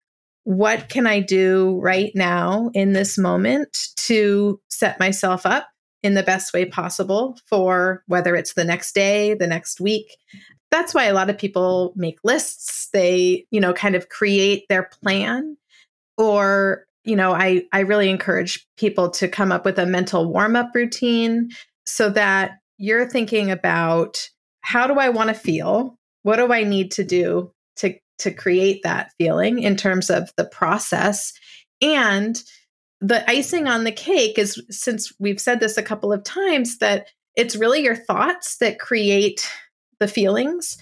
what 0.46 0.88
can 0.88 1.06
i 1.06 1.20
do 1.20 1.78
right 1.82 2.14
now 2.16 2.70
in 2.74 2.94
this 2.94 3.18
moment 3.18 3.90
to 3.98 4.62
set 4.70 4.98
myself 4.98 5.46
up 5.46 5.68
in 6.04 6.14
the 6.14 6.24
best 6.24 6.54
way 6.54 6.66
possible 6.66 7.38
for 7.46 8.04
whether 8.08 8.36
it's 8.36 8.54
the 8.54 8.66
next 8.66 8.94
day 8.94 9.34
the 9.34 9.48
next 9.48 9.82
week 9.82 10.18
that's 10.74 10.96
why 10.96 11.04
a 11.04 11.14
lot 11.14 11.30
of 11.30 11.38
people 11.38 11.94
make 11.96 12.18
lists. 12.24 12.90
They, 12.94 13.46
you 13.52 13.62
know, 13.62 13.74
kind 13.74 13.94
of 13.94 14.10
create 14.10 14.68
their 14.70 14.84
plan 14.84 15.56
or 16.18 16.86
you 17.06 17.16
know, 17.18 17.34
I 17.34 17.66
I 17.74 17.82
really 17.82 18.10
encourage 18.10 18.66
people 18.78 19.10
to 19.12 19.28
come 19.28 19.52
up 19.52 19.66
with 19.66 19.78
a 19.78 19.86
mental 19.86 20.32
warm-up 20.32 20.72
routine 20.74 21.52
so 21.86 22.10
that 22.12 22.60
you're 22.78 23.08
thinking 23.08 23.52
about 23.52 24.30
how 24.62 24.88
do 24.88 24.94
I 24.94 25.10
want 25.10 25.28
to 25.28 25.34
feel? 25.34 25.98
What 26.24 26.38
do 26.38 26.52
I 26.54 26.64
need 26.64 26.92
to 26.94 27.04
do 27.04 27.52
to 27.76 27.94
to 28.20 28.32
create 28.32 28.82
that 28.84 29.12
feeling 29.20 29.60
in 29.60 29.76
terms 29.76 30.10
of 30.10 30.32
the 30.38 30.46
process 30.46 31.34
and 31.82 32.42
the 33.04 33.30
icing 33.30 33.68
on 33.68 33.84
the 33.84 33.92
cake 33.92 34.40
is 34.40 34.64
since 34.70 35.12
we've 35.20 35.42
said 35.42 35.60
this 35.60 35.78
a 35.78 35.84
couple 35.84 36.14
of 36.14 36.24
times 36.24 36.78
that 36.78 37.08
it's 37.36 37.56
really 37.56 37.84
your 37.84 37.98
thoughts 37.98 38.58
that 38.58 38.80
create 38.80 39.46
the 40.00 40.08
feelings. 40.08 40.78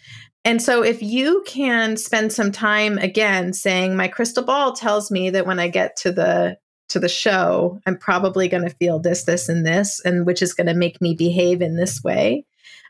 And 0.45 0.61
so 0.61 0.84
if 0.84 1.01
you 1.01 1.43
can 1.47 1.97
spend 1.97 2.32
some 2.32 2.51
time 2.51 2.99
again 2.99 3.53
saying 3.53 3.95
my 3.95 4.07
crystal 4.07 4.43
ball 4.43 4.74
tells 4.74 5.09
me 5.09 5.32
that 5.32 5.47
when 5.47 5.59
I 5.59 5.67
get 5.67 5.95
to 5.97 6.11
the 6.11 6.57
to 6.89 6.99
the 6.99 7.09
show, 7.09 7.80
I'm 7.88 7.97
probably 7.97 8.49
going 8.49 8.63
to 8.67 8.76
feel 8.76 8.99
this, 8.99 9.24
this, 9.24 9.47
and 9.47 9.65
this, 9.65 10.01
and 10.03 10.26
which 10.26 10.41
is 10.41 10.53
going 10.53 10.67
to 10.67 10.74
make 10.74 11.01
me 11.01 11.15
behave 11.15 11.61
in 11.61 11.78
this 11.78 12.03
way. 12.03 12.45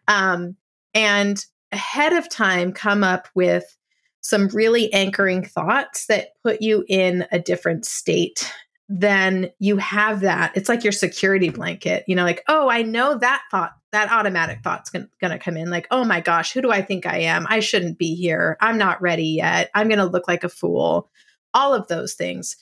Um, 0.08 0.58
and 0.96 1.46
ahead 1.72 2.12
of 2.14 2.28
time, 2.28 2.74
come 2.74 3.04
up 3.04 3.28
with 3.36 3.78
some 4.22 4.48
really 4.48 4.92
anchoring 4.92 5.46
thoughts 5.46 6.08
that 6.08 6.30
put 6.44 6.64
you 6.64 6.84
in 6.90 7.28
a 7.32 7.38
different 7.38 7.86
state 7.86 8.52
then 8.94 9.50
you 9.58 9.78
have 9.78 10.20
that. 10.20 10.52
It's 10.54 10.68
like 10.68 10.84
your 10.84 10.92
security 10.92 11.50
blanket, 11.50 12.04
you 12.08 12.16
know, 12.16 12.26
like, 12.26 12.44
oh, 12.50 12.70
I 12.70 12.82
know 12.82 13.18
that 13.18 13.42
thought, 13.50 13.72
that 13.94 14.12
automatic 14.12 14.64
thought's 14.64 14.90
going 14.90 15.08
to 15.22 15.40
come 15.40 15.56
in. 15.56 15.70
Like, 15.70 15.88
oh 15.92 16.04
my 16.04 16.20
gosh, 16.20 16.52
who 16.52 16.62
do 16.62 16.72
I 16.72 16.82
think 16.82 17.06
I 17.06 17.20
am? 17.20 17.48
I 17.50 17.62
shouldn't 17.62 17.98
be 17.98 18.16
here. 18.16 18.58
I'm 18.60 18.78
not 18.78 19.02
ready 19.02 19.28
yet. 19.28 19.72
I'm 19.74 19.88
going 19.88 20.00
to 20.00 20.06
look 20.06 20.28
like 20.28 20.44
a 20.44 20.50
fool. 20.50 21.10
All 21.54 21.74
of 21.74 21.88
those 21.88 22.16
things. 22.16 22.58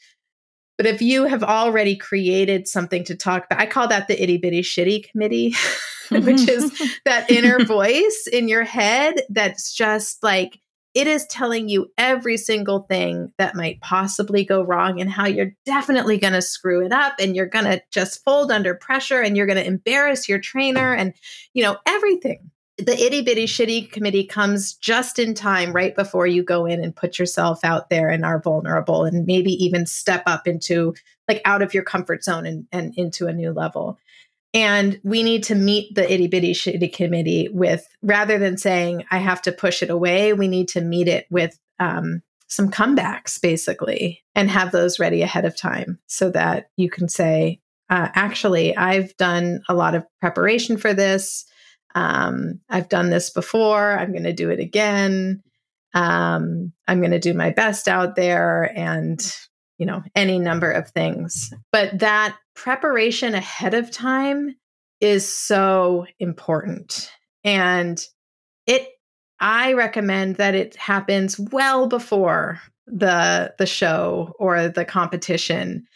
But 0.78 0.86
if 0.86 1.02
you 1.02 1.26
have 1.26 1.44
already 1.44 1.96
created 1.96 2.68
something 2.68 3.04
to 3.06 3.16
talk 3.16 3.46
about, 3.46 3.60
I 3.60 3.66
call 3.66 3.88
that 3.88 4.08
the 4.08 4.22
itty 4.22 4.38
bitty 4.38 4.62
shitty 4.62 5.10
committee, 5.10 5.56
which 6.12 6.48
is 6.48 6.72
mm-hmm. 6.72 6.86
that 7.06 7.32
inner 7.32 7.66
voice 7.66 8.28
in 8.32 8.48
your 8.48 8.64
head 8.64 9.16
that's 9.30 9.74
just 9.74 10.22
like, 10.22 10.60
it 10.94 11.08
is 11.08 11.26
telling 11.28 11.70
you 11.70 11.92
every 11.98 12.38
single 12.38 12.82
thing 12.82 13.32
that 13.38 13.56
might 13.56 13.80
possibly 13.82 14.44
go 14.44 14.64
wrong 14.64 15.00
and 15.00 15.10
how 15.10 15.28
you're 15.28 15.54
definitely 15.66 16.18
going 16.18 16.34
to 16.34 16.42
screw 16.42 16.84
it 16.84 16.92
up 16.92 17.14
and 17.20 17.36
you're 17.36 17.46
going 17.46 17.66
to 17.66 17.82
just 17.92 18.24
fold 18.24 18.52
under 18.52 18.74
pressure 18.74 19.22
and 19.22 19.38
you're 19.38 19.46
going 19.46 19.60
to 19.60 19.66
embarrass 19.66 20.28
your 20.28 20.40
trainer 20.40 20.94
and 20.94 21.14
you 21.54 21.64
know 21.64 21.78
everything. 21.86 22.52
The 22.78 22.98
itty 22.98 23.22
bitty 23.22 23.46
shitty 23.46 23.92
committee 23.92 24.24
comes 24.24 24.74
just 24.74 25.20
in 25.20 25.34
time 25.34 25.74
right 25.74 25.94
before 25.94 26.26
you 26.26 26.44
go 26.44 26.66
in 26.66 26.82
and 26.82 26.96
put 26.96 27.20
yourself 27.20 27.64
out 27.64 27.90
there 27.90 28.10
and 28.10 28.24
are 28.24 28.42
vulnerable 28.42 29.04
and 29.04 29.26
maybe 29.26 29.52
even 29.64 29.86
step 29.86 30.24
up 30.26 30.48
into 30.48 30.96
like 31.28 31.42
out 31.44 31.62
of 31.62 31.74
your 31.74 31.84
comfort 31.84 32.24
zone 32.24 32.46
and, 32.46 32.68
and 32.72 32.94
into 32.96 33.28
a 33.28 33.34
new 33.34 33.52
level 33.52 34.00
and 34.54 35.00
we 35.04 35.24
need 35.24 35.44
to 35.44 35.56
meet 35.56 35.94
the 35.96 36.12
itty 36.12 36.28
bitty 36.28 36.54
shitty 36.54 36.94
committee 36.94 37.50
with, 37.52 37.88
rather 38.02 38.38
than 38.38 38.58
saying, 38.58 39.06
I 39.12 39.20
have 39.20 39.42
to 39.44 39.52
push 39.52 39.84
it 39.84 39.90
away, 39.90 40.34
we 40.34 40.48
need 40.48 40.70
to 40.70 40.82
meet 40.82 41.08
it 41.08 41.26
with 41.30 41.58
um, 41.80 42.22
some 42.48 42.72
comebacks, 42.72 43.40
basically, 43.40 44.24
and 44.34 44.50
have 44.50 44.72
those 44.72 45.00
ready 45.00 45.22
ahead 45.22 45.46
of 45.46 45.56
time 45.56 46.00
so 46.08 46.32
that 46.32 46.70
you 46.78 46.90
can 46.90 47.08
say, 47.08 47.60
uh, 47.90 48.10
actually, 48.14 48.76
I've 48.76 49.16
done 49.18 49.62
a 49.70 49.74
lot 49.74 49.96
of 49.96 50.06
preparation 50.20 50.78
for 50.78 50.94
this. 50.94 51.46
Um, 51.96 52.60
I've 52.70 52.90
done 52.90 53.10
this 53.10 53.30
before. 53.32 53.98
I'm 53.98 54.12
going 54.12 54.24
to 54.24 54.34
do 54.34 54.50
it 54.50 54.60
again. 54.60 55.42
Um, 55.94 56.72
I'm 56.88 57.00
going 57.00 57.12
to 57.12 57.20
do 57.20 57.34
my 57.34 57.50
best 57.50 57.88
out 57.88 58.16
there. 58.16 58.72
And 58.76 59.20
you 59.80 59.86
know, 59.86 60.04
any 60.16 60.38
number 60.38 60.72
of 60.72 60.90
things. 60.92 61.52
But 61.72 61.98
that 62.00 62.38
preparation 62.54 63.34
ahead 63.34 63.74
of 63.74 63.90
time 63.90 64.56
is 65.02 65.28
so 65.28 66.06
important. 66.20 67.12
And 67.44 68.04
it 68.68 68.90
I 69.40 69.74
recommend 69.74 70.36
that 70.36 70.54
it 70.54 70.76
happens 70.76 71.40
well 71.40 71.88
before 71.88 72.62
the 72.86 73.56
the 73.58 73.66
show 73.66 74.36
or 74.38 74.68
the 74.68 74.86
competition, 74.86 75.88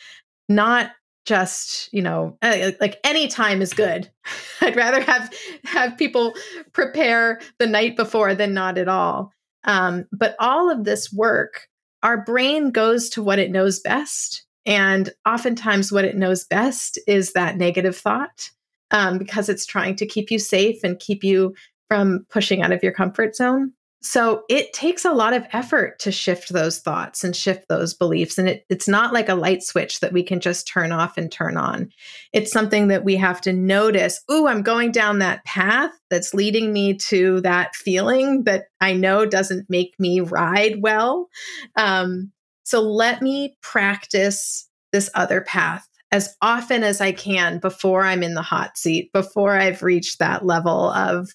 not 0.48 0.92
just 1.26 1.94
you 1.94 2.02
know 2.02 2.38
uh, 2.42 2.72
like 2.82 3.00
any 3.04 3.28
time 3.28 3.62
is 3.62 3.74
good 3.74 4.12
i'd 4.62 4.76
rather 4.76 5.02
have 5.02 5.34
have 5.64 5.98
people 5.98 6.34
prepare 6.74 7.40
the 7.60 7.68
night 7.68 7.96
before 7.96 8.36
than 8.36 8.54
not 8.54 8.78
at 8.78 8.90
all 8.90 9.32
um, 9.66 10.06
but 10.12 10.36
all 10.40 10.70
of 10.70 10.84
this 10.84 11.14
work 11.14 11.70
our 12.04 12.24
brain 12.24 12.70
goes 12.72 13.10
to 13.12 13.24
what 13.24 13.40
it 13.40 13.52
knows 13.52 13.80
best. 13.80 14.46
And 14.66 15.10
oftentimes, 15.26 15.92
what 15.92 16.06
it 16.06 16.16
knows 16.16 16.46
best 16.46 17.00
is 17.08 17.34
that 17.34 17.58
negative 17.58 17.98
thought. 17.98 18.50
um, 18.92 19.18
because 19.18 19.50
it's 19.50 19.66
trying 19.66 19.96
to 19.98 20.06
keep 20.06 20.32
you 20.32 20.40
safe 20.40 20.84
and 20.84 21.00
keep 21.00 21.24
you 21.24 21.54
from 21.90 22.26
pushing 22.30 22.62
out 22.62 22.72
of 22.72 22.84
your 22.84 22.94
comfort 22.94 23.36
zone. 23.36 23.74
So 24.06 24.44
it 24.50 24.74
takes 24.74 25.06
a 25.06 25.14
lot 25.14 25.34
of 25.34 25.48
effort 25.54 25.98
to 26.00 26.12
shift 26.12 26.52
those 26.52 26.80
thoughts 26.80 27.24
and 27.24 27.34
shift 27.34 27.70
those 27.70 27.94
beliefs. 27.94 28.38
And 28.38 28.50
it, 28.50 28.66
it's 28.70 28.88
not 28.88 29.14
like 29.14 29.30
a 29.30 29.36
light 29.36 29.64
switch 29.64 30.02
that 30.02 30.12
we 30.12 30.24
can 30.24 30.42
just 30.42 30.68
turn 30.68 30.92
off 30.92 31.18
and 31.18 31.32
turn 31.32 31.56
on. 31.56 31.90
It's 32.34 32.52
something 32.52 32.90
that 32.90 33.06
we 33.06 33.16
have 33.16 33.40
to 33.42 33.54
notice. 33.54 34.20
Ooh, 34.30 34.46
I'm 34.46 34.62
going 34.62 34.92
down 34.92 35.20
that 35.20 35.46
path 35.46 35.92
that's 36.10 36.34
leading 36.34 36.74
me 36.74 36.96
to 36.96 37.40
that 37.42 37.76
feeling 37.76 38.44
that 38.44 38.66
I 38.82 38.92
know 38.92 39.26
doesn't 39.26 39.70
make 39.70 39.98
me 39.98 40.20
ride 40.20 40.82
well. 40.82 41.30
Um, 41.78 42.34
so 42.64 42.82
let 42.82 43.22
me 43.22 43.56
practice 43.62 44.68
this 44.92 45.10
other 45.16 45.40
path 45.40 45.88
as 46.14 46.36
often 46.44 46.84
as 46.84 47.02
I 47.02 47.12
can 47.12 47.58
before 47.58 48.04
I'm 48.04 48.22
in 48.22 48.36
the 48.36 48.44
hot 48.44 48.78
seat, 48.78 49.12
before 49.14 49.58
I've 49.58 49.82
reached 49.82 50.20
that 50.20 50.46
level 50.46 50.92
of 50.92 51.32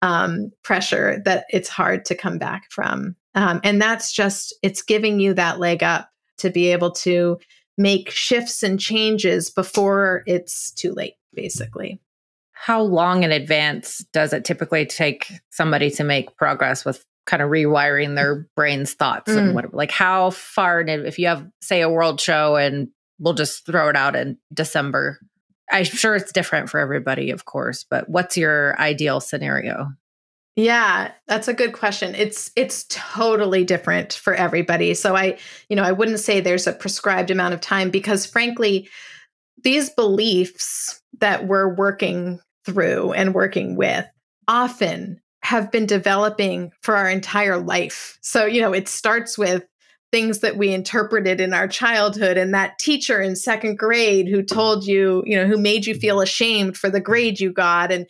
um, 0.00 0.50
pressure 0.64 1.20
that 1.26 1.44
it's 1.50 1.68
hard 1.68 2.06
to 2.06 2.14
come 2.14 2.38
back 2.38 2.70
from. 2.70 3.14
Um, 3.34 3.60
and 3.62 3.80
that's 3.80 4.10
just, 4.10 4.54
it's 4.62 4.80
giving 4.80 5.20
you 5.20 5.34
that 5.34 5.60
leg 5.60 5.82
up 5.82 6.08
to 6.38 6.48
be 6.48 6.72
able 6.72 6.92
to 6.92 7.38
make 7.76 8.08
shifts 8.08 8.62
and 8.62 8.80
changes 8.80 9.50
before 9.50 10.22
it's 10.26 10.70
too 10.72 10.94
late, 10.94 11.16
basically. 11.34 12.00
How 12.52 12.80
long 12.80 13.24
in 13.24 13.32
advance 13.32 14.02
does 14.14 14.32
it 14.32 14.46
typically 14.46 14.86
take 14.86 15.30
somebody 15.50 15.90
to 15.90 16.04
make 16.04 16.38
progress 16.38 16.86
with 16.86 17.04
kind 17.26 17.42
of 17.42 17.50
rewiring 17.50 18.16
their 18.16 18.48
brain's 18.56 18.94
thoughts 18.94 19.30
mm. 19.30 19.36
and 19.36 19.54
whatever? 19.54 19.76
Like, 19.76 19.90
how 19.90 20.30
far, 20.30 20.80
if 20.80 21.18
you 21.18 21.26
have, 21.26 21.46
say, 21.60 21.82
a 21.82 21.90
world 21.90 22.18
show 22.18 22.56
and 22.56 22.88
we'll 23.22 23.34
just 23.34 23.64
throw 23.64 23.88
it 23.88 23.96
out 23.96 24.16
in 24.16 24.36
December. 24.52 25.18
I'm 25.70 25.84
sure 25.84 26.14
it's 26.14 26.32
different 26.32 26.68
for 26.68 26.80
everybody, 26.80 27.30
of 27.30 27.44
course, 27.44 27.84
but 27.88 28.08
what's 28.08 28.36
your 28.36 28.78
ideal 28.80 29.20
scenario? 29.20 29.88
Yeah, 30.54 31.12
that's 31.28 31.48
a 31.48 31.54
good 31.54 31.72
question. 31.72 32.14
It's 32.14 32.50
it's 32.56 32.84
totally 32.90 33.64
different 33.64 34.12
for 34.12 34.34
everybody. 34.34 34.92
So 34.92 35.16
I, 35.16 35.38
you 35.70 35.76
know, 35.76 35.82
I 35.82 35.92
wouldn't 35.92 36.20
say 36.20 36.40
there's 36.40 36.66
a 36.66 36.74
prescribed 36.74 37.30
amount 37.30 37.54
of 37.54 37.62
time 37.62 37.88
because 37.88 38.26
frankly, 38.26 38.88
these 39.64 39.88
beliefs 39.88 41.00
that 41.20 41.46
we're 41.46 41.74
working 41.74 42.38
through 42.66 43.12
and 43.12 43.34
working 43.34 43.76
with 43.76 44.06
often 44.46 45.20
have 45.42 45.72
been 45.72 45.86
developing 45.86 46.70
for 46.82 46.96
our 46.96 47.08
entire 47.08 47.56
life. 47.56 48.18
So, 48.20 48.44
you 48.44 48.60
know, 48.60 48.72
it 48.72 48.88
starts 48.88 49.38
with 49.38 49.64
things 50.12 50.40
that 50.40 50.56
we 50.56 50.72
interpreted 50.72 51.40
in 51.40 51.52
our 51.54 51.66
childhood 51.66 52.36
and 52.36 52.54
that 52.54 52.78
teacher 52.78 53.20
in 53.20 53.34
second 53.34 53.78
grade 53.78 54.28
who 54.28 54.42
told 54.42 54.86
you, 54.86 55.22
you 55.26 55.36
know, 55.36 55.46
who 55.46 55.56
made 55.56 55.86
you 55.86 55.94
feel 55.94 56.20
ashamed 56.20 56.76
for 56.76 56.90
the 56.90 57.00
grade 57.00 57.40
you 57.40 57.50
got 57.50 57.90
and 57.90 58.06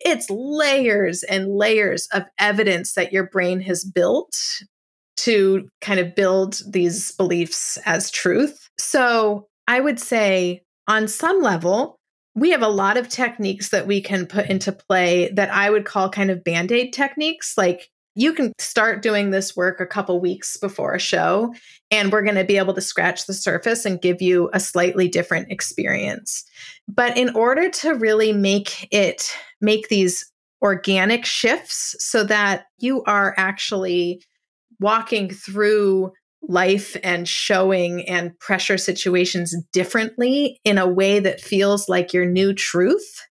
it's 0.00 0.28
layers 0.28 1.22
and 1.22 1.48
layers 1.48 2.08
of 2.12 2.24
evidence 2.38 2.94
that 2.94 3.12
your 3.12 3.28
brain 3.28 3.60
has 3.60 3.84
built 3.84 4.36
to 5.16 5.68
kind 5.80 6.00
of 6.00 6.14
build 6.14 6.60
these 6.68 7.12
beliefs 7.12 7.78
as 7.86 8.10
truth. 8.10 8.68
So, 8.78 9.46
I 9.66 9.80
would 9.80 9.98
say 9.98 10.62
on 10.88 11.08
some 11.08 11.40
level, 11.40 11.98
we 12.34 12.50
have 12.50 12.62
a 12.62 12.68
lot 12.68 12.96
of 12.96 13.08
techniques 13.08 13.70
that 13.70 13.86
we 13.86 14.00
can 14.00 14.26
put 14.26 14.50
into 14.50 14.72
play 14.72 15.30
that 15.34 15.50
I 15.50 15.70
would 15.70 15.86
call 15.86 16.10
kind 16.10 16.30
of 16.30 16.44
band 16.44 16.72
aid 16.72 16.92
techniques, 16.92 17.56
like 17.56 17.90
you 18.14 18.32
can 18.32 18.52
start 18.58 19.02
doing 19.02 19.30
this 19.30 19.56
work 19.56 19.80
a 19.80 19.86
couple 19.86 20.20
weeks 20.20 20.56
before 20.56 20.94
a 20.94 21.00
show, 21.00 21.54
and 21.90 22.12
we're 22.12 22.22
going 22.22 22.36
to 22.36 22.44
be 22.44 22.58
able 22.58 22.74
to 22.74 22.80
scratch 22.80 23.26
the 23.26 23.34
surface 23.34 23.84
and 23.84 24.00
give 24.00 24.22
you 24.22 24.50
a 24.52 24.60
slightly 24.60 25.08
different 25.08 25.50
experience. 25.50 26.44
But 26.88 27.16
in 27.16 27.34
order 27.34 27.68
to 27.70 27.94
really 27.94 28.32
make 28.32 28.88
it, 28.92 29.34
make 29.60 29.88
these 29.88 30.30
organic 30.62 31.24
shifts 31.26 31.96
so 31.98 32.24
that 32.24 32.66
you 32.78 33.02
are 33.04 33.34
actually 33.36 34.22
walking 34.80 35.28
through 35.30 36.12
life 36.48 36.96
and 37.02 37.28
showing 37.28 38.06
and 38.08 38.38
pressure 38.38 38.78
situations 38.78 39.54
differently 39.72 40.60
in 40.64 40.78
a 40.78 40.86
way 40.86 41.18
that 41.18 41.40
feels 41.40 41.88
like 41.88 42.12
your 42.12 42.26
new 42.26 42.52
truth 42.52 43.26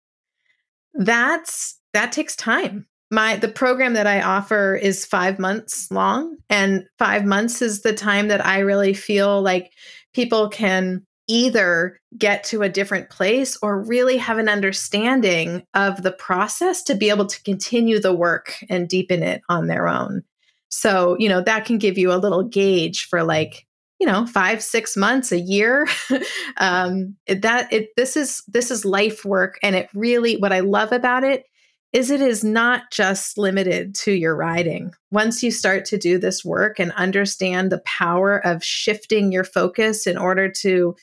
that's 0.93 1.79
that 1.93 2.11
takes 2.11 2.35
time 2.35 2.85
my 3.11 3.35
the 3.35 3.47
program 3.47 3.93
that 3.93 4.07
i 4.07 4.21
offer 4.21 4.75
is 4.75 5.05
five 5.05 5.39
months 5.39 5.91
long 5.91 6.37
and 6.49 6.85
five 6.97 7.25
months 7.25 7.61
is 7.61 7.81
the 7.81 7.93
time 7.93 8.27
that 8.27 8.45
i 8.45 8.59
really 8.59 8.93
feel 8.93 9.41
like 9.41 9.71
people 10.13 10.49
can 10.49 11.05
either 11.29 12.01
get 12.17 12.43
to 12.43 12.63
a 12.63 12.69
different 12.69 13.09
place 13.11 13.55
or 13.61 13.83
really 13.83 14.17
have 14.17 14.39
an 14.39 14.49
understanding 14.49 15.63
of 15.75 16.01
the 16.01 16.11
process 16.11 16.81
to 16.81 16.95
be 16.95 17.09
able 17.09 17.27
to 17.27 17.41
continue 17.43 17.99
the 17.99 18.13
work 18.13 18.55
and 18.67 18.89
deepen 18.89 19.21
it 19.21 19.41
on 19.47 19.67
their 19.67 19.87
own. 19.87 20.23
So 20.69 21.15
you 21.19 21.29
know 21.29 21.41
that 21.41 21.65
can 21.65 21.77
give 21.77 21.97
you 21.97 22.11
a 22.11 22.17
little 22.17 22.43
gauge 22.43 23.05
for 23.05 23.23
like 23.23 23.67
you 23.99 24.07
know 24.07 24.25
five 24.25 24.63
six 24.63 24.97
months 24.97 25.31
a 25.31 25.39
year. 25.39 25.87
Um 26.57 27.15
that 27.27 27.71
it 27.71 27.89
this 27.95 28.17
is 28.17 28.43
this 28.47 28.69
is 28.69 28.83
life 28.83 29.23
work 29.23 29.57
and 29.63 29.77
it 29.77 29.87
really 29.93 30.35
what 30.35 30.51
i 30.51 30.59
love 30.59 30.91
about 30.91 31.23
it 31.23 31.45
is 31.91 32.11
it 32.11 32.21
is 32.21 32.43
not 32.43 32.91
just 32.91 33.37
limited 33.37 33.95
to 33.95 34.11
your 34.11 34.35
riding. 34.35 34.93
Once 35.11 35.41
you 35.41 35.51
start 35.51 35.85
to 35.85 35.97
do 35.97 36.19
this 36.19 36.45
work 36.45 36.79
and 36.79 36.91
understand 36.91 37.71
the 37.71 37.79
power 37.79 38.45
of 38.45 38.63
shifting 38.63 39.31
your 39.31 39.43
focus 39.43 40.05
in 40.05 40.17
order 40.17 40.51
to 40.51 40.95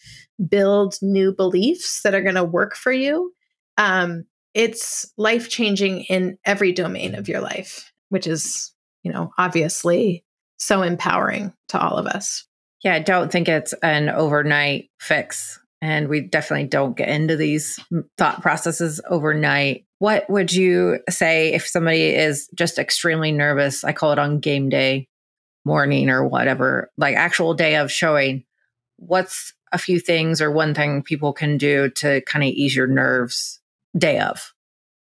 build 0.49 0.97
new 1.03 1.33
beliefs 1.33 2.03
that 2.03 2.15
are 2.15 2.23
going 2.23 2.37
to 2.37 2.45
work 2.45 2.77
for 2.77 2.93
you, 2.93 3.33
um, 3.79 4.25
it's 4.55 5.13
life 5.17 5.49
changing 5.49 6.03
in 6.05 6.39
every 6.45 6.73
domain 6.73 7.15
of 7.15 7.29
your 7.29 7.41
life, 7.41 7.93
which 8.11 8.27
is, 8.27 8.73
you 9.03 9.13
know, 9.13 9.33
obviously 9.39 10.25
so 10.57 10.83
empowering 10.83 11.53
to 11.69 11.81
all 11.81 11.97
of 11.97 12.07
us. 12.07 12.47
Yeah, 12.85 12.95
I 12.95 13.01
don't 13.01 13.33
think 13.33 13.49
it's 13.49 13.73
an 13.83 14.09
overnight 14.09 14.91
fix. 15.01 15.59
And 15.87 16.09
we 16.09 16.21
definitely 16.21 16.67
don't 16.67 16.97
get 16.97 17.09
into 17.09 17.37
these 17.37 17.79
thought 18.19 18.43
processes 18.43 19.01
overnight 19.09 19.87
what 19.99 20.29
would 20.29 20.53
you 20.53 21.01
say 21.09 21.55
if 21.55 21.67
somebody 21.67 22.15
is 22.15 22.49
just 22.55 22.79
extremely 22.79 23.33
nervous? 23.33 23.83
I 23.85 23.93
call 23.93 24.13
it 24.13 24.19
on 24.19 24.41
game 24.41 24.69
day 24.69 25.09
morning 25.65 26.11
or 26.11 26.27
whatever, 26.27 26.91
like 26.97 27.17
actual 27.17 27.55
day 27.55 27.77
of 27.77 27.91
showing. 27.91 28.45
What's 28.99 29.53
a 29.73 29.79
few 29.79 29.99
things 29.99 30.41
or 30.41 30.51
one 30.51 30.75
thing 30.75 31.03
people 31.03 31.33
can 31.33 31.59
do 31.59 31.91
to 31.91 32.21
kind 32.23 32.45
of 32.45 32.51
ease 32.51 32.77
your 32.77 32.87
nerves 32.87 33.61
day 33.97 34.21
of? 34.21 34.53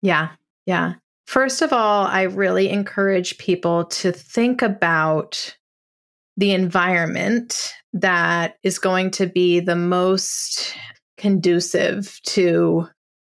Yeah. 0.03 0.31
Yeah. 0.67 0.95
First 1.27 1.63
of 1.63 1.73
all, 1.73 2.07
I 2.07 2.23
really 2.23 2.71
encourage 2.71 3.39
people 3.39 3.85
to 3.85 4.13
think 4.13 4.63
about 4.63 5.57
the 6.41 6.53
environment 6.53 7.75
that 7.93 8.57
is 8.63 8.79
going 8.79 9.11
to 9.11 9.27
be 9.27 9.61
the 9.61 9.77
most 9.77 10.75
conducive 11.19 12.19
to 12.23 12.89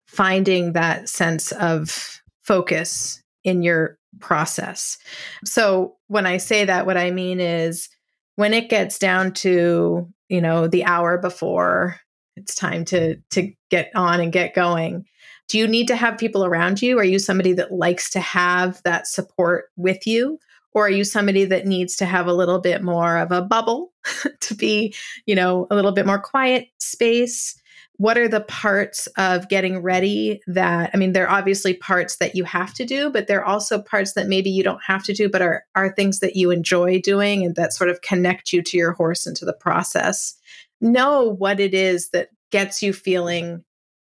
finding 0.08 0.74
that 0.74 1.08
sense 1.08 1.52
of 1.52 2.20
focus 2.42 3.22
in 3.44 3.62
your 3.62 4.00
process. 4.20 4.98
So 5.44 5.96
when 6.08 6.26
I 6.26 6.38
say 6.38 6.66
that, 6.66 6.88
what 6.88 6.98
I 6.98 7.12
mean 7.12 7.40
is 7.40 7.90
when 8.38 8.56
it 8.56 8.72
gets 8.72 8.98
down 8.98 9.34
to, 9.34 10.12
you 10.28 10.42
know, 10.42 10.68
the 10.68 10.84
hour 10.86 11.20
before 11.20 12.00
it's 12.36 12.56
time 12.56 12.86
to 12.86 13.18
to 13.30 13.54
get 13.70 13.92
on 13.94 14.20
and 14.20 14.34
get 14.34 14.56
going, 14.56 15.06
do 15.48 15.60
you 15.60 15.68
need 15.68 15.88
to 15.90 15.96
have 15.96 16.18
people 16.18 16.44
around 16.44 16.82
you? 16.82 16.98
Are 16.98 17.04
you 17.04 17.20
somebody 17.20 17.54
that 17.54 17.72
likes 17.72 18.10
to 18.12 18.20
have 18.20 18.82
that 18.84 19.06
support 19.06 19.66
with 19.78 20.08
you? 20.08 20.40
Or 20.76 20.86
are 20.86 20.92
you 20.92 21.04
somebody 21.04 21.46
that 21.46 21.66
needs 21.66 21.96
to 21.96 22.06
have 22.06 22.28
a 22.28 22.34
little 22.34 22.60
bit 22.60 22.84
more 22.84 23.18
of 23.18 23.32
a 23.32 23.42
bubble 23.42 23.94
to 24.42 24.54
be, 24.54 24.94
you 25.26 25.34
know, 25.34 25.66
a 25.72 25.76
little 25.76 25.94
bit 25.94 26.06
more 26.06 26.20
quiet 26.20 26.68
space? 26.78 27.60
what 27.98 28.18
are 28.18 28.28
the 28.28 28.42
parts 28.42 29.08
of 29.18 29.48
getting 29.48 29.82
ready 29.82 30.42
that 30.48 30.90
i 30.94 30.98
mean 30.98 31.14
there 31.14 31.28
are 31.28 31.38
obviously 31.38 31.74
parts 31.74 32.18
that 32.18 32.36
you 32.36 32.44
have 32.44 32.74
to 32.74 32.86
do 32.86 33.10
but 33.10 33.28
there 33.28 33.40
are 33.40 33.46
also 33.46 33.82
parts 33.82 34.14
that 34.14 34.28
maybe 34.28 34.50
you 34.50 34.64
don't 34.64 34.84
have 34.86 35.04
to 35.04 35.14
do 35.14 35.30
but 35.30 35.42
are 35.42 35.64
are 35.76 35.94
things 35.94 36.20
that 36.20 36.36
you 36.36 36.52
enjoy 36.52 37.00
doing 37.00 37.46
and 37.46 37.56
that 37.56 37.74
sort 37.74 37.90
of 37.90 38.02
connect 38.02 38.52
you 38.52 38.62
to 38.62 38.78
your 38.78 38.94
horse 38.94 39.26
and 39.26 39.36
to 39.36 39.46
the 39.46 39.54
process 39.54 40.36
know 40.82 41.36
what 41.38 41.60
it 41.60 41.74
is 41.74 42.10
that 42.10 42.30
gets 42.52 42.82
you 42.84 42.92
feeling 42.92 43.64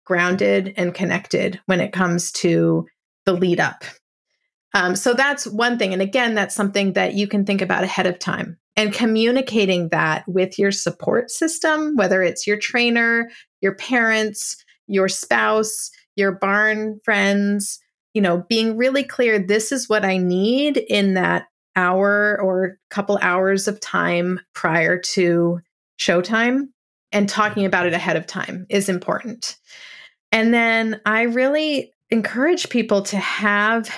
grounded 0.05 0.73
and 0.77 0.93
connected 0.93 1.59
when 1.65 1.79
it 1.79 1.93
comes 1.93 2.31
to 2.31 2.85
the 3.25 3.33
lead 3.33 3.59
up 3.59 3.83
um, 4.75 4.95
so 4.95 5.15
that's 5.15 5.47
one 5.47 5.79
thing 5.79 5.91
and 5.93 6.01
again 6.01 6.35
that's 6.35 6.53
something 6.53 6.93
that 6.93 7.15
you 7.15 7.27
can 7.27 7.45
think 7.45 7.61
about 7.61 7.83
ahead 7.83 8.05
of 8.05 8.19
time 8.19 8.59
and 8.75 8.93
communicating 8.93 9.89
that 9.89 10.27
with 10.27 10.59
your 10.59 10.71
support 10.71 11.31
system, 11.31 11.95
whether 11.95 12.21
it's 12.21 12.45
your 12.45 12.57
trainer, 12.57 13.29
your 13.61 13.75
parents, 13.75 14.63
your 14.87 15.07
spouse, 15.07 15.89
your 16.15 16.33
barn 16.33 16.99
friends, 17.03 17.79
you 18.13 18.21
know, 18.21 18.43
being 18.49 18.77
really 18.77 19.03
clear 19.03 19.39
this 19.39 19.71
is 19.71 19.89
what 19.89 20.05
I 20.05 20.17
need 20.17 20.77
in 20.77 21.13
that 21.15 21.47
hour 21.75 22.39
or 22.41 22.77
couple 22.89 23.17
hours 23.21 23.67
of 23.67 23.79
time 23.81 24.39
prior 24.53 24.97
to 24.99 25.59
showtime 25.99 26.67
and 27.11 27.27
talking 27.27 27.65
about 27.65 27.85
it 27.85 27.93
ahead 27.93 28.15
of 28.15 28.27
time 28.27 28.65
is 28.69 28.89
important. 28.89 29.57
And 30.31 30.53
then 30.53 31.01
I 31.05 31.23
really 31.23 31.91
encourage 32.09 32.69
people 32.69 33.01
to 33.03 33.17
have 33.17 33.89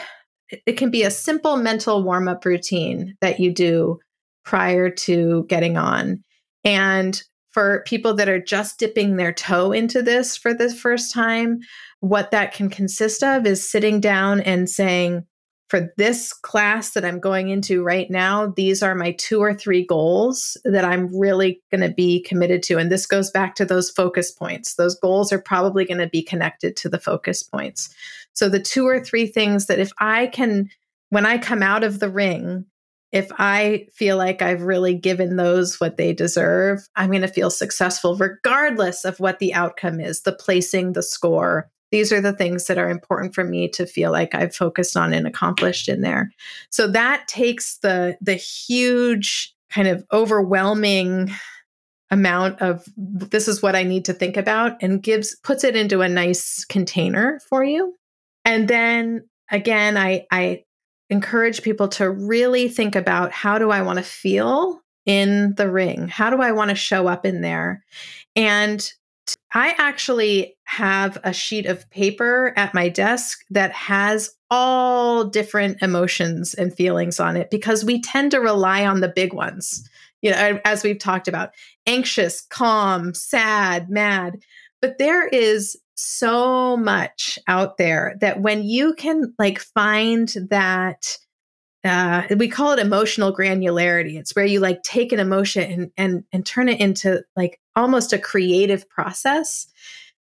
it 0.49 0.73
can 0.73 0.89
be 0.89 1.03
a 1.03 1.11
simple 1.11 1.57
mental 1.57 2.03
warm 2.03 2.27
up 2.27 2.45
routine 2.45 3.15
that 3.21 3.39
you 3.39 3.51
do 3.51 3.99
prior 4.43 4.89
to 4.89 5.45
getting 5.49 5.77
on. 5.77 6.23
And 6.63 7.21
for 7.51 7.83
people 7.85 8.13
that 8.13 8.29
are 8.29 8.41
just 8.41 8.79
dipping 8.79 9.15
their 9.15 9.33
toe 9.33 9.71
into 9.71 10.01
this 10.01 10.37
for 10.37 10.53
the 10.53 10.73
first 10.73 11.13
time, 11.13 11.59
what 11.99 12.31
that 12.31 12.53
can 12.53 12.69
consist 12.69 13.23
of 13.23 13.45
is 13.45 13.69
sitting 13.69 13.99
down 13.99 14.41
and 14.41 14.69
saying, 14.69 15.25
for 15.69 15.93
this 15.97 16.31
class 16.31 16.91
that 16.91 17.03
I'm 17.03 17.19
going 17.19 17.49
into 17.49 17.83
right 17.83 18.09
now, 18.09 18.47
these 18.47 18.81
are 18.81 18.95
my 18.95 19.11
two 19.11 19.41
or 19.41 19.53
three 19.53 19.85
goals 19.85 20.55
that 20.63 20.85
I'm 20.85 21.13
really 21.13 21.61
going 21.71 21.81
to 21.81 21.93
be 21.93 22.21
committed 22.21 22.63
to. 22.63 22.77
And 22.77 22.89
this 22.89 23.05
goes 23.05 23.29
back 23.29 23.55
to 23.55 23.65
those 23.65 23.89
focus 23.89 24.31
points. 24.31 24.75
Those 24.75 24.97
goals 24.97 25.33
are 25.33 25.41
probably 25.41 25.83
going 25.83 25.99
to 25.99 26.07
be 26.07 26.23
connected 26.23 26.77
to 26.77 26.89
the 26.89 26.99
focus 26.99 27.43
points. 27.43 27.93
So, 28.33 28.47
the 28.47 28.61
two 28.61 28.87
or 28.87 29.03
three 29.03 29.27
things 29.27 29.65
that 29.65 29.79
if 29.79 29.91
I 29.99 30.27
can, 30.27 30.69
when 31.09 31.25
I 31.25 31.37
come 31.37 31.61
out 31.61 31.83
of 31.83 31.99
the 31.99 32.09
ring, 32.09 32.65
if 33.11 33.29
I 33.37 33.87
feel 33.93 34.17
like 34.17 34.41
I've 34.41 34.61
really 34.61 34.93
given 34.93 35.37
those 35.37 35.79
what 35.79 35.97
they 35.97 36.13
deserve, 36.13 36.87
I'm 36.95 37.09
going 37.09 37.21
to 37.21 37.27
feel 37.27 37.49
successful 37.49 38.15
regardless 38.15 39.05
of 39.05 39.19
what 39.19 39.39
the 39.39 39.53
outcome 39.53 39.99
is 39.99 40.21
the 40.21 40.33
placing, 40.33 40.93
the 40.93 41.03
score, 41.03 41.69
these 41.91 42.11
are 42.11 42.21
the 42.21 42.33
things 42.33 42.67
that 42.67 42.77
are 42.77 42.89
important 42.89 43.33
for 43.33 43.43
me 43.43 43.67
to 43.69 43.85
feel 43.85 44.11
like 44.11 44.35
I've 44.35 44.55
focused 44.55 44.97
on 44.97 45.13
and 45.13 45.25
accomplished 45.25 45.87
in 45.87 46.01
there. 46.01 46.31
So 46.69 46.87
that 46.87 47.27
takes 47.27 47.77
the 47.79 48.17
the 48.21 48.35
huge 48.35 49.53
kind 49.69 49.87
of 49.87 50.05
overwhelming 50.11 51.31
amount 52.09 52.61
of 52.61 52.85
this 52.95 53.47
is 53.47 53.61
what 53.61 53.75
I 53.75 53.83
need 53.83 54.05
to 54.05 54.13
think 54.13 54.37
about 54.37 54.81
and 54.81 55.03
gives 55.03 55.35
puts 55.43 55.63
it 55.63 55.75
into 55.75 56.01
a 56.01 56.09
nice 56.09 56.63
container 56.65 57.39
for 57.49 57.63
you. 57.63 57.95
And 58.45 58.67
then 58.67 59.27
again, 59.51 59.97
I 59.97 60.25
I 60.31 60.63
encourage 61.09 61.61
people 61.61 61.87
to 61.87 62.09
really 62.09 62.67
think 62.67 62.95
about 62.95 63.31
how 63.31 63.57
do 63.57 63.71
I 63.71 63.81
want 63.81 63.97
to 63.97 64.03
feel 64.03 64.81
in 65.05 65.55
the 65.55 65.71
ring? 65.71 66.09
How 66.09 66.29
do 66.29 66.41
I 66.41 66.51
want 66.51 66.69
to 66.69 66.75
show 66.75 67.07
up 67.07 67.25
in 67.25 67.41
there? 67.41 67.83
And 68.35 68.91
I 69.53 69.75
actually 69.77 70.57
have 70.65 71.17
a 71.23 71.33
sheet 71.33 71.65
of 71.65 71.89
paper 71.89 72.53
at 72.57 72.73
my 72.73 72.89
desk 72.89 73.39
that 73.49 73.71
has 73.71 74.31
all 74.49 75.25
different 75.25 75.81
emotions 75.81 76.53
and 76.53 76.73
feelings 76.73 77.19
on 77.19 77.37
it 77.37 77.49
because 77.49 77.85
we 77.85 78.01
tend 78.01 78.31
to 78.31 78.39
rely 78.39 78.85
on 78.85 78.99
the 78.99 79.07
big 79.07 79.33
ones. 79.33 79.87
You 80.21 80.31
know, 80.31 80.59
as 80.65 80.83
we've 80.83 80.99
talked 80.99 81.27
about, 81.27 81.51
anxious, 81.85 82.41
calm, 82.49 83.13
sad, 83.13 83.89
mad. 83.89 84.37
But 84.81 84.97
there 84.97 85.27
is 85.27 85.77
so 85.95 86.77
much 86.77 87.39
out 87.47 87.77
there 87.77 88.15
that 88.21 88.41
when 88.41 88.63
you 88.63 88.93
can 88.95 89.33
like 89.39 89.59
find 89.59 90.33
that 90.49 91.17
uh, 91.83 92.23
we 92.37 92.47
call 92.47 92.73
it 92.73 92.79
emotional 92.79 93.35
granularity. 93.35 94.17
It's 94.17 94.35
where 94.35 94.45
you 94.45 94.59
like 94.59 94.83
take 94.83 95.11
an 95.11 95.19
emotion 95.19 95.71
and 95.71 95.91
and 95.97 96.23
and 96.31 96.45
turn 96.45 96.69
it 96.69 96.79
into 96.79 97.23
like 97.35 97.59
almost 97.75 98.13
a 98.13 98.19
creative 98.19 98.89
process. 98.89 99.67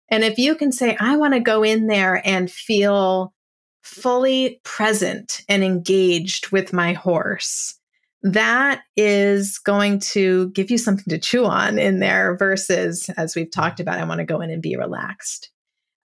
And 0.08 0.22
if 0.22 0.38
you 0.38 0.54
can 0.54 0.70
say, 0.70 0.96
I 1.00 1.16
want 1.16 1.34
to 1.34 1.40
go 1.40 1.64
in 1.64 1.88
there 1.88 2.22
and 2.24 2.50
feel 2.50 3.34
fully 3.82 4.60
present 4.64 5.42
and 5.48 5.64
engaged 5.64 6.52
with 6.52 6.72
my 6.72 6.92
horse, 6.92 7.74
that 8.22 8.82
is 8.96 9.58
going 9.58 10.00
to 10.00 10.50
give 10.50 10.70
you 10.70 10.78
something 10.78 11.06
to 11.08 11.18
chew 11.18 11.44
on 11.44 11.78
in 11.78 12.00
there 12.00 12.36
versus, 12.36 13.08
as 13.16 13.34
we've 13.34 13.50
talked 13.50 13.80
about, 13.80 13.98
I 13.98 14.04
want 14.04 14.18
to 14.18 14.24
go 14.24 14.40
in 14.40 14.50
and 14.50 14.62
be 14.62 14.76
relaxed. 14.76 15.50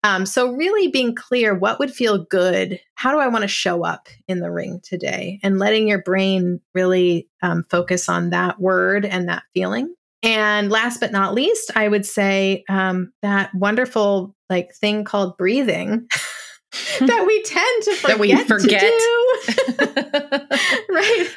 Um, 0.03 0.25
so, 0.25 0.51
really 0.53 0.87
being 0.87 1.13
clear 1.13 1.53
what 1.53 1.79
would 1.79 1.93
feel 1.93 2.17
good? 2.17 2.79
How 2.95 3.11
do 3.11 3.19
I 3.19 3.27
want 3.27 3.43
to 3.43 3.47
show 3.47 3.83
up 3.83 4.09
in 4.27 4.39
the 4.39 4.51
ring 4.51 4.79
today? 4.81 5.39
And 5.43 5.59
letting 5.59 5.87
your 5.87 6.01
brain 6.01 6.59
really 6.73 7.27
um, 7.41 7.63
focus 7.69 8.09
on 8.09 8.31
that 8.31 8.59
word 8.59 9.05
and 9.05 9.29
that 9.29 9.43
feeling. 9.53 9.93
And 10.23 10.71
last 10.71 10.99
but 10.99 11.11
not 11.11 11.33
least, 11.33 11.71
I 11.75 11.87
would 11.87 12.05
say 12.05 12.63
um, 12.69 13.11
that 13.21 13.53
wonderful 13.53 14.35
like 14.49 14.73
thing 14.75 15.03
called 15.03 15.37
breathing 15.37 16.07
that 16.99 17.25
we 17.27 17.43
tend 17.43 17.83
to 17.83 17.95
forget. 17.95 18.17
that 18.17 18.19
we 18.19 18.35
forget. 18.45 18.93
right. 20.89 21.27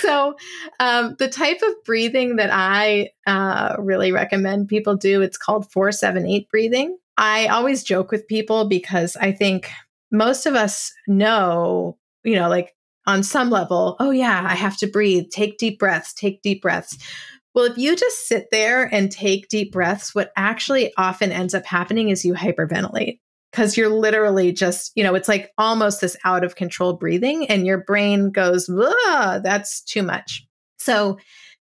So, 0.00 0.36
um, 0.78 1.16
the 1.18 1.28
type 1.28 1.62
of 1.66 1.84
breathing 1.84 2.36
that 2.36 2.50
I 2.52 3.10
uh, 3.26 3.76
really 3.78 4.12
recommend 4.12 4.68
people 4.68 4.94
do, 4.96 5.22
it's 5.22 5.38
called 5.38 5.72
478 5.72 6.50
breathing. 6.50 6.98
I 7.16 7.46
always 7.48 7.84
joke 7.84 8.10
with 8.10 8.26
people 8.28 8.66
because 8.66 9.16
I 9.16 9.32
think 9.32 9.70
most 10.10 10.46
of 10.46 10.54
us 10.54 10.92
know, 11.06 11.96
you 12.24 12.36
know, 12.36 12.48
like 12.48 12.74
on 13.06 13.22
some 13.22 13.50
level, 13.50 13.96
oh, 14.00 14.10
yeah, 14.10 14.46
I 14.48 14.54
have 14.54 14.76
to 14.78 14.86
breathe, 14.86 15.30
take 15.30 15.58
deep 15.58 15.78
breaths, 15.78 16.12
take 16.14 16.42
deep 16.42 16.62
breaths. 16.62 16.98
Well, 17.54 17.66
if 17.66 17.78
you 17.78 17.94
just 17.94 18.26
sit 18.26 18.48
there 18.50 18.92
and 18.92 19.12
take 19.12 19.48
deep 19.48 19.72
breaths, 19.72 20.14
what 20.14 20.32
actually 20.36 20.92
often 20.96 21.30
ends 21.30 21.54
up 21.54 21.64
happening 21.64 22.08
is 22.08 22.24
you 22.24 22.34
hyperventilate 22.34 23.20
because 23.52 23.76
you're 23.76 23.88
literally 23.88 24.50
just, 24.50 24.90
you 24.96 25.04
know, 25.04 25.14
it's 25.14 25.28
like 25.28 25.52
almost 25.58 26.00
this 26.00 26.16
out 26.24 26.42
of 26.42 26.56
control 26.56 26.94
breathing, 26.94 27.46
and 27.46 27.66
your 27.66 27.78
brain 27.78 28.30
goes, 28.30 28.66
that's 28.66 29.80
too 29.82 30.02
much. 30.02 30.44
So, 30.78 31.18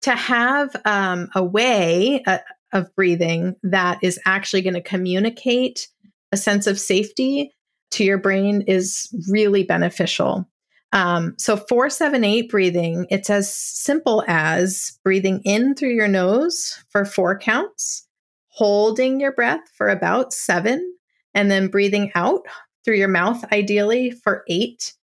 to 0.03 0.14
have 0.14 0.76
um, 0.84 1.28
a 1.34 1.42
way, 1.42 2.22
a, 2.26 2.40
of 2.76 2.94
breathing 2.94 3.56
that 3.62 3.98
is 4.02 4.20
actually 4.26 4.62
going 4.62 4.74
to 4.74 4.82
communicate 4.82 5.88
a 6.30 6.36
sense 6.36 6.66
of 6.66 6.78
safety 6.78 7.52
to 7.92 8.04
your 8.04 8.18
brain 8.18 8.62
is 8.66 9.08
really 9.28 9.62
beneficial. 9.62 10.48
Um, 10.92 11.34
so, 11.38 11.56
478 11.56 12.50
breathing, 12.50 13.06
it's 13.10 13.30
as 13.30 13.52
simple 13.52 14.22
as 14.28 14.98
breathing 15.02 15.40
in 15.44 15.74
through 15.74 15.94
your 15.94 16.08
nose 16.08 16.82
for 16.90 17.04
four 17.04 17.38
counts, 17.38 18.06
holding 18.48 19.20
your 19.20 19.32
breath 19.32 19.60
for 19.76 19.88
about 19.88 20.32
seven, 20.32 20.94
and 21.34 21.50
then 21.50 21.68
breathing 21.68 22.12
out 22.14 22.42
through 22.84 22.96
your 22.96 23.08
mouth, 23.08 23.44
ideally 23.52 24.10
for 24.10 24.44
eight. 24.48 24.94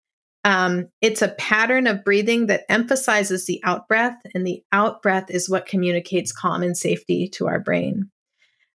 Um, 0.45 0.87
it's 1.01 1.21
a 1.21 1.29
pattern 1.29 1.87
of 1.87 2.03
breathing 2.03 2.47
that 2.47 2.65
emphasizes 2.69 3.45
the 3.45 3.61
out 3.63 3.87
breath, 3.87 4.17
and 4.33 4.45
the 4.45 4.61
out 4.71 5.01
breath 5.01 5.29
is 5.29 5.49
what 5.49 5.65
communicates 5.65 6.31
calm 6.31 6.63
and 6.63 6.77
safety 6.77 7.29
to 7.29 7.47
our 7.47 7.59
brain. 7.59 8.09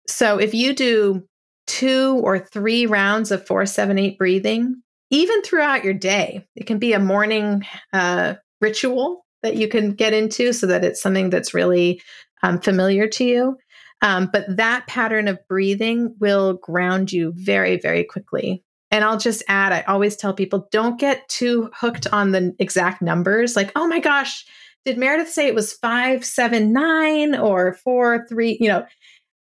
So 0.08 0.38
if 0.38 0.54
you 0.54 0.74
do 0.74 1.28
two 1.66 2.22
or 2.24 2.40
three 2.40 2.86
rounds 2.86 3.32
of 3.32 3.46
four, 3.46 3.66
seven, 3.66 4.00
eight 4.00 4.18
breathing, 4.18 4.82
even 5.10 5.42
throughout 5.42 5.84
your 5.84 5.94
day, 5.94 6.48
it 6.56 6.66
can 6.66 6.80
be 6.80 6.94
a 6.94 7.00
morning 7.00 7.64
uh, 7.94 8.36
ritual 8.62 9.26
that 9.44 9.56
you 9.56 9.68
can 9.68 9.92
get 9.92 10.14
into 10.14 10.54
so 10.54 10.68
that 10.68 10.84
it's 10.84 11.02
something 11.02 11.30
that's 11.30 11.54
really 11.54 12.02
um, 12.44 12.60
familiar 12.60 13.08
to 13.08 13.24
you. 13.26 13.58
Um, 14.02 14.30
but 14.32 14.46
that 14.58 14.88
pattern 14.88 15.28
of 15.28 15.40
breathing 15.48 16.16
will 16.20 16.54
ground 16.54 17.12
you 17.12 17.34
very, 17.36 17.78
very 17.80 18.04
quickly. 18.04 18.64
And 18.92 19.04
I'll 19.04 19.18
just 19.18 19.44
add, 19.48 19.74
I 19.74 19.82
always 19.82 20.16
tell 20.16 20.34
people 20.34 20.68
don't 20.72 21.00
get 21.00 21.28
too 21.28 21.70
hooked 21.74 22.08
on 22.14 22.32
the 22.32 22.56
exact 22.60 23.02
numbers. 23.02 23.56
Like, 23.56 23.72
oh 23.76 23.88
my 23.88 24.00
gosh, 24.00 24.46
did 24.86 24.98
Meredith 24.98 25.30
say 25.30 25.48
it 25.48 25.56
was 25.56 25.74
five, 25.74 26.24
seven, 26.24 26.72
nine, 26.72 27.36
or 27.36 27.74
four, 27.74 28.26
three? 28.30 28.58
You 28.62 28.70
know, 28.70 28.86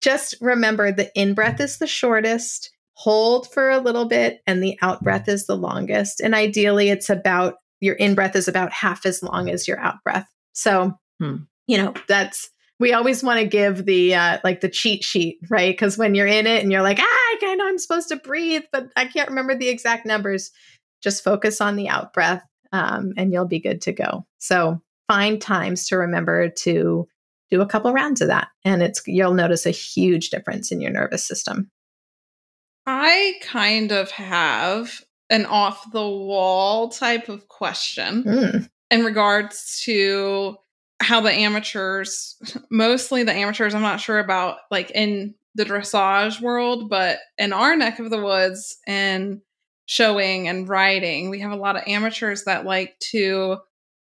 just 0.01 0.35
remember 0.39 0.91
the 0.91 1.11
in 1.15 1.33
breath 1.33 1.59
is 1.59 1.77
the 1.77 1.87
shortest, 1.87 2.71
hold 2.93 3.51
for 3.51 3.69
a 3.69 3.79
little 3.79 4.05
bit, 4.05 4.39
and 4.47 4.63
the 4.63 4.77
out 4.81 5.03
breath 5.03 5.27
is 5.27 5.45
the 5.45 5.57
longest. 5.57 6.21
And 6.21 6.33
ideally, 6.33 6.89
it's 6.89 7.09
about 7.09 7.55
your 7.81 7.95
in 7.95 8.15
breath 8.15 8.35
is 8.35 8.47
about 8.47 8.71
half 8.71 9.05
as 9.05 9.21
long 9.21 9.49
as 9.49 9.67
your 9.67 9.79
out 9.79 9.95
breath. 10.03 10.27
So, 10.53 10.97
hmm. 11.19 11.37
you 11.67 11.77
know, 11.77 11.93
that's 12.07 12.49
we 12.79 12.93
always 12.93 13.23
want 13.23 13.39
to 13.39 13.47
give 13.47 13.85
the 13.85 14.15
uh, 14.15 14.39
like 14.43 14.61
the 14.61 14.69
cheat 14.69 15.03
sheet, 15.03 15.39
right? 15.49 15.73
Because 15.73 15.97
when 15.97 16.15
you're 16.15 16.27
in 16.27 16.47
it 16.47 16.61
and 16.61 16.71
you're 16.71 16.81
like, 16.81 16.99
ah, 16.99 17.25
I 17.43 17.55
know 17.55 17.67
I'm 17.67 17.77
supposed 17.77 18.09
to 18.09 18.17
breathe, 18.17 18.63
but 18.71 18.87
I 18.95 19.05
can't 19.05 19.29
remember 19.29 19.55
the 19.55 19.69
exact 19.69 20.05
numbers. 20.05 20.51
Just 21.01 21.23
focus 21.23 21.61
on 21.61 21.75
the 21.75 21.87
out 21.87 22.13
breath, 22.13 22.43
um, 22.71 23.13
and 23.17 23.31
you'll 23.31 23.47
be 23.47 23.59
good 23.59 23.81
to 23.81 23.93
go. 23.93 24.25
So 24.39 24.81
find 25.07 25.41
times 25.41 25.87
to 25.87 25.97
remember 25.97 26.49
to 26.49 27.07
do 27.51 27.61
a 27.61 27.67
couple 27.67 27.93
rounds 27.93 28.21
of 28.21 28.27
that, 28.27 28.47
and 28.63 28.81
it's 28.81 29.01
you'll 29.05 29.33
notice 29.33 29.65
a 29.65 29.71
huge 29.71 30.29
difference 30.29 30.71
in 30.71 30.81
your 30.81 30.91
nervous 30.91 31.25
system. 31.25 31.69
I 32.85 33.35
kind 33.41 33.91
of 33.91 34.11
have 34.11 35.01
an 35.29 35.45
off 35.45 35.91
the 35.91 36.07
wall 36.07 36.89
type 36.89 37.29
of 37.29 37.47
question 37.47 38.23
mm. 38.23 38.69
in 38.91 39.03
regards 39.03 39.81
to 39.85 40.57
how 41.01 41.21
the 41.21 41.31
amateurs, 41.31 42.35
mostly 42.69 43.23
the 43.23 43.33
amateurs, 43.33 43.73
I'm 43.73 43.81
not 43.81 44.01
sure 44.01 44.19
about 44.19 44.57
like 44.71 44.91
in 44.91 45.35
the 45.55 45.65
dressage 45.65 46.41
world, 46.41 46.89
but 46.89 47.19
in 47.37 47.53
our 47.53 47.75
neck 47.75 47.99
of 47.99 48.09
the 48.09 48.21
woods 48.21 48.77
and 48.85 49.41
showing 49.85 50.47
and 50.47 50.67
riding, 50.67 51.29
we 51.29 51.39
have 51.39 51.51
a 51.51 51.57
lot 51.57 51.75
of 51.75 51.83
amateurs 51.87 52.43
that 52.43 52.65
like 52.65 52.97
to 52.99 53.57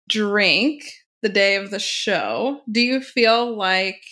drink 0.08 0.84
the 1.22 1.28
day 1.28 1.56
of 1.56 1.70
the 1.70 1.78
show. 1.78 2.60
Do 2.70 2.80
you 2.80 3.00
feel 3.00 3.56
like 3.56 4.02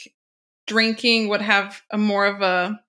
drinking 0.66 1.28
would 1.28 1.42
have 1.42 1.82
a 1.90 1.98
more 1.98 2.26
of 2.26 2.42
a 2.42 2.80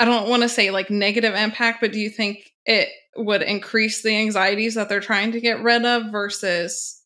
I 0.00 0.04
don't 0.04 0.28
want 0.28 0.42
to 0.42 0.48
say 0.48 0.70
like 0.70 0.90
negative 0.90 1.34
impact, 1.34 1.80
but 1.80 1.92
do 1.92 2.00
you 2.00 2.10
think 2.10 2.52
it 2.66 2.88
would 3.16 3.42
increase 3.42 4.02
the 4.02 4.16
anxieties 4.16 4.74
that 4.74 4.88
they're 4.88 5.00
trying 5.00 5.32
to 5.32 5.40
get 5.40 5.62
rid 5.62 5.84
of 5.84 6.10
versus 6.10 7.00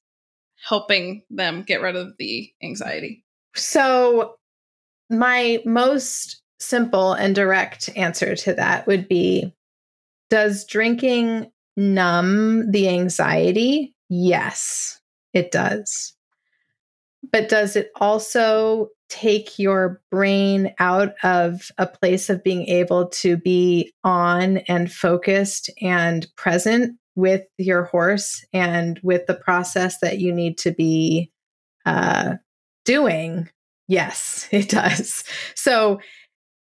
helping 0.69 1.23
them 1.31 1.63
get 1.63 1.81
rid 1.81 1.97
of 1.97 2.13
the 2.19 2.53
anxiety? 2.63 3.25
So, 3.55 4.37
my 5.11 5.63
most 5.65 6.43
simple 6.61 7.15
and 7.15 7.35
direct 7.35 7.89
answer 7.97 8.37
to 8.37 8.53
that 8.55 8.87
would 8.87 9.09
be 9.09 9.55
Does 10.29 10.67
drinking 10.67 11.51
numb 11.77 12.71
the 12.71 12.89
anxiety? 12.89 13.95
Yes, 14.11 15.01
it 15.33 15.51
does. 15.51 16.15
But 17.33 17.49
does 17.49 17.77
it 17.77 17.91
also 17.97 18.89
take 19.09 19.59
your 19.59 20.03
brain 20.11 20.75
out 20.79 21.15
of 21.23 21.71
a 21.79 21.87
place 21.87 22.29
of 22.29 22.45
being 22.45 22.67
able 22.67 23.09
to 23.09 23.39
be 23.39 23.93
on 24.05 24.59
and 24.69 24.93
focused 24.93 25.71
and 25.81 26.27
present 26.37 26.99
with 27.19 27.43
your 27.59 27.83
horse 27.83 28.47
and 28.53 29.01
with 29.03 29.27
the 29.27 29.35
process 29.35 29.99
that 29.99 30.21
you 30.21 30.33
need 30.33 30.57
to 30.57 30.71
be 30.71 31.33
uh, 31.85 32.35
doing? 32.85 33.51
Yes, 33.89 34.49
it 34.53 34.69
does. 34.69 35.25
So, 35.55 36.01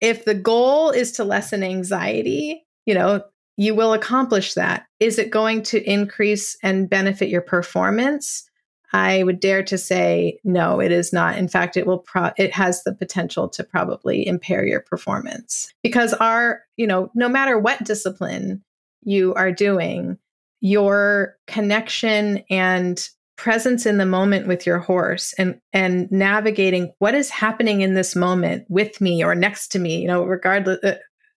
if 0.00 0.24
the 0.24 0.34
goal 0.34 0.90
is 0.90 1.12
to 1.12 1.24
lessen 1.24 1.62
anxiety, 1.62 2.64
you 2.86 2.94
know, 2.94 3.22
you 3.56 3.74
will 3.74 3.92
accomplish 3.92 4.54
that. 4.54 4.86
Is 5.00 5.18
it 5.18 5.30
going 5.30 5.62
to 5.64 5.82
increase 5.82 6.56
and 6.62 6.88
benefit 6.88 7.28
your 7.28 7.40
performance? 7.40 8.48
I 8.92 9.24
would 9.24 9.40
dare 9.40 9.62
to 9.64 9.76
say 9.76 10.38
no, 10.44 10.80
it 10.80 10.92
is 10.92 11.12
not. 11.12 11.36
In 11.36 11.48
fact, 11.48 11.76
it 11.76 11.86
will 11.86 11.98
pro- 11.98 12.32
it 12.36 12.54
has 12.54 12.84
the 12.84 12.94
potential 12.94 13.48
to 13.50 13.64
probably 13.64 14.26
impair 14.26 14.64
your 14.64 14.80
performance 14.80 15.72
because 15.82 16.14
our, 16.14 16.62
you 16.76 16.86
know, 16.86 17.10
no 17.14 17.28
matter 17.28 17.58
what 17.58 17.84
discipline 17.84 18.62
you 19.02 19.34
are 19.34 19.52
doing, 19.52 20.18
your 20.60 21.36
connection 21.46 22.42
and 22.50 23.08
presence 23.36 23.86
in 23.86 23.98
the 23.98 24.06
moment 24.06 24.48
with 24.48 24.66
your 24.66 24.78
horse 24.78 25.32
and 25.38 25.60
and 25.72 26.10
navigating 26.10 26.92
what 26.98 27.14
is 27.14 27.30
happening 27.30 27.82
in 27.82 27.94
this 27.94 28.16
moment 28.16 28.64
with 28.68 29.00
me 29.00 29.22
or 29.22 29.34
next 29.34 29.68
to 29.68 29.78
me, 29.78 30.00
you 30.00 30.08
know, 30.08 30.24
regardless 30.24 30.78
uh, 30.82 30.96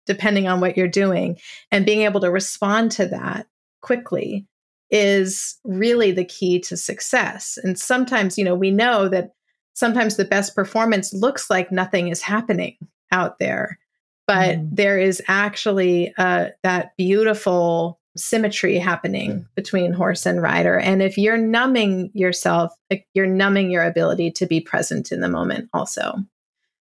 depending 0.06 0.46
on 0.46 0.60
what 0.60 0.76
you're 0.76 0.88
doing 0.88 1.36
and 1.72 1.84
being 1.84 2.02
able 2.02 2.20
to 2.20 2.30
respond 2.30 2.90
to 2.92 3.06
that 3.06 3.46
quickly 3.82 4.46
is 4.90 5.58
really 5.64 6.12
the 6.12 6.24
key 6.24 6.58
to 6.60 6.76
success. 6.76 7.58
And 7.62 7.78
sometimes, 7.78 8.38
you 8.38 8.44
know, 8.44 8.54
we 8.54 8.70
know 8.70 9.08
that 9.08 9.32
sometimes 9.74 10.16
the 10.16 10.24
best 10.24 10.54
performance 10.54 11.12
looks 11.12 11.50
like 11.50 11.70
nothing 11.70 12.08
is 12.08 12.22
happening 12.22 12.76
out 13.12 13.38
there, 13.38 13.78
but 14.26 14.58
mm. 14.58 14.68
there 14.72 14.98
is 14.98 15.22
actually 15.28 16.14
uh, 16.16 16.46
that 16.62 16.92
beautiful 16.96 17.97
symmetry 18.18 18.78
happening 18.78 19.46
between 19.54 19.92
horse 19.92 20.26
and 20.26 20.42
rider. 20.42 20.78
And 20.78 21.02
if 21.02 21.16
you're 21.16 21.38
numbing 21.38 22.10
yourself, 22.14 22.72
you're 23.14 23.26
numbing 23.26 23.70
your 23.70 23.84
ability 23.84 24.32
to 24.32 24.46
be 24.46 24.60
present 24.60 25.12
in 25.12 25.20
the 25.20 25.28
moment 25.28 25.68
also. 25.72 26.14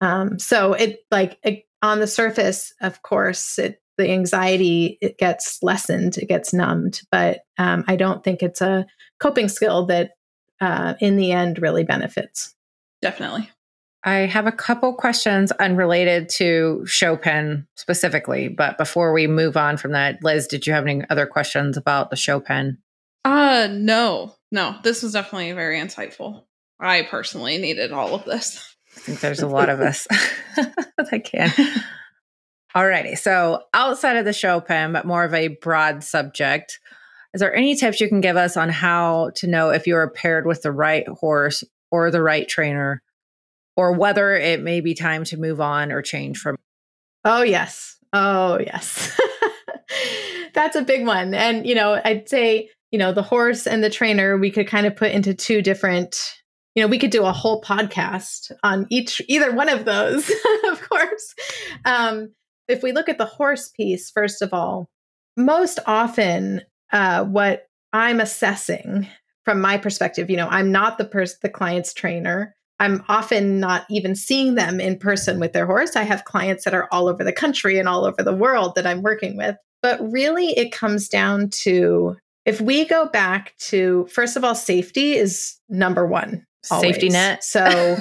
Um, 0.02 0.40
so 0.40 0.74
it 0.74 1.06
like 1.12 1.38
it, 1.44 1.66
on 1.82 2.00
the 2.00 2.08
surface, 2.08 2.74
of 2.82 3.02
course, 3.02 3.60
it 3.60 3.82
the 3.98 4.10
anxiety 4.10 4.98
it 5.02 5.18
gets 5.18 5.62
lessened, 5.62 6.18
it 6.18 6.28
gets 6.28 6.54
numbed. 6.54 7.02
But 7.12 7.42
um, 7.58 7.84
I 7.88 7.96
don't 7.96 8.24
think 8.24 8.42
it's 8.42 8.62
a 8.62 8.86
coping 9.20 9.48
skill 9.48 9.86
that, 9.88 10.12
uh, 10.60 10.96
in 11.00 11.18
the 11.18 11.32
end, 11.32 11.62
really 11.62 11.84
benefits. 11.84 12.56
Definitely. 13.02 13.50
I 14.04 14.20
have 14.20 14.48
a 14.48 14.52
couple 14.52 14.94
questions 14.94 15.52
unrelated 15.54 16.28
to 16.30 16.84
show 16.88 17.16
pen 17.16 17.68
specifically, 17.76 18.48
but 18.48 18.78
before 18.78 19.14
we 19.14 19.28
move 19.28 19.56
on 19.56 19.78
from 19.78 19.92
that, 19.92 20.24
Liz, 20.24 20.48
did 20.48 20.66
you 20.66 20.74
have 20.74 20.88
any 20.88 21.04
other 21.10 21.28
questions 21.28 21.78
about 21.78 22.10
the 22.10 22.16
show 22.16 22.40
pen? 22.40 22.80
Uh 23.24 23.68
no. 23.72 24.36
No, 24.52 24.76
this 24.84 25.04
was 25.04 25.14
definitely 25.14 25.52
very 25.52 25.80
insightful. 25.80 26.46
I 26.80 27.04
personally 27.04 27.58
needed 27.60 27.92
all 27.92 28.16
of 28.16 28.26
this. 28.26 28.76
I 28.98 29.00
think 29.02 29.20
there's 29.20 29.42
a 29.42 29.48
lot 29.48 29.70
of 29.70 29.80
us 29.80 30.08
that 30.56 31.24
can. 31.24 31.52
Alrighty. 32.76 33.18
So 33.18 33.64
outside 33.74 34.18
of 34.18 34.26
the 34.26 34.34
show 34.34 34.60
pen, 34.62 34.94
but 34.94 35.06
more 35.06 35.24
of 35.24 35.34
a 35.34 35.50
broad 35.50 36.04
subject, 36.04 36.80
is 37.34 37.40
there 37.40 37.54
any 37.54 37.76
tips 37.76 38.02
you 38.02 38.10
can 38.10 38.22
give 38.22 38.36
us 38.36 38.58
on 38.58 38.70
how 38.70 39.32
to 39.36 39.48
know 39.48 39.70
if 39.70 39.88
you 39.88 39.96
are 39.96 40.10
paired 40.10 40.46
with 40.46 40.64
the 40.64 40.72
right 40.72 41.08
horse 41.08 41.64
or 41.92 42.12
the 42.12 42.22
right 42.22 42.48
trainer, 42.48 43.02
or 43.76 43.94
whether 43.94 44.34
it 44.34 44.62
may 44.62 44.82
be 44.82 44.94
time 44.94 45.24
to 45.26 45.38
move 45.38 45.62
on 45.62 45.92
or 45.92 46.02
change 46.02 46.38
from? 46.38 46.56
Oh, 47.24 47.42
yes. 47.42 47.98
Oh, 48.14 48.60
yes. 48.60 49.20
That's 50.54 50.76
a 50.76 50.82
big 50.82 51.06
one. 51.06 51.34
And, 51.34 51.66
you 51.66 51.76
know, 51.76 52.02
I'd 52.04 52.28
say, 52.28 52.70
you 52.92 53.00
know, 53.00 53.14
the 53.14 53.24
horse 53.24 53.68
and 53.68 53.84
the 53.84 53.90
trainer, 53.90 54.38
we 54.38 54.52
could 54.52 54.68
kind 54.68 54.86
of 54.86 54.96
put 54.96 55.12
into 55.12 55.34
two 55.34 55.62
different 55.62 56.18
you 56.74 56.82
know 56.82 56.88
we 56.88 57.00
could 57.00 57.12
do 57.12 57.26
a 57.26 57.34
whole 57.34 57.62
podcast 57.62 58.50
on 58.64 58.88
each 58.90 59.22
either 59.28 59.52
one 59.52 59.68
of 59.68 59.84
those 59.84 60.30
of 60.70 60.82
course 60.88 61.36
um, 61.84 62.30
if 62.72 62.82
we 62.82 62.92
look 62.92 63.10
at 63.10 63.18
the 63.18 63.26
horse 63.26 63.70
piece, 63.70 64.10
first 64.10 64.42
of 64.42 64.54
all, 64.54 64.90
most 65.38 65.80
often 65.86 66.62
uh, 66.92 67.26
what 67.26 67.68
I'm 67.94 68.20
assessing 68.20 69.08
from 69.44 69.60
my 69.60 69.78
perspective, 69.78 70.30
you 70.30 70.38
know, 70.38 70.48
I'm 70.48 70.72
not 70.72 70.98
the 70.98 71.06
person, 71.06 71.38
the 71.42 71.50
client's 71.50 71.94
trainer. 71.94 72.56
I'm 72.82 73.04
often 73.08 73.60
not 73.60 73.86
even 73.92 74.16
seeing 74.16 74.56
them 74.56 74.82
in 74.82 74.98
person 74.98 75.40
with 75.40 75.54
their 75.54 75.68
horse. 75.68 75.96
I 75.96 76.02
have 76.02 76.26
clients 76.26 76.64
that 76.66 76.74
are 76.74 76.88
all 76.92 77.08
over 77.08 77.24
the 77.24 77.32
country 77.32 77.78
and 77.78 77.88
all 77.88 78.06
over 78.06 78.24
the 78.24 78.36
world 78.36 78.74
that 78.76 78.88
I'm 78.88 79.04
working 79.04 79.38
with. 79.38 79.56
But 79.84 80.02
really, 80.02 80.58
it 80.58 80.72
comes 80.72 81.08
down 81.08 81.52
to 81.62 82.18
if 82.44 82.60
we 82.60 82.86
go 82.86 83.06
back 83.06 83.56
to, 83.70 84.08
first 84.12 84.36
of 84.36 84.44
all, 84.44 84.56
safety 84.56 85.14
is 85.14 85.60
number 85.70 86.08
one. 86.08 86.44
Always. 86.72 86.96
Safety 86.96 87.10
net. 87.10 87.44
So, 87.44 87.98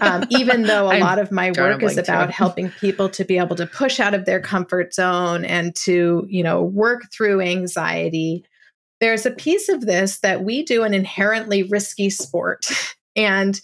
um, 0.00 0.24
even 0.30 0.62
though 0.62 0.90
a 0.90 0.98
lot 0.98 1.20
of 1.20 1.30
my 1.30 1.52
work 1.56 1.84
is 1.84 1.96
about 1.96 2.32
helping 2.32 2.70
people 2.70 3.08
to 3.10 3.24
be 3.24 3.38
able 3.38 3.54
to 3.54 3.66
push 3.66 4.00
out 4.00 4.14
of 4.14 4.24
their 4.24 4.40
comfort 4.40 4.94
zone 4.94 5.44
and 5.44 5.76
to, 5.76 6.26
you 6.28 6.42
know, 6.42 6.60
work 6.60 7.02
through 7.12 7.40
anxiety, 7.40 8.44
there's 9.00 9.26
a 9.26 9.30
piece 9.30 9.68
of 9.68 9.82
this 9.82 10.18
that 10.20 10.42
we 10.42 10.64
do 10.64 10.82
an 10.82 10.92
inherently 10.92 11.62
risky 11.62 12.10
sport. 12.10 12.66
And 13.16 13.60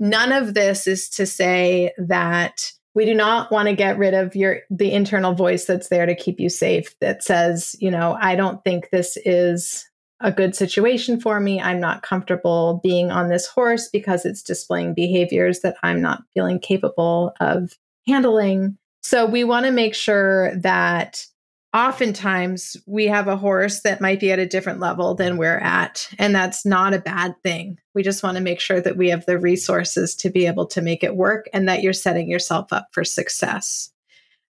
none 0.00 0.32
of 0.32 0.54
this 0.54 0.86
is 0.86 1.08
to 1.10 1.26
say 1.26 1.92
that 1.98 2.72
we 2.94 3.04
do 3.04 3.14
not 3.14 3.52
want 3.52 3.68
to 3.68 3.74
get 3.74 3.98
rid 3.98 4.14
of 4.14 4.34
your 4.34 4.62
the 4.68 4.90
internal 4.92 5.32
voice 5.32 5.66
that's 5.66 5.88
there 5.88 6.06
to 6.06 6.14
keep 6.14 6.40
you 6.40 6.48
safe 6.48 6.98
that 7.00 7.22
says, 7.22 7.76
you 7.78 7.90
know, 7.90 8.18
I 8.20 8.34
don't 8.34 8.64
think 8.64 8.90
this 8.90 9.16
is 9.24 9.88
a 10.20 10.32
good 10.32 10.56
situation 10.56 11.20
for 11.20 11.38
me. 11.40 11.60
I'm 11.60 11.80
not 11.80 12.02
comfortable 12.02 12.80
being 12.82 13.10
on 13.10 13.28
this 13.28 13.46
horse 13.46 13.88
because 13.88 14.24
it's 14.24 14.42
displaying 14.42 14.94
behaviors 14.94 15.60
that 15.60 15.76
I'm 15.82 16.02
not 16.02 16.22
feeling 16.34 16.58
capable 16.58 17.32
of 17.40 17.78
handling. 18.06 18.76
So 19.02 19.24
we 19.24 19.44
want 19.44 19.66
to 19.66 19.72
make 19.72 19.94
sure 19.94 20.54
that 20.56 21.24
oftentimes 21.74 22.76
we 22.86 23.06
have 23.06 23.28
a 23.28 23.36
horse 23.36 23.82
that 23.82 24.00
might 24.00 24.20
be 24.20 24.32
at 24.32 24.38
a 24.38 24.46
different 24.46 24.80
level 24.80 25.14
than 25.14 25.36
we're 25.36 25.58
at. 25.58 26.08
And 26.18 26.34
that's 26.34 26.66
not 26.66 26.94
a 26.94 27.00
bad 27.00 27.34
thing. 27.42 27.78
We 27.94 28.02
just 28.02 28.22
want 28.22 28.36
to 28.36 28.42
make 28.42 28.60
sure 28.60 28.80
that 28.80 28.96
we 28.96 29.10
have 29.10 29.26
the 29.26 29.38
resources 29.38 30.16
to 30.16 30.30
be 30.30 30.46
able 30.46 30.66
to 30.66 30.82
make 30.82 31.04
it 31.04 31.16
work 31.16 31.46
and 31.52 31.68
that 31.68 31.82
you're 31.82 31.92
setting 31.92 32.28
yourself 32.28 32.72
up 32.72 32.88
for 32.92 33.04
success. 33.04 33.90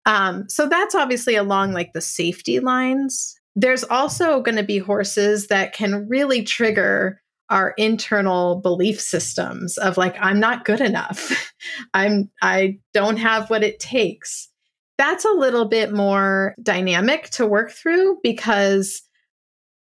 Um, 0.05 0.47
so 0.47 0.67
that's 0.67 0.95
obviously 0.95 1.35
along 1.35 1.73
like 1.73 1.93
the 1.93 2.01
safety 2.01 2.59
lines 2.59 3.39
there's 3.55 3.83
also 3.83 4.41
going 4.41 4.55
to 4.55 4.63
be 4.63 4.77
horses 4.77 5.47
that 5.47 5.73
can 5.73 6.07
really 6.07 6.43
trigger 6.43 7.21
our 7.49 7.73
internal 7.77 8.61
belief 8.61 9.01
systems 9.01 9.77
of 9.77 9.97
like 9.97 10.15
i'm 10.19 10.39
not 10.39 10.65
good 10.65 10.81
enough 10.81 11.51
i'm 11.93 12.29
i 12.41 12.77
don't 12.93 13.17
have 13.17 13.49
what 13.49 13.63
it 13.63 13.79
takes 13.79 14.48
that's 14.99 15.25
a 15.25 15.31
little 15.31 15.65
bit 15.65 15.91
more 15.91 16.53
dynamic 16.61 17.31
to 17.31 17.47
work 17.47 17.71
through 17.71 18.19
because 18.21 19.01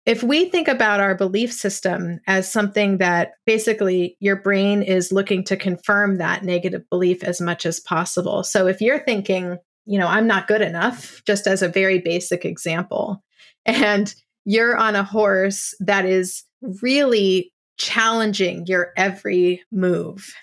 if 0.04 0.22
we 0.22 0.44
think 0.50 0.68
about 0.68 1.00
our 1.00 1.14
belief 1.14 1.50
system 1.50 2.20
as 2.26 2.52
something 2.52 2.98
that 2.98 3.32
basically 3.46 4.18
your 4.20 4.36
brain 4.36 4.82
is 4.82 5.12
looking 5.12 5.42
to 5.44 5.56
confirm 5.56 6.18
that 6.18 6.44
negative 6.44 6.82
belief 6.90 7.24
as 7.24 7.40
much 7.40 7.64
as 7.64 7.80
possible 7.80 8.44
so 8.44 8.66
if 8.66 8.82
you're 8.82 9.02
thinking 9.04 9.56
you 9.86 9.98
know 9.98 10.08
i'm 10.08 10.26
not 10.26 10.46
good 10.46 10.60
enough 10.60 11.22
just 11.26 11.46
as 11.46 11.62
a 11.62 11.68
very 11.68 11.98
basic 11.98 12.44
example 12.44 13.22
and 13.64 14.14
you're 14.44 14.76
on 14.76 14.94
a 14.94 15.04
horse 15.04 15.74
that 15.80 16.04
is 16.04 16.44
really 16.82 17.52
challenging 17.76 18.66
your 18.66 18.92
every 18.96 19.62
move. 19.72 20.34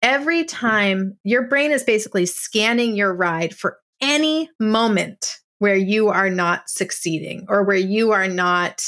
Every 0.00 0.44
time 0.44 1.16
your 1.22 1.46
brain 1.46 1.70
is 1.70 1.84
basically 1.84 2.26
scanning 2.26 2.96
your 2.96 3.14
ride 3.14 3.54
for 3.54 3.78
any 4.02 4.50
moment 4.60 5.38
where 5.58 5.76
you 5.76 6.08
are 6.08 6.28
not 6.28 6.68
succeeding 6.68 7.46
or 7.48 7.62
where 7.62 7.76
you 7.76 8.10
are 8.10 8.28
not 8.28 8.82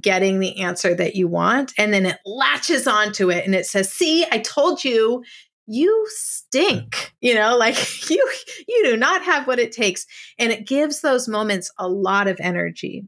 getting 0.00 0.38
the 0.38 0.60
answer 0.60 0.94
that 0.94 1.16
you 1.16 1.26
want. 1.26 1.72
And 1.78 1.92
then 1.92 2.06
it 2.06 2.18
latches 2.24 2.86
onto 2.86 3.30
it 3.30 3.44
and 3.44 3.54
it 3.54 3.66
says, 3.66 3.90
See, 3.90 4.24
I 4.30 4.38
told 4.38 4.84
you 4.84 5.24
you 5.72 6.04
stink 6.08 7.12
you 7.20 7.32
know 7.32 7.56
like 7.56 7.76
you 8.10 8.32
you 8.66 8.82
do 8.84 8.96
not 8.96 9.22
have 9.22 9.46
what 9.46 9.60
it 9.60 9.70
takes 9.70 10.04
and 10.36 10.50
it 10.50 10.66
gives 10.66 11.00
those 11.00 11.28
moments 11.28 11.70
a 11.78 11.88
lot 11.88 12.26
of 12.26 12.36
energy 12.40 13.06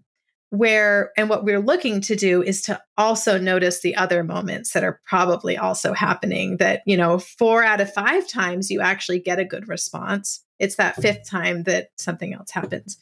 where 0.51 1.11
and 1.17 1.29
what 1.29 1.45
we're 1.45 1.59
looking 1.59 2.01
to 2.01 2.15
do 2.15 2.41
is 2.41 2.63
to 2.63 2.81
also 2.97 3.37
notice 3.37 3.81
the 3.81 3.97
other 3.97 4.23
moments 4.23 4.75
that 4.75 4.85
are 4.85 5.01
probably 5.07 5.57
also 5.57 5.93
happening 5.93 6.59
that 6.59 6.83
you 6.87 6.97
know 6.97 7.19
4 7.19 7.65
out 7.65 7.81
of 7.81 7.93
5 7.93 8.29
times 8.29 8.71
you 8.71 8.81
actually 8.81 9.19
get 9.19 9.41
a 9.41 9.45
good 9.45 9.67
response 9.67 10.45
it's 10.63 10.77
that 10.77 10.97
fifth 10.97 11.29
time 11.29 11.65
that 11.65 11.89
something 11.99 12.33
else 12.33 12.51
happens. 12.51 12.97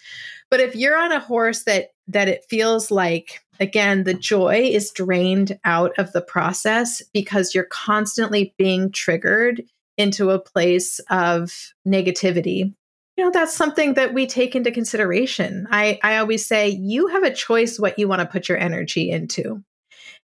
But 0.50 0.60
if 0.60 0.74
you're 0.74 0.96
on 0.96 1.12
a 1.12 1.20
horse 1.20 1.64
that 1.64 1.90
that 2.08 2.26
it 2.26 2.44
feels 2.48 2.90
like 2.90 3.40
again 3.60 4.04
the 4.04 4.14
joy 4.14 4.62
is 4.62 4.90
drained 4.90 5.60
out 5.64 5.92
of 5.98 6.12
the 6.12 6.22
process 6.22 7.02
because 7.12 7.54
you're 7.54 7.64
constantly 7.64 8.54
being 8.58 8.90
triggered 8.90 9.62
into 9.96 10.30
a 10.30 10.40
place 10.40 10.98
of 11.10 11.52
negativity 11.86 12.72
you 13.16 13.24
know 13.26 13.30
that's 13.30 13.54
something 13.54 13.94
that 13.94 14.14
we 14.14 14.26
take 14.26 14.56
into 14.56 14.70
consideration. 14.70 15.68
I 15.70 15.98
i 16.02 16.16
always 16.16 16.46
say 16.46 16.70
you 16.70 17.08
have 17.08 17.22
a 17.22 17.34
choice 17.34 17.78
what 17.78 17.98
you 17.98 18.08
want 18.08 18.20
to 18.20 18.26
put 18.26 18.48
your 18.48 18.56
energy 18.56 19.10
into. 19.10 19.62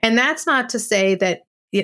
And 0.03 0.15
that's 0.15 0.45
not 0.45 0.69
to 0.69 0.79
say 0.79 1.15
that 1.15 1.41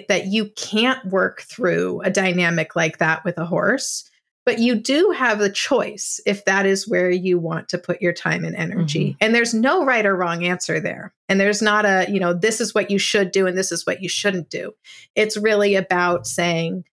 that 0.08 0.28
you 0.28 0.52
can't 0.56 1.04
work 1.06 1.42
through 1.42 2.02
a 2.02 2.12
dynamic 2.12 2.76
like 2.76 3.00
that 3.00 3.26
with 3.26 3.40
a 3.40 3.46
horse 3.46 4.09
but 4.50 4.60
you 4.60 4.74
do 4.74 5.12
have 5.12 5.42
a 5.42 5.52
choice 5.52 6.20
if 6.26 6.44
that 6.46 6.66
is 6.66 6.88
where 6.88 7.12
you 7.12 7.38
want 7.38 7.70
to 7.70 7.78
put 7.78 8.02
your 8.02 8.14
time 8.14 8.44
and 8.44 8.56
energy 8.56 9.12
mm-hmm. 9.12 9.18
and 9.22 9.36
there's 9.36 9.54
no 9.54 9.86
right 9.86 10.08
or 10.08 10.16
wrong 10.16 10.44
answer 10.44 10.80
there 10.80 11.14
and 11.28 11.40
there's 11.40 11.62
not 11.62 11.86
a 11.86 12.08
you 12.10 12.20
know 12.20 12.34
this 12.34 12.60
is 12.60 12.74
what 12.74 12.90
you 12.90 12.98
should 12.98 13.32
do 13.32 13.46
and 13.46 13.56
this 13.56 13.72
is 13.72 13.86
what 13.86 14.02
you 14.02 14.10
shouldn't 14.10 14.50
do 14.50 14.74
it's 15.16 15.38
really 15.38 15.76
about 15.76 16.26
saying 16.26 16.84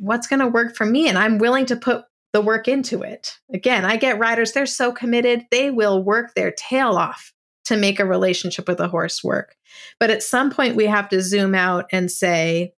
what's 0.00 0.26
going 0.26 0.40
to 0.40 0.48
work 0.48 0.74
for 0.74 0.84
me 0.84 1.08
and 1.08 1.16
i'm 1.16 1.38
willing 1.38 1.66
to 1.66 1.76
put 1.76 2.04
the 2.34 2.40
work 2.40 2.66
into 2.66 3.02
it. 3.02 3.38
Again, 3.54 3.84
I 3.84 3.96
get 3.96 4.18
riders, 4.18 4.52
they're 4.52 4.66
so 4.66 4.90
committed, 4.90 5.46
they 5.52 5.70
will 5.70 6.02
work 6.02 6.34
their 6.34 6.50
tail 6.50 6.96
off 6.96 7.32
to 7.66 7.76
make 7.76 8.00
a 8.00 8.04
relationship 8.04 8.66
with 8.66 8.80
a 8.80 8.88
horse 8.88 9.22
work. 9.22 9.54
But 10.00 10.10
at 10.10 10.22
some 10.22 10.50
point, 10.50 10.74
we 10.74 10.86
have 10.86 11.08
to 11.10 11.22
zoom 11.22 11.54
out 11.54 11.86
and 11.92 12.10
say, 12.10 12.74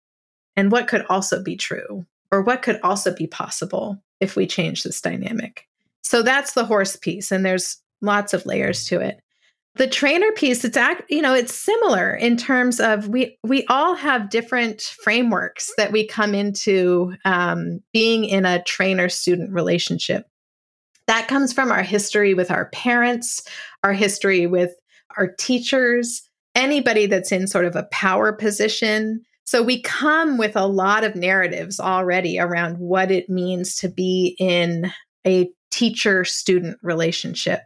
and 0.56 0.70
what 0.70 0.88
could 0.88 1.06
also 1.08 1.42
be 1.42 1.56
true? 1.56 2.04
Or 2.32 2.42
what 2.42 2.62
could 2.62 2.80
also 2.82 3.14
be 3.14 3.26
possible 3.26 4.02
if 4.20 4.36
we 4.36 4.46
change 4.46 4.82
this 4.82 5.00
dynamic? 5.00 5.66
So 6.02 6.22
that's 6.22 6.54
the 6.54 6.64
horse 6.64 6.96
piece. 6.96 7.30
And 7.30 7.44
there's 7.44 7.80
lots 8.00 8.34
of 8.34 8.46
layers 8.46 8.86
to 8.86 9.00
it 9.00 9.20
the 9.76 9.86
trainer 9.86 10.32
piece 10.32 10.64
it's 10.64 10.76
act 10.76 11.02
you 11.10 11.22
know 11.22 11.34
it's 11.34 11.54
similar 11.54 12.14
in 12.14 12.36
terms 12.36 12.80
of 12.80 13.08
we 13.08 13.38
we 13.42 13.64
all 13.66 13.94
have 13.94 14.30
different 14.30 14.80
frameworks 14.80 15.70
that 15.76 15.92
we 15.92 16.06
come 16.06 16.34
into 16.34 17.14
um, 17.24 17.80
being 17.92 18.24
in 18.24 18.44
a 18.44 18.62
trainer 18.64 19.08
student 19.08 19.52
relationship 19.52 20.26
that 21.06 21.28
comes 21.28 21.52
from 21.52 21.70
our 21.70 21.82
history 21.82 22.34
with 22.34 22.50
our 22.50 22.66
parents 22.70 23.42
our 23.84 23.92
history 23.92 24.46
with 24.46 24.74
our 25.18 25.28
teachers 25.28 26.22
anybody 26.54 27.06
that's 27.06 27.32
in 27.32 27.46
sort 27.46 27.66
of 27.66 27.76
a 27.76 27.88
power 27.92 28.32
position 28.32 29.22
so 29.46 29.62
we 29.62 29.80
come 29.80 30.36
with 30.36 30.56
a 30.56 30.66
lot 30.66 31.04
of 31.04 31.14
narratives 31.16 31.80
already 31.80 32.38
around 32.38 32.78
what 32.78 33.10
it 33.10 33.30
means 33.30 33.76
to 33.76 33.88
be 33.88 34.36
in 34.38 34.90
a 35.26 35.48
teacher 35.70 36.24
student 36.24 36.78
relationship 36.82 37.60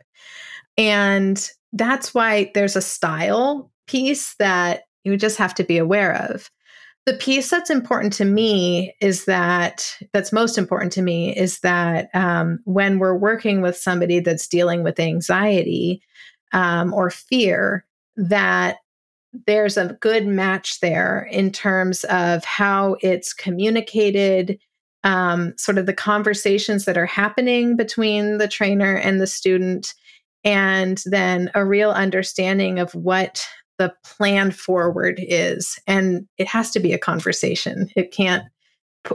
and 0.77 1.51
that's 1.73 2.15
why 2.15 2.51
there's 2.55 2.77
a 2.77 2.83
style 2.83 3.71
piece 3.87 4.35
that 4.37 4.83
you 5.05 5.17
just 5.17 5.37
have 5.37 5.55
to 5.55 5.65
be 5.65 5.79
aware 5.79 6.15
of. 6.31 6.51
The 7.07 7.15
piece 7.15 7.51
that's 7.51 7.71
important 7.71 8.13
to 8.15 8.25
me 8.25 8.95
is 9.01 9.25
that, 9.25 9.97
that's 10.13 10.33
most 10.33 10.59
important 10.59 10.93
to 10.93 11.03
me 11.03 11.35
is 11.37 11.61
that 11.61 12.09
um, 12.15 12.61
when 12.65 12.99
we're 12.99 13.17
working 13.17 13.63
with 13.63 13.77
somebody 13.77 14.21
that's 14.21 14.47
dealing 14.47 14.85
with 14.85 15.01
anxiety 15.01 16.03
um, 16.53 16.93
or 16.93 17.11
fear, 17.11 17.87
that 18.17 18.77
there's 19.47 19.77
a 19.77 19.97
good 20.01 20.27
match 20.27 20.81
there 20.81 21.29
in 21.31 21.53
terms 21.53 22.05
of 22.05 22.45
how 22.45 22.97
it's 23.01 23.33
communicated, 23.33 24.59
um, 25.05 25.55
sort 25.57 25.79
of 25.79 25.87
the 25.87 25.95
conversations 25.95 26.85
that 26.85 26.99
are 26.99 27.07
happening 27.07 27.77
between 27.77 28.39
the 28.39 28.49
trainer 28.49 28.97
and 28.97 29.21
the 29.21 29.27
student, 29.27 29.95
and 30.43 31.03
then 31.07 31.51
a 31.55 31.65
real 31.65 31.91
understanding 31.91 32.79
of 32.79 32.95
what 32.95 33.47
the 33.79 33.93
plan 34.05 34.51
forward 34.51 35.19
is. 35.23 35.79
And 35.87 36.27
it 36.37 36.49
has 36.49 36.71
to 36.73 36.81
be 36.81 36.93
a 36.93 36.99
conversation. 36.99 37.89
It 37.97 38.13
can't, 38.13 38.45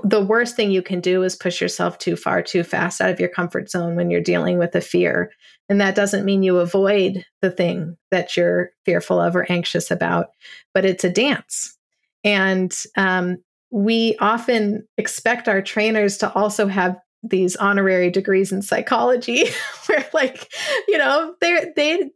the 0.04 0.24
worst 0.24 0.56
thing 0.56 0.72
you 0.72 0.82
can 0.82 1.02
do 1.02 1.22
is 1.22 1.36
push 1.36 1.62
yourself 1.62 2.00
too 2.00 2.16
far, 2.16 2.42
too 2.42 2.64
fast 2.64 3.02
out 3.02 3.12
of 3.12 3.20
your 3.20 3.30
comfort 3.30 3.70
zone 3.70 3.96
when 3.96 4.10
you're 4.10 4.22
dealing 4.22 4.58
with 4.58 4.74
a 4.74 4.82
fear. 4.82 5.32
And 5.68 5.82
that 5.82 5.96
doesn't 5.96 6.26
mean 6.26 6.44
you 6.44 6.60
avoid 6.60 7.26
the 7.42 7.50
thing 7.50 7.98
that 8.12 8.38
you're 8.38 8.72
fearful 8.86 9.20
of 9.20 9.36
or 9.36 9.46
anxious 9.50 9.90
about, 9.90 10.28
but 10.74 10.86
it's 10.86 11.04
a 11.04 11.10
dance. 11.10 11.76
And 12.24 12.76
um, 12.98 13.38
we 13.72 14.16
often 14.20 14.88
expect 14.98 15.48
our 15.48 15.62
trainers 15.62 16.18
to 16.18 16.32
also 16.34 16.68
have 16.68 16.98
these 17.24 17.56
honorary 17.56 18.12
degrees 18.12 18.52
in 18.52 18.62
psychology 18.62 19.46
where 19.88 20.06
like 20.14 20.52
you 20.88 20.98
know 20.98 21.34
they're 21.42 21.74
they 21.76 22.12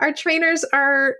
our 0.00 0.12
trainers 0.12 0.64
are 0.72 1.16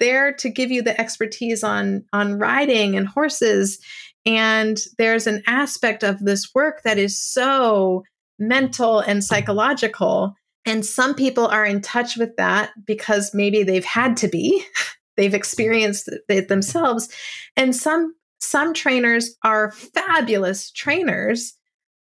there 0.00 0.32
to 0.32 0.48
give 0.48 0.70
you 0.70 0.82
the 0.82 0.98
expertise 0.98 1.62
on 1.62 2.04
on 2.14 2.38
riding 2.38 2.96
and 2.96 3.06
horses 3.06 3.78
and 4.24 4.78
there's 4.96 5.26
an 5.26 5.42
aspect 5.46 6.02
of 6.02 6.18
this 6.20 6.54
work 6.54 6.82
that 6.82 6.98
is 6.98 7.18
so 7.18 8.04
mental 8.38 9.00
and 9.00 9.22
psychological 9.22 10.34
and 10.68 10.84
some 10.84 11.14
people 11.14 11.46
are 11.46 11.64
in 11.64 11.80
touch 11.80 12.16
with 12.16 12.36
that 12.36 12.70
because 12.84 13.34
maybe 13.34 13.62
they've 13.62 13.84
had 13.84 14.16
to 14.18 14.28
be 14.28 14.64
they've 15.16 15.34
experienced 15.34 16.08
it 16.28 16.48
themselves 16.48 17.08
and 17.56 17.74
some 17.74 18.14
some 18.40 18.72
trainers 18.72 19.34
are 19.42 19.72
fabulous 19.72 20.70
trainers 20.70 21.54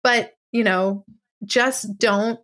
but 0.03 0.33
you 0.53 0.63
know, 0.63 1.03
just 1.43 1.97
don't, 1.97 2.39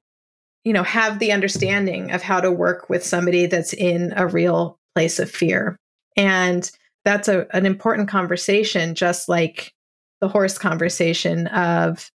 you 0.66 0.74
know, 0.74 0.84
have 0.84 1.20
the 1.20 1.32
understanding 1.32 2.12
of 2.12 2.22
how 2.22 2.42
to 2.42 2.52
work 2.52 2.90
with 2.90 3.06
somebody 3.06 3.46
that's 3.46 3.72
in 3.72 4.14
a 4.18 4.28
real 4.28 4.78
place 4.94 5.20
of 5.20 5.32
fear. 5.32 5.78
And 6.18 6.70
that's 7.06 7.30
a, 7.30 7.48
an 7.56 7.66
important 7.66 8.10
conversation, 8.10 8.96
just 8.96 9.30
like 9.30 9.72
the 10.20 10.28
horse 10.28 10.58
conversation 10.58 11.48
of, 11.48 12.12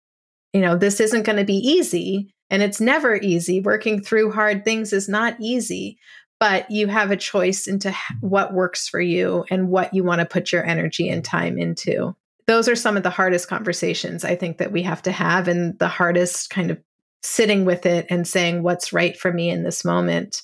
you 0.51 0.59
know, 0.59 0.75
this 0.75 0.99
isn't 0.99 1.25
going 1.25 1.37
to 1.37 1.45
be 1.45 1.55
easy 1.55 2.32
and 2.49 2.61
it's 2.61 2.81
never 2.81 3.15
easy. 3.15 3.61
Working 3.61 4.01
through 4.01 4.31
hard 4.31 4.63
things 4.63 4.93
is 4.93 5.09
not 5.09 5.35
easy, 5.39 5.97
but 6.39 6.69
you 6.69 6.87
have 6.87 7.11
a 7.11 7.17
choice 7.17 7.67
into 7.67 7.95
what 8.21 8.53
works 8.53 8.87
for 8.87 9.01
you 9.01 9.45
and 9.49 9.69
what 9.69 9.93
you 9.93 10.03
want 10.03 10.19
to 10.19 10.25
put 10.25 10.51
your 10.51 10.65
energy 10.65 11.09
and 11.09 11.23
time 11.23 11.57
into 11.57 12.15
those 12.47 12.67
are 12.67 12.75
some 12.75 12.97
of 12.97 13.03
the 13.03 13.09
hardest 13.09 13.47
conversations 13.47 14.25
I 14.25 14.35
think 14.35 14.57
that 14.57 14.71
we 14.71 14.81
have 14.83 15.01
to 15.03 15.11
have, 15.11 15.47
and 15.47 15.77
the 15.79 15.87
hardest 15.87 16.49
kind 16.49 16.71
of 16.71 16.79
sitting 17.21 17.65
with 17.65 17.85
it 17.85 18.05
and 18.09 18.27
saying 18.27 18.63
what's 18.63 18.91
right 18.91 19.17
for 19.17 19.31
me 19.31 19.49
in 19.49 19.63
this 19.63 19.85
moment 19.85 20.41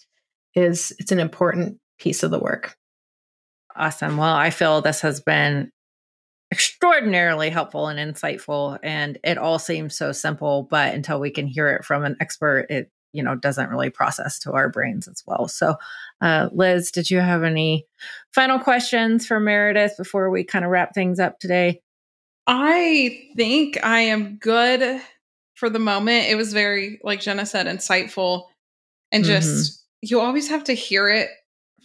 is 0.55 0.93
it's 0.97 1.11
an 1.11 1.19
important 1.19 1.77
piece 1.99 2.23
of 2.23 2.31
the 2.31 2.39
work. 2.39 2.75
Awesome. 3.75 4.17
Well, 4.17 4.33
I 4.33 4.49
feel 4.49 4.81
this 4.81 5.01
has 5.01 5.19
been 5.19 5.71
extraordinarily 6.51 7.49
helpful 7.49 7.87
and 7.87 7.99
insightful 7.99 8.79
and 8.81 9.17
it 9.23 9.37
all 9.37 9.59
seems 9.59 9.95
so 9.95 10.11
simple 10.11 10.67
but 10.69 10.93
until 10.95 11.19
we 11.19 11.29
can 11.29 11.45
hear 11.45 11.69
it 11.69 11.85
from 11.85 12.03
an 12.03 12.15
expert 12.19 12.65
it 12.69 12.91
you 13.13 13.21
know 13.21 13.35
doesn't 13.35 13.69
really 13.69 13.89
process 13.89 14.39
to 14.39 14.51
our 14.53 14.67
brains 14.67 15.07
as 15.07 15.23
well 15.27 15.47
so 15.47 15.75
uh, 16.21 16.49
liz 16.51 16.91
did 16.91 17.09
you 17.11 17.19
have 17.19 17.43
any 17.43 17.85
final 18.33 18.57
questions 18.57 19.27
for 19.27 19.39
meredith 19.39 19.93
before 19.97 20.31
we 20.31 20.43
kind 20.43 20.65
of 20.65 20.71
wrap 20.71 20.93
things 20.93 21.19
up 21.19 21.39
today 21.39 21.81
I 22.51 23.29
think 23.35 23.77
I 23.85 23.99
am 23.99 24.37
good 24.37 24.99
for 25.53 25.69
the 25.69 25.77
moment. 25.77 26.29
It 26.29 26.35
was 26.35 26.51
very, 26.51 26.99
like 27.03 27.21
Jenna 27.21 27.45
said, 27.45 27.67
insightful 27.67 28.45
and 29.11 29.23
just 29.23 29.47
mm-hmm. 29.47 30.07
you 30.07 30.19
always 30.19 30.49
have 30.49 30.63
to 30.63 30.73
hear 30.73 31.07
it 31.09 31.29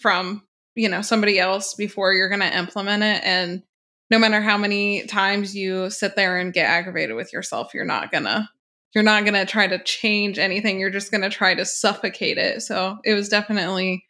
from, 0.00 0.42
you 0.74 0.88
know, 0.88 1.02
somebody 1.02 1.38
else 1.38 1.74
before 1.74 2.14
you're 2.14 2.30
going 2.30 2.40
to 2.40 2.58
implement 2.58 3.02
it. 3.02 3.22
And 3.24 3.62
no 4.11 4.18
matter 4.18 4.40
how 4.40 4.59
many 4.59 5.07
times 5.07 5.55
you 5.57 5.90
sit 5.90 6.16
there 6.16 6.38
and 6.38 6.52
get 6.52 6.68
aggravated 6.68 7.16
with 7.16 7.32
yourself, 7.32 7.74
you're 7.74 7.84
not 7.84 8.12
to 8.12 8.48
you're 8.94 9.05
not 9.05 9.24
to 9.34 9.44
try 9.44 9.66
to 9.66 9.82
change 9.82 10.38
anything. 10.38 10.78
You're 10.78 10.90
just 10.90 11.11
to 11.22 11.30
try 11.30 11.55
to 11.55 11.64
suffocate 11.64 12.38
it. 12.38 12.62
So 12.62 12.98
it 13.05 13.14
was 13.14 13.28
definitely 13.28 14.07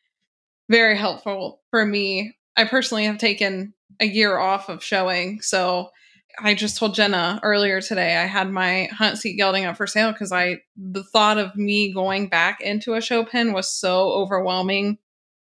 very 0.68 0.96
helpful 0.96 1.62
for 1.70 1.86
me. 1.86 2.36
I 2.56 2.64
personally 2.64 3.06
have 3.06 3.18
taken 3.18 3.72
a 4.00 4.04
year 4.04 4.38
off 4.38 4.68
of 4.68 4.84
showing. 4.84 5.40
So 5.40 5.90
I 6.38 6.54
just 6.54 6.76
told 6.76 6.94
Jenna 6.94 7.40
earlier 7.42 7.80
today 7.80 8.16
I 8.16 8.26
had 8.26 8.50
my 8.50 8.88
hunt 8.92 9.18
seat 9.18 9.36
gelding 9.36 9.64
up 9.64 9.76
for 9.76 9.86
sale 9.86 10.12
because 10.12 10.32
I 10.32 10.58
the 10.76 11.04
thought 11.04 11.38
of 11.38 11.54
me 11.56 11.92
going 11.92 12.28
back 12.28 12.60
into 12.60 12.94
a 12.94 13.00
show 13.00 13.24
pen 13.24 13.52
was 13.52 13.72
so 13.72 14.10
overwhelming 14.10 14.98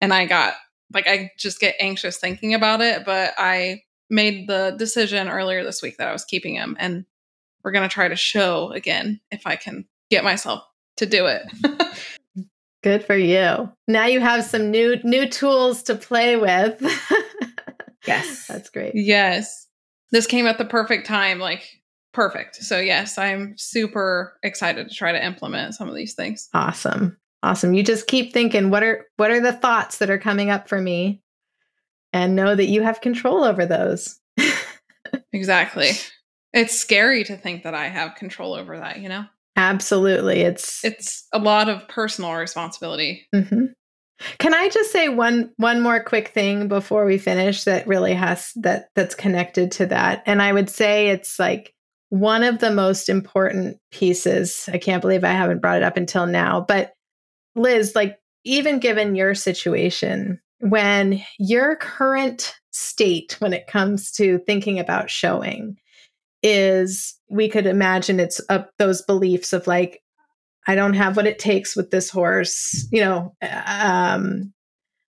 and 0.01 0.15
I 0.15 0.27
got 0.27 0.55
like 0.93 1.09
I 1.09 1.33
just 1.37 1.61
get 1.61 1.75
anxious 1.81 2.19
thinking 2.19 2.55
about 2.55 2.81
it 2.81 3.05
but 3.05 3.35
I 3.37 3.83
made 4.11 4.49
the 4.49 4.75
decision 4.79 5.29
earlier 5.29 5.65
this 5.65 5.83
week 5.83 5.97
that 5.99 6.09
I 6.09 6.13
was 6.13 6.25
keeping 6.25 6.55
him 6.55 6.77
and 6.79 7.05
we're 7.63 7.73
going 7.73 7.89
to 7.89 7.93
try 7.93 8.09
to 8.09 8.17
show 8.17 8.71
again 8.73 9.21
if 9.31 9.47
I 9.47 9.57
can 9.57 9.87
get 10.11 10.25
myself 10.25 10.63
to 10.97 11.07
do 11.07 11.27
it. 11.27 11.43
Good 12.83 13.05
for 13.05 13.17
you. 13.17 13.71
Now 13.89 14.07
you 14.07 14.21
have 14.21 14.45
some 14.45 14.71
new 14.71 14.97
new 15.03 15.29
tools 15.29 15.83
to 15.85 15.95
play 15.95 16.37
with. 16.37 16.81
Yes. 18.07 18.47
That's 18.47 18.71
great. 18.71 18.93
yes. 18.95 19.67
This 20.11 20.27
came 20.27 20.47
at 20.47 20.57
the 20.57 20.65
perfect 20.65 21.07
time, 21.07 21.39
like 21.39 21.69
perfect. 22.15 22.57
So 22.57 22.81
yes, 22.81 23.19
I'm 23.19 23.55
super 23.59 24.39
excited 24.43 24.89
to 24.89 24.95
try 24.95 25.13
to 25.13 25.23
implement 25.23 25.75
some 25.75 25.89
of 25.89 25.95
these 25.95 26.15
things. 26.15 26.49
Awesome. 26.55 27.19
Awesome. 27.43 27.75
You 27.75 27.83
just 27.83 28.07
keep 28.07 28.33
thinking 28.33 28.71
what 28.71 28.83
are 28.83 29.07
what 29.17 29.31
are 29.31 29.41
the 29.41 29.53
thoughts 29.53 29.99
that 29.99 30.09
are 30.11 30.19
coming 30.19 30.49
up 30.49 30.69
for 30.69 30.81
me 30.81 31.23
and 32.13 32.37
know 32.37 32.55
that 32.55 32.67
you 32.67 32.83
have 32.83 33.01
control 33.01 33.45
over 33.45 33.67
those. 33.67 34.19
Exactly. 35.33 35.91
It's 36.53 36.79
scary 36.79 37.25
to 37.25 37.37
think 37.37 37.63
that 37.63 37.75
I 37.75 37.89
have 37.89 38.15
control 38.15 38.55
over 38.55 38.79
that, 38.79 39.01
you 39.01 39.09
know? 39.09 39.25
Absolutely. 39.57 40.41
It's 40.41 40.85
It's 40.85 41.27
a 41.33 41.39
lot 41.39 41.69
of 41.69 41.87
personal 41.89 42.35
responsibility. 42.35 43.27
Mhm. 43.35 43.73
Can 44.39 44.55
I 44.55 44.69
just 44.69 44.91
say 44.91 45.09
one 45.09 45.53
one 45.57 45.81
more 45.81 46.03
quick 46.03 46.29
thing 46.29 46.69
before 46.69 47.05
we 47.05 47.19
finish 47.19 47.65
that 47.65 47.87
really 47.87 48.15
has 48.15 48.53
that 48.57 48.89
that's 48.95 49.15
connected 49.15 49.71
to 49.73 49.87
that? 49.87 50.23
And 50.27 50.43
I 50.43 50.53
would 50.53 50.69
say 50.69 51.09
it's 51.09 51.39
like 51.39 51.75
one 52.11 52.43
of 52.43 52.59
the 52.59 52.71
most 52.71 53.09
important 53.09 53.79
pieces. 53.93 54.69
I 54.73 54.79
can't 54.79 55.03
believe 55.03 55.25
I 55.25 55.33
haven't 55.33 55.61
brought 55.61 55.77
it 55.77 55.83
up 55.83 55.97
until 55.97 56.27
now, 56.27 56.65
but 56.67 56.93
Liz, 57.55 57.95
like 57.95 58.19
even 58.45 58.79
given 58.79 59.15
your 59.15 59.35
situation, 59.35 60.41
when 60.61 61.23
your 61.39 61.77
current 61.77 62.55
state 62.71 63.37
when 63.41 63.53
it 63.53 63.67
comes 63.67 64.11
to 64.13 64.39
thinking 64.47 64.79
about 64.79 65.11
showing 65.11 65.77
is 66.43 67.17
we 67.29 67.49
could 67.49 67.67
imagine 67.67 68.21
it's 68.21 68.41
up 68.49 68.71
those 68.79 69.03
beliefs 69.03 69.53
of 69.53 69.67
like 69.67 70.03
I 70.67 70.75
don't 70.75 70.95
have 70.95 71.17
what 71.17 71.27
it 71.27 71.39
takes 71.39 71.75
with 71.75 71.91
this 71.91 72.11
horse. 72.11 72.87
You 72.93 73.01
know, 73.01 73.35
um, 73.43 74.53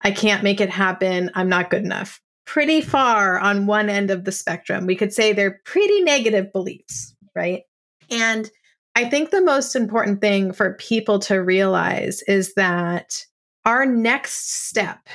I 0.02 0.10
can't 0.10 0.42
make 0.42 0.60
it 0.60 0.68
happen. 0.68 1.30
I'm 1.34 1.48
not 1.48 1.70
good 1.70 1.84
enough. 1.84 2.20
Pretty 2.44 2.80
far 2.80 3.38
on 3.38 3.66
one 3.66 3.88
end 3.88 4.10
of 4.10 4.24
the 4.24 4.32
spectrum. 4.32 4.84
We 4.84 4.96
could 4.96 5.12
say 5.12 5.32
they're 5.32 5.60
pretty 5.64 6.02
negative 6.02 6.52
beliefs, 6.52 7.14
right? 7.34 7.62
And 8.10 8.50
I 8.96 9.08
think 9.08 9.30
the 9.30 9.40
most 9.40 9.76
important 9.76 10.20
thing 10.20 10.52
for 10.52 10.74
people 10.74 11.20
to 11.20 11.36
realize 11.36 12.22
is 12.22 12.54
that 12.54 13.24
our 13.64 13.86
next 13.86 14.66
step 14.66 15.08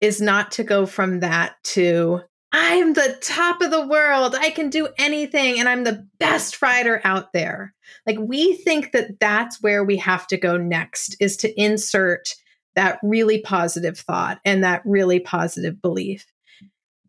is 0.00 0.20
not 0.20 0.52
to 0.52 0.64
go 0.64 0.86
from 0.86 1.20
that 1.20 1.56
to 1.64 2.20
I'm 2.52 2.94
the 2.94 3.18
top 3.20 3.60
of 3.60 3.70
the 3.70 3.86
world. 3.86 4.34
I 4.34 4.50
can 4.50 4.70
do 4.70 4.88
anything 4.96 5.58
and 5.58 5.68
I'm 5.68 5.84
the 5.84 6.06
best 6.18 6.62
rider 6.62 7.02
out 7.04 7.32
there. 7.34 7.74
Like 8.06 8.18
we 8.18 8.54
think 8.54 8.92
that 8.92 9.20
that's 9.20 9.60
where 9.60 9.84
we 9.84 9.98
have 9.98 10.26
to 10.28 10.36
go 10.36 10.56
next 10.56 11.16
is 11.20 11.36
to 11.38 11.60
insert 11.60 12.34
that 12.74 12.98
really 13.02 13.40
positive 13.40 13.98
thought 13.98 14.38
and 14.44 14.64
that 14.64 14.82
really 14.84 15.20
positive 15.20 15.82
belief. 15.82 16.26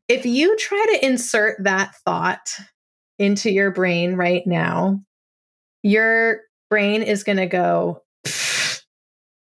If 0.07 0.25
you 0.25 0.57
try 0.57 0.85
to 0.93 1.05
insert 1.05 1.63
that 1.63 1.95
thought 2.05 2.49
into 3.19 3.51
your 3.51 3.71
brain 3.71 4.15
right 4.15 4.45
now, 4.45 5.01
your 5.83 6.41
brain 6.69 7.03
is 7.03 7.23
going 7.23 7.37
to 7.37 7.45
go, 7.45 8.01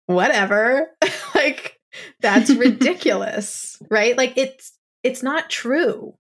whatever. 0.08 0.88
like, 1.36 1.79
that's 2.22 2.52
ridiculous, 2.52 3.78
right? 3.89 4.18
Like, 4.18 4.34
it's, 4.38 4.74
it's 5.04 5.24
not 5.24 5.50
true. 5.50 6.16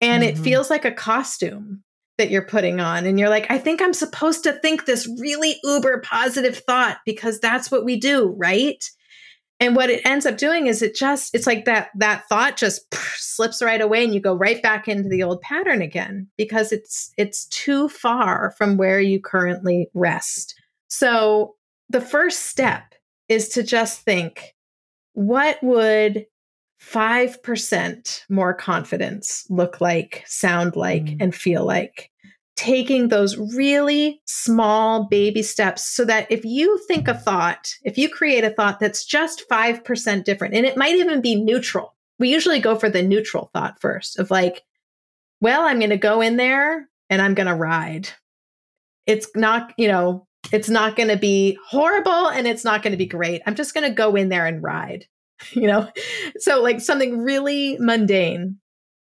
And 0.00 0.22
mm-hmm. 0.22 0.38
it 0.38 0.42
feels 0.42 0.70
like 0.70 0.84
a 0.84 0.92
costume 0.92 1.82
that 2.18 2.30
you're 2.30 2.42
putting 2.42 2.80
on. 2.80 3.06
And 3.06 3.18
you're 3.18 3.28
like, 3.28 3.46
I 3.50 3.58
think 3.58 3.80
I'm 3.80 3.94
supposed 3.94 4.42
to 4.44 4.52
think 4.52 4.84
this 4.84 5.08
really 5.20 5.58
uber 5.62 6.00
positive 6.00 6.58
thought 6.58 6.98
because 7.06 7.38
that's 7.38 7.70
what 7.70 7.84
we 7.84 7.98
do, 7.98 8.34
right? 8.36 8.84
And 9.60 9.74
what 9.74 9.90
it 9.90 10.04
ends 10.04 10.26
up 10.26 10.36
doing 10.36 10.66
is 10.66 10.82
it 10.82 10.94
just, 10.94 11.34
it's 11.34 11.46
like 11.46 11.64
that, 11.64 11.90
that 11.96 12.28
thought 12.28 12.56
just 12.56 12.92
slips 12.94 13.62
right 13.62 13.80
away 13.80 14.04
and 14.04 14.14
you 14.14 14.20
go 14.20 14.34
right 14.34 14.62
back 14.62 14.86
into 14.86 15.08
the 15.08 15.22
old 15.22 15.40
pattern 15.40 15.80
again 15.80 16.28
because 16.36 16.72
it's, 16.72 17.12
it's 17.16 17.46
too 17.46 17.88
far 17.88 18.52
from 18.56 18.76
where 18.76 19.00
you 19.00 19.20
currently 19.20 19.88
rest. 19.94 20.54
So 20.88 21.54
the 21.88 22.00
first 22.00 22.46
step 22.46 22.94
is 23.28 23.48
to 23.50 23.62
just 23.62 24.02
think, 24.02 24.54
what 25.18 25.60
would 25.64 26.26
5% 26.80 28.22
more 28.30 28.54
confidence 28.54 29.44
look 29.50 29.80
like, 29.80 30.22
sound 30.26 30.76
like, 30.76 31.06
mm. 31.06 31.16
and 31.20 31.34
feel 31.34 31.64
like. 31.64 32.12
Taking 32.54 33.08
those 33.08 33.36
really 33.36 34.20
small 34.26 35.08
baby 35.08 35.42
steps 35.42 35.84
so 35.84 36.04
that 36.04 36.30
if 36.30 36.44
you 36.44 36.78
think 36.86 37.08
a 37.08 37.14
thought, 37.14 37.74
if 37.84 37.98
you 37.98 38.08
create 38.08 38.44
a 38.44 38.50
thought 38.50 38.78
that's 38.78 39.04
just 39.04 39.44
5% 39.50 40.22
different, 40.22 40.54
and 40.54 40.64
it 40.64 40.76
might 40.76 40.94
even 40.94 41.20
be 41.20 41.34
neutral, 41.34 41.96
we 42.20 42.32
usually 42.32 42.60
go 42.60 42.76
for 42.76 42.88
the 42.88 43.02
neutral 43.02 43.50
thought 43.52 43.80
first 43.80 44.20
of 44.20 44.30
like, 44.30 44.62
well, 45.40 45.62
I'm 45.62 45.78
going 45.78 45.90
to 45.90 45.96
go 45.96 46.20
in 46.20 46.36
there 46.36 46.88
and 47.10 47.20
I'm 47.20 47.34
going 47.34 47.48
to 47.48 47.54
ride. 47.56 48.08
It's 49.06 49.28
not, 49.34 49.72
you 49.76 49.88
know, 49.88 50.27
it's 50.52 50.68
not 50.68 50.96
going 50.96 51.08
to 51.08 51.16
be 51.16 51.58
horrible 51.66 52.28
and 52.28 52.46
it's 52.46 52.64
not 52.64 52.82
going 52.82 52.92
to 52.92 52.98
be 52.98 53.06
great. 53.06 53.42
I'm 53.46 53.54
just 53.54 53.74
going 53.74 53.88
to 53.88 53.94
go 53.94 54.14
in 54.14 54.28
there 54.28 54.46
and 54.46 54.62
ride. 54.62 55.06
you 55.52 55.66
know? 55.66 55.88
So, 56.38 56.62
like 56.62 56.80
something 56.80 57.18
really 57.18 57.76
mundane, 57.78 58.58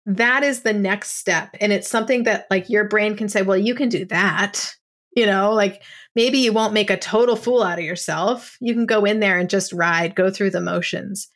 that 0.07 0.43
is 0.43 0.62
the 0.62 0.72
next 0.72 1.12
step. 1.12 1.55
And 1.61 1.72
it's 1.72 1.89
something 1.89 2.24
that, 2.24 2.47
like, 2.51 2.68
your 2.68 2.84
brain 2.84 3.16
can 3.16 3.28
say, 3.28 3.43
well, 3.43 3.59
you 3.59 3.74
can 3.74 3.89
do 3.89 4.05
that. 4.07 4.74
You 5.16 5.26
know, 5.26 5.53
like 5.53 5.82
maybe 6.14 6.39
you 6.39 6.53
won't 6.53 6.74
make 6.74 6.91
a 6.91 6.97
total 6.97 7.34
fool 7.34 7.62
out 7.62 7.78
of 7.78 7.84
yourself. 7.84 8.57
You 8.61 8.72
can 8.72 8.86
go 8.86 9.05
in 9.05 9.18
there 9.18 9.36
and 9.36 9.51
just 9.51 9.72
ride, 9.72 10.14
go 10.14 10.30
through 10.30 10.51
the 10.51 10.61
motions. 10.61 11.28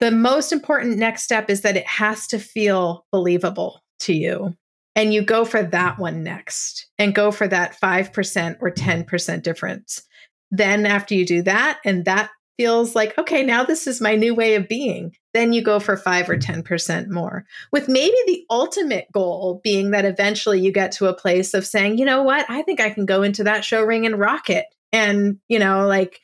The 0.00 0.10
most 0.10 0.52
important 0.52 0.98
next 0.98 1.22
step 1.22 1.48
is 1.48 1.62
that 1.62 1.76
it 1.76 1.86
has 1.86 2.26
to 2.26 2.38
feel 2.38 3.06
believable 3.10 3.82
to 4.00 4.12
you. 4.12 4.54
And 4.98 5.14
you 5.14 5.22
go 5.22 5.44
for 5.44 5.62
that 5.62 6.00
one 6.00 6.24
next 6.24 6.88
and 6.98 7.14
go 7.14 7.30
for 7.30 7.46
that 7.46 7.78
5% 7.80 8.56
or 8.60 8.70
10% 8.72 9.42
difference. 9.44 10.02
Then, 10.50 10.86
after 10.86 11.14
you 11.14 11.24
do 11.24 11.40
that, 11.42 11.78
and 11.84 12.04
that 12.06 12.30
feels 12.56 12.96
like, 12.96 13.16
okay, 13.16 13.44
now 13.44 13.62
this 13.62 13.86
is 13.86 14.00
my 14.00 14.16
new 14.16 14.34
way 14.34 14.56
of 14.56 14.66
being, 14.66 15.14
then 15.34 15.52
you 15.52 15.62
go 15.62 15.78
for 15.78 15.96
five 15.96 16.28
or 16.28 16.36
10% 16.36 17.10
more. 17.10 17.44
With 17.70 17.88
maybe 17.88 18.16
the 18.26 18.44
ultimate 18.50 19.06
goal 19.12 19.60
being 19.62 19.92
that 19.92 20.04
eventually 20.04 20.60
you 20.60 20.72
get 20.72 20.90
to 20.92 21.06
a 21.06 21.14
place 21.14 21.54
of 21.54 21.64
saying, 21.64 21.98
you 21.98 22.04
know 22.04 22.24
what, 22.24 22.44
I 22.48 22.62
think 22.62 22.80
I 22.80 22.90
can 22.90 23.06
go 23.06 23.22
into 23.22 23.44
that 23.44 23.64
show 23.64 23.84
ring 23.84 24.04
and 24.04 24.18
rock 24.18 24.50
it. 24.50 24.66
And, 24.92 25.38
you 25.46 25.60
know, 25.60 25.86
like, 25.86 26.20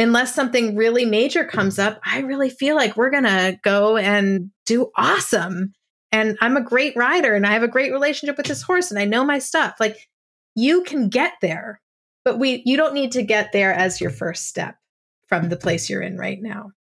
unless 0.00 0.34
something 0.34 0.74
really 0.74 1.04
major 1.04 1.44
comes 1.44 1.78
up, 1.78 2.00
I 2.04 2.22
really 2.22 2.50
feel 2.50 2.74
like 2.74 2.96
we're 2.96 3.10
going 3.10 3.22
to 3.22 3.56
go 3.62 3.96
and 3.96 4.50
do 4.66 4.90
awesome. 4.96 5.74
And 6.12 6.36
I'm 6.40 6.56
a 6.56 6.62
great 6.62 6.96
rider 6.96 7.34
and 7.34 7.46
I 7.46 7.52
have 7.52 7.62
a 7.62 7.68
great 7.68 7.92
relationship 7.92 8.36
with 8.36 8.46
this 8.46 8.62
horse 8.62 8.90
and 8.90 8.98
I 8.98 9.04
know 9.04 9.24
my 9.24 9.38
stuff. 9.38 9.76
Like, 9.78 10.08
you 10.54 10.82
can 10.82 11.08
get 11.08 11.34
there, 11.40 11.80
but 12.24 12.38
we 12.38 12.62
you 12.66 12.76
don't 12.76 12.94
need 12.94 13.12
to 13.12 13.22
get 13.22 13.52
there 13.52 13.72
as 13.72 14.00
your 14.00 14.10
first 14.10 14.46
step 14.46 14.76
from 15.28 15.48
the 15.48 15.56
place 15.56 15.88
you're 15.88 16.02
in 16.02 16.16
right 16.16 16.42
now. 16.42 16.72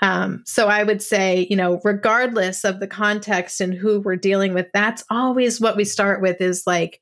Um, 0.00 0.42
so 0.46 0.66
I 0.68 0.82
would 0.82 1.00
say, 1.00 1.46
you 1.48 1.56
know, 1.56 1.80
regardless 1.84 2.64
of 2.64 2.80
the 2.80 2.88
context 2.88 3.60
and 3.60 3.72
who 3.72 4.00
we're 4.00 4.16
dealing 4.16 4.52
with, 4.52 4.66
that's 4.72 5.04
always 5.10 5.60
what 5.60 5.76
we 5.76 5.84
start 5.84 6.20
with 6.20 6.40
is 6.40 6.64
like, 6.66 7.00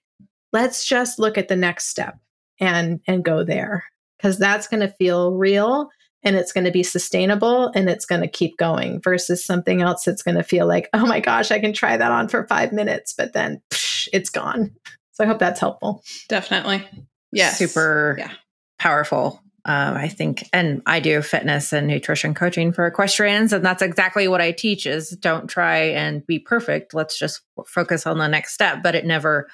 let's 0.53 0.87
just 0.87 1.19
look 1.19 1.39
at 1.39 1.49
the 1.49 1.57
next 1.57 1.89
step 1.89 2.19
and 2.59 3.01
and 3.07 3.25
go 3.25 3.43
there 3.45 3.85
because 4.19 4.39
that's 4.39 4.69
going 4.69 4.81
to 4.81 4.95
feel 4.95 5.33
real 5.33 5.89
and 6.23 6.37
it's 6.37 6.53
going 6.53 6.65
to 6.65 6.71
be 6.71 6.83
sustainable 6.83 7.69
and 7.75 7.89
it's 7.89 8.05
going 8.05 8.21
to 8.21 8.29
keep 8.29 8.57
going 8.57 9.01
versus 9.01 9.45
something 9.45 9.81
else 9.83 10.05
that's 10.05 10.23
going 10.23 10.37
to 10.37 10.43
feel 10.43 10.67
like, 10.67 10.89
oh 10.93 11.07
my 11.07 11.21
gosh, 11.21 11.51
I 11.51 11.59
can 11.59 11.73
try 11.73 11.97
that 11.97 12.13
on 12.13 12.29
for 12.29 12.47
five 12.47 12.73
minutes, 12.73 13.15
but 13.17 13.33
then 13.33 13.63
psh, 13.71 14.09
it's 14.13 14.31
gone. 14.31 14.73
So 15.13 15.25
I 15.25 15.27
hope 15.27 15.39
that's 15.39 15.61
helpful. 15.61 16.03
Definitely. 16.29 16.87
Yeah. 17.33 17.51
Super 17.51 18.17
yeah. 18.19 18.33
powerful 18.79 19.43
um, 19.65 19.95
I 19.95 20.09
think, 20.09 20.49
and 20.53 20.83
I 20.87 21.01
do 21.01 21.21
fitness 21.21 21.73
and 21.73 21.87
nutrition 21.87 22.33
coaching 22.33 22.73
for 22.73 22.87
equestrians, 22.87 23.53
and 23.53 23.65
that's 23.65 23.83
exactly 23.83 24.27
what 24.27 24.41
I 24.41 24.53
teach: 24.53 24.87
is 24.87 25.11
don't 25.11 25.49
try 25.49 25.79
and 25.79 26.27
be 26.27 26.39
perfect. 26.39 26.95
Let's 26.95 27.19
just 27.19 27.43
focus 27.67 28.07
on 28.07 28.19
the 28.19 28.27
next 28.27 28.55
step. 28.55 28.83
But 28.83 28.95
it 28.95 29.05
never 29.05 29.49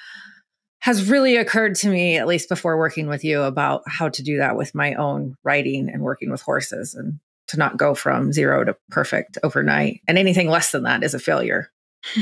has 0.87 1.11
really 1.11 1.37
occurred 1.37 1.75
to 1.75 1.89
me, 1.89 2.17
at 2.17 2.29
least 2.29 2.49
before 2.49 2.79
working 2.79 3.09
with 3.09 3.25
you, 3.25 3.43
about 3.43 3.83
how 3.89 4.09
to 4.09 4.23
do 4.23 4.37
that 4.37 4.57
with 4.57 4.73
my 4.73 4.95
own 4.95 5.35
riding 5.43 5.89
and 5.89 6.01
working 6.01 6.31
with 6.31 6.41
horses, 6.41 6.95
and 6.95 7.19
to 7.49 7.57
not 7.57 7.77
go 7.77 7.93
from 7.93 8.33
zero 8.33 8.63
to 8.63 8.77
perfect 8.89 9.37
overnight. 9.43 10.01
And 10.07 10.17
anything 10.17 10.49
less 10.49 10.71
than 10.71 10.85
that 10.85 11.03
is 11.03 11.13
a 11.13 11.19
failure. 11.19 11.71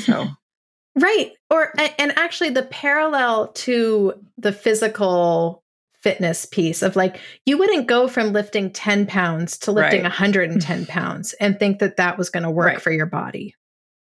So. 0.01 0.29
Right. 0.97 1.33
Or, 1.51 1.73
and 1.99 2.17
actually, 2.17 2.51
the 2.51 2.63
parallel 2.63 3.49
to 3.49 4.13
the 4.39 4.53
physical 4.53 5.65
fitness 6.03 6.47
piece 6.47 6.83
of 6.83 6.95
like 6.95 7.19
you 7.47 7.59
wouldn't 7.59 7.89
go 7.89 8.07
from 8.07 8.33
lifting 8.33 8.71
10 8.71 9.07
pounds 9.07 9.59
to 9.59 9.73
lifting 9.73 10.03
right. 10.03 10.09
110 10.09 10.87
pounds 10.87 11.33
and 11.41 11.59
think 11.59 11.81
that 11.81 11.97
that 11.97 12.17
was 12.17 12.31
going 12.31 12.45
to 12.45 12.51
work 12.51 12.67
right. 12.67 12.81
for 12.81 12.93
your 12.93 13.07
body 13.07 13.57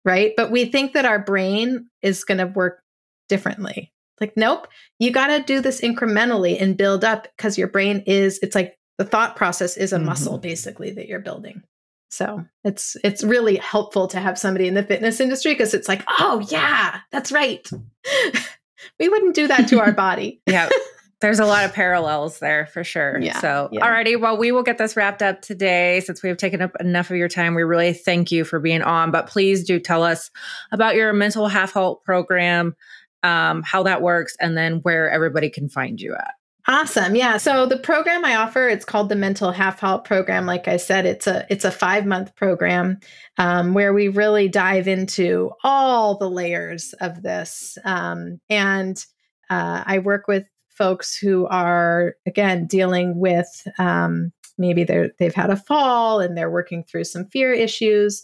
right 0.06 0.32
but 0.38 0.50
we 0.50 0.64
think 0.64 0.94
that 0.94 1.06
our 1.06 1.18
brain 1.18 1.90
is 2.04 2.24
going 2.24 2.38
to 2.38 2.46
work 2.46 2.82
differently 3.28 3.92
Like, 4.19 4.34
nope, 4.35 4.68
you 4.99 5.11
got 5.11 5.27
to 5.27 5.44
do 5.44 5.61
this 5.61 5.81
incrementally 5.81 6.60
and 6.61 6.76
build 6.77 7.03
up 7.03 7.27
because 7.38 7.57
your 7.57 7.68
brain 7.68 8.03
is, 8.07 8.39
it's 8.41 8.56
like 8.56 8.77
the 8.98 9.06
thought 9.06 9.35
process 9.35 9.77
is 9.77 9.94
a 9.94 9.98
Mhm. 9.99 10.06
muscle 10.06 10.38
basically 10.39 10.91
that 10.91 11.07
you're 11.07 11.19
building. 11.19 11.61
So 12.10 12.45
it's 12.64 12.95
it's 13.03 13.22
really 13.23 13.57
helpful 13.57 14.07
to 14.07 14.19
have 14.19 14.39
somebody 14.39 14.68
in 14.68 14.73
the 14.76 14.81
fitness 14.84 15.19
industry 15.19 15.53
because 15.53 15.73
it's 15.73 15.89
like, 15.89 16.03
oh 16.19 16.39
yeah, 16.49 16.99
that's 17.11 17.31
right. 17.34 17.69
we 18.99 19.10
wouldn't 19.10 19.35
do 19.35 19.48
that 19.48 19.68
to 19.69 19.80
our 19.80 19.91
body. 20.07 20.41
yeah. 20.45 20.69
There's 21.19 21.39
a 21.39 21.48
lot 21.48 21.65
of 21.65 21.73
parallels 21.73 22.38
there 22.38 22.68
for 22.68 22.84
sure. 22.84 23.18
Yeah, 23.19 23.39
so, 23.39 23.69
yeah. 23.72 23.84
alrighty. 23.84 24.22
Well, 24.22 24.38
we 24.38 24.52
will 24.52 24.61
get 24.61 24.77
this 24.77 24.95
wrapped 24.95 25.23
up 25.23 25.41
today 25.41 25.99
since 26.02 26.22
we 26.22 26.30
have 26.30 26.38
taken 26.38 26.61
up 26.61 26.73
enough 26.80 27.10
of 27.10 27.18
your 27.18 27.27
time. 27.27 27.56
We 27.56 27.64
really 27.64 27.91
thank 27.94 28.31
you 28.31 28.44
for 28.45 28.60
being 28.60 28.84
on, 28.84 29.10
but 29.10 29.26
please 29.26 29.64
do 29.64 29.80
tell 29.80 30.03
us 30.03 30.30
about 30.72 30.94
your 30.94 31.14
mental 31.14 31.48
half 31.48 31.73
halt 31.73 32.03
program, 32.03 32.76
um, 33.23 33.64
how 33.64 33.84
that 33.84 34.02
works, 34.02 34.35
and 34.39 34.57
then 34.57 34.77
where 34.77 35.10
everybody 35.10 35.49
can 35.49 35.69
find 35.69 35.99
you 35.99 36.14
at. 36.14 36.34
Awesome. 36.69 37.15
Yeah. 37.15 37.38
So 37.38 37.65
the 37.65 37.77
program 37.77 38.26
I 38.26 38.35
offer, 38.35 38.68
it's 38.68 38.84
called 38.84 39.07
the 39.07 39.15
Mental 39.15 39.52
Half 39.52 39.80
Halt 39.80 40.03
Program. 40.03 40.45
Like 40.45 40.68
I 40.68 40.76
said, 40.76 41.06
it's 41.06 41.26
a 41.26 41.45
it's 41.49 41.64
a 41.64 41.72
five 41.72 42.06
month 42.06 42.35
program 42.35 42.99
um, 43.38 43.73
where 43.73 43.94
we 43.94 44.10
really 44.10 44.49
dive 44.49 44.85
into 44.85 45.52
all 45.64 46.18
the 46.18 46.30
layers 46.30 46.91
of 46.99 47.23
this. 47.23 47.77
Um, 47.85 48.41
and 48.49 49.03
uh, 49.49 49.84
I 49.85 49.99
work 49.99 50.27
with 50.27 50.45
folks 50.68 51.18
who 51.18 51.48
are 51.48 52.15
again 52.26 52.68
dealing 52.68 53.18
with 53.18 53.65
um, 53.80 54.34
maybe 54.57 54.84
they're 54.84 55.11
they've 55.19 55.34
had 55.34 55.49
a 55.49 55.56
fall 55.56 56.19
and 56.19 56.38
they're 56.38 56.52
working 56.52 56.84
through 56.84 57.06
some 57.06 57.27
fear 57.27 57.53
issues. 57.53 58.23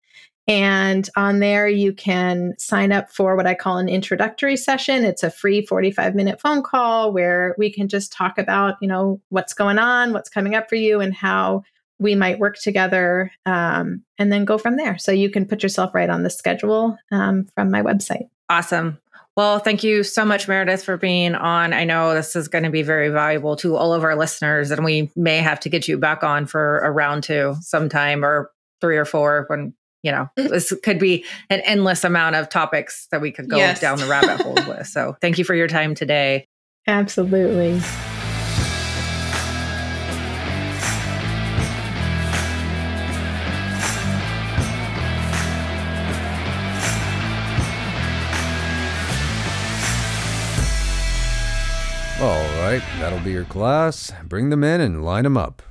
And 0.50 1.08
on 1.16 1.40
there, 1.40 1.68
you 1.68 1.94
can 1.94 2.56
sign 2.58 2.92
up 2.92 3.12
for 3.12 3.36
what 3.36 3.46
I 3.46 3.54
call 3.54 3.78
an 3.78 3.88
introductory 3.88 4.58
session. 4.58 5.06
It's 5.06 5.22
a 5.22 5.30
free 5.30 5.64
45 5.64 6.16
minute 6.16 6.42
phone 6.42 6.64
call 6.64 7.14
where 7.14 7.54
we 7.60 7.72
can 7.72 7.88
just 7.88 8.12
talk 8.12 8.40
about, 8.40 8.76
you 8.82 8.88
know, 8.88 9.22
what's 9.30 9.54
going 9.54 9.78
on, 9.78 10.12
what's 10.12 10.28
coming 10.28 10.56
up 10.56 10.68
for 10.68 10.76
you, 10.76 11.02
and 11.02 11.14
how 11.14 11.62
we 12.00 12.16
might 12.16 12.40
work 12.40 12.58
together 12.58 13.32
um, 13.46 14.04
and 14.18 14.32
then 14.32 14.44
go 14.44 14.58
from 14.58 14.76
there. 14.76 14.98
So 14.98 15.12
you 15.12 15.30
can 15.30 15.46
put 15.46 15.62
yourself 15.62 15.94
right 15.94 16.10
on 16.10 16.24
the 16.24 16.32
schedule 16.32 16.98
um, 17.12 17.46
from 17.54 17.70
my 17.70 17.84
website. 17.84 18.28
Awesome. 18.50 18.98
Well, 19.38 19.60
thank 19.60 19.84
you 19.84 20.04
so 20.04 20.26
much, 20.26 20.48
Meredith, 20.48 20.84
for 20.84 20.98
being 20.98 21.36
on. 21.36 21.74
I 21.74 21.84
know 21.84 22.16
this 22.16 22.36
is 22.36 22.48
going 22.48 22.64
to 22.64 22.72
be 22.72 22.82
very 22.82 23.10
valuable 23.10 23.56
to 23.58 23.76
all 23.76 23.94
of 23.94 24.04
our 24.04 24.16
listeners, 24.16 24.72
and 24.72 24.84
we 24.84 25.12
may 25.16 25.38
have 25.38 25.60
to 25.60 25.70
get 25.70 25.88
you 25.88 26.00
back 26.00 26.24
on 26.24 26.48
for 26.48 26.80
a 26.80 26.90
round 26.90 27.24
two 27.24 27.56
sometime 27.62 28.26
or 28.26 28.52
three 28.82 28.98
or 28.98 29.06
four 29.06 29.46
when, 29.48 29.74
you 30.04 30.12
know, 30.12 30.30
mm. 30.38 30.50
this 30.50 30.74
could 30.84 31.00
be 31.00 31.26
an 31.50 31.62
endless 31.62 32.04
amount 32.04 32.36
of 32.36 32.50
topics 32.50 33.08
that 33.12 33.22
we 33.22 33.32
could 33.32 33.50
go 33.50 33.58
Yes. 33.58 33.80
down 33.80 33.98
the 34.00 34.08
rabbit 34.08 34.42
hole 34.42 34.54
with. 34.68 34.88
So 34.88 35.16
thank 35.22 35.38
you 35.38 35.44
for 35.44 35.56
your 35.56 35.68
time 35.68 35.96
today. 35.96 36.48
Absolutely. 36.88 37.82
All 52.22 52.44
right, 52.60 52.82
that'll 53.00 53.20
be 53.20 53.32
your 53.32 53.46
class. 53.46 54.12
Bring 54.26 54.50
them 54.50 54.62
in 54.62 54.82
and 54.82 55.06
line 55.06 55.24
them 55.24 55.38
up. 55.38 55.62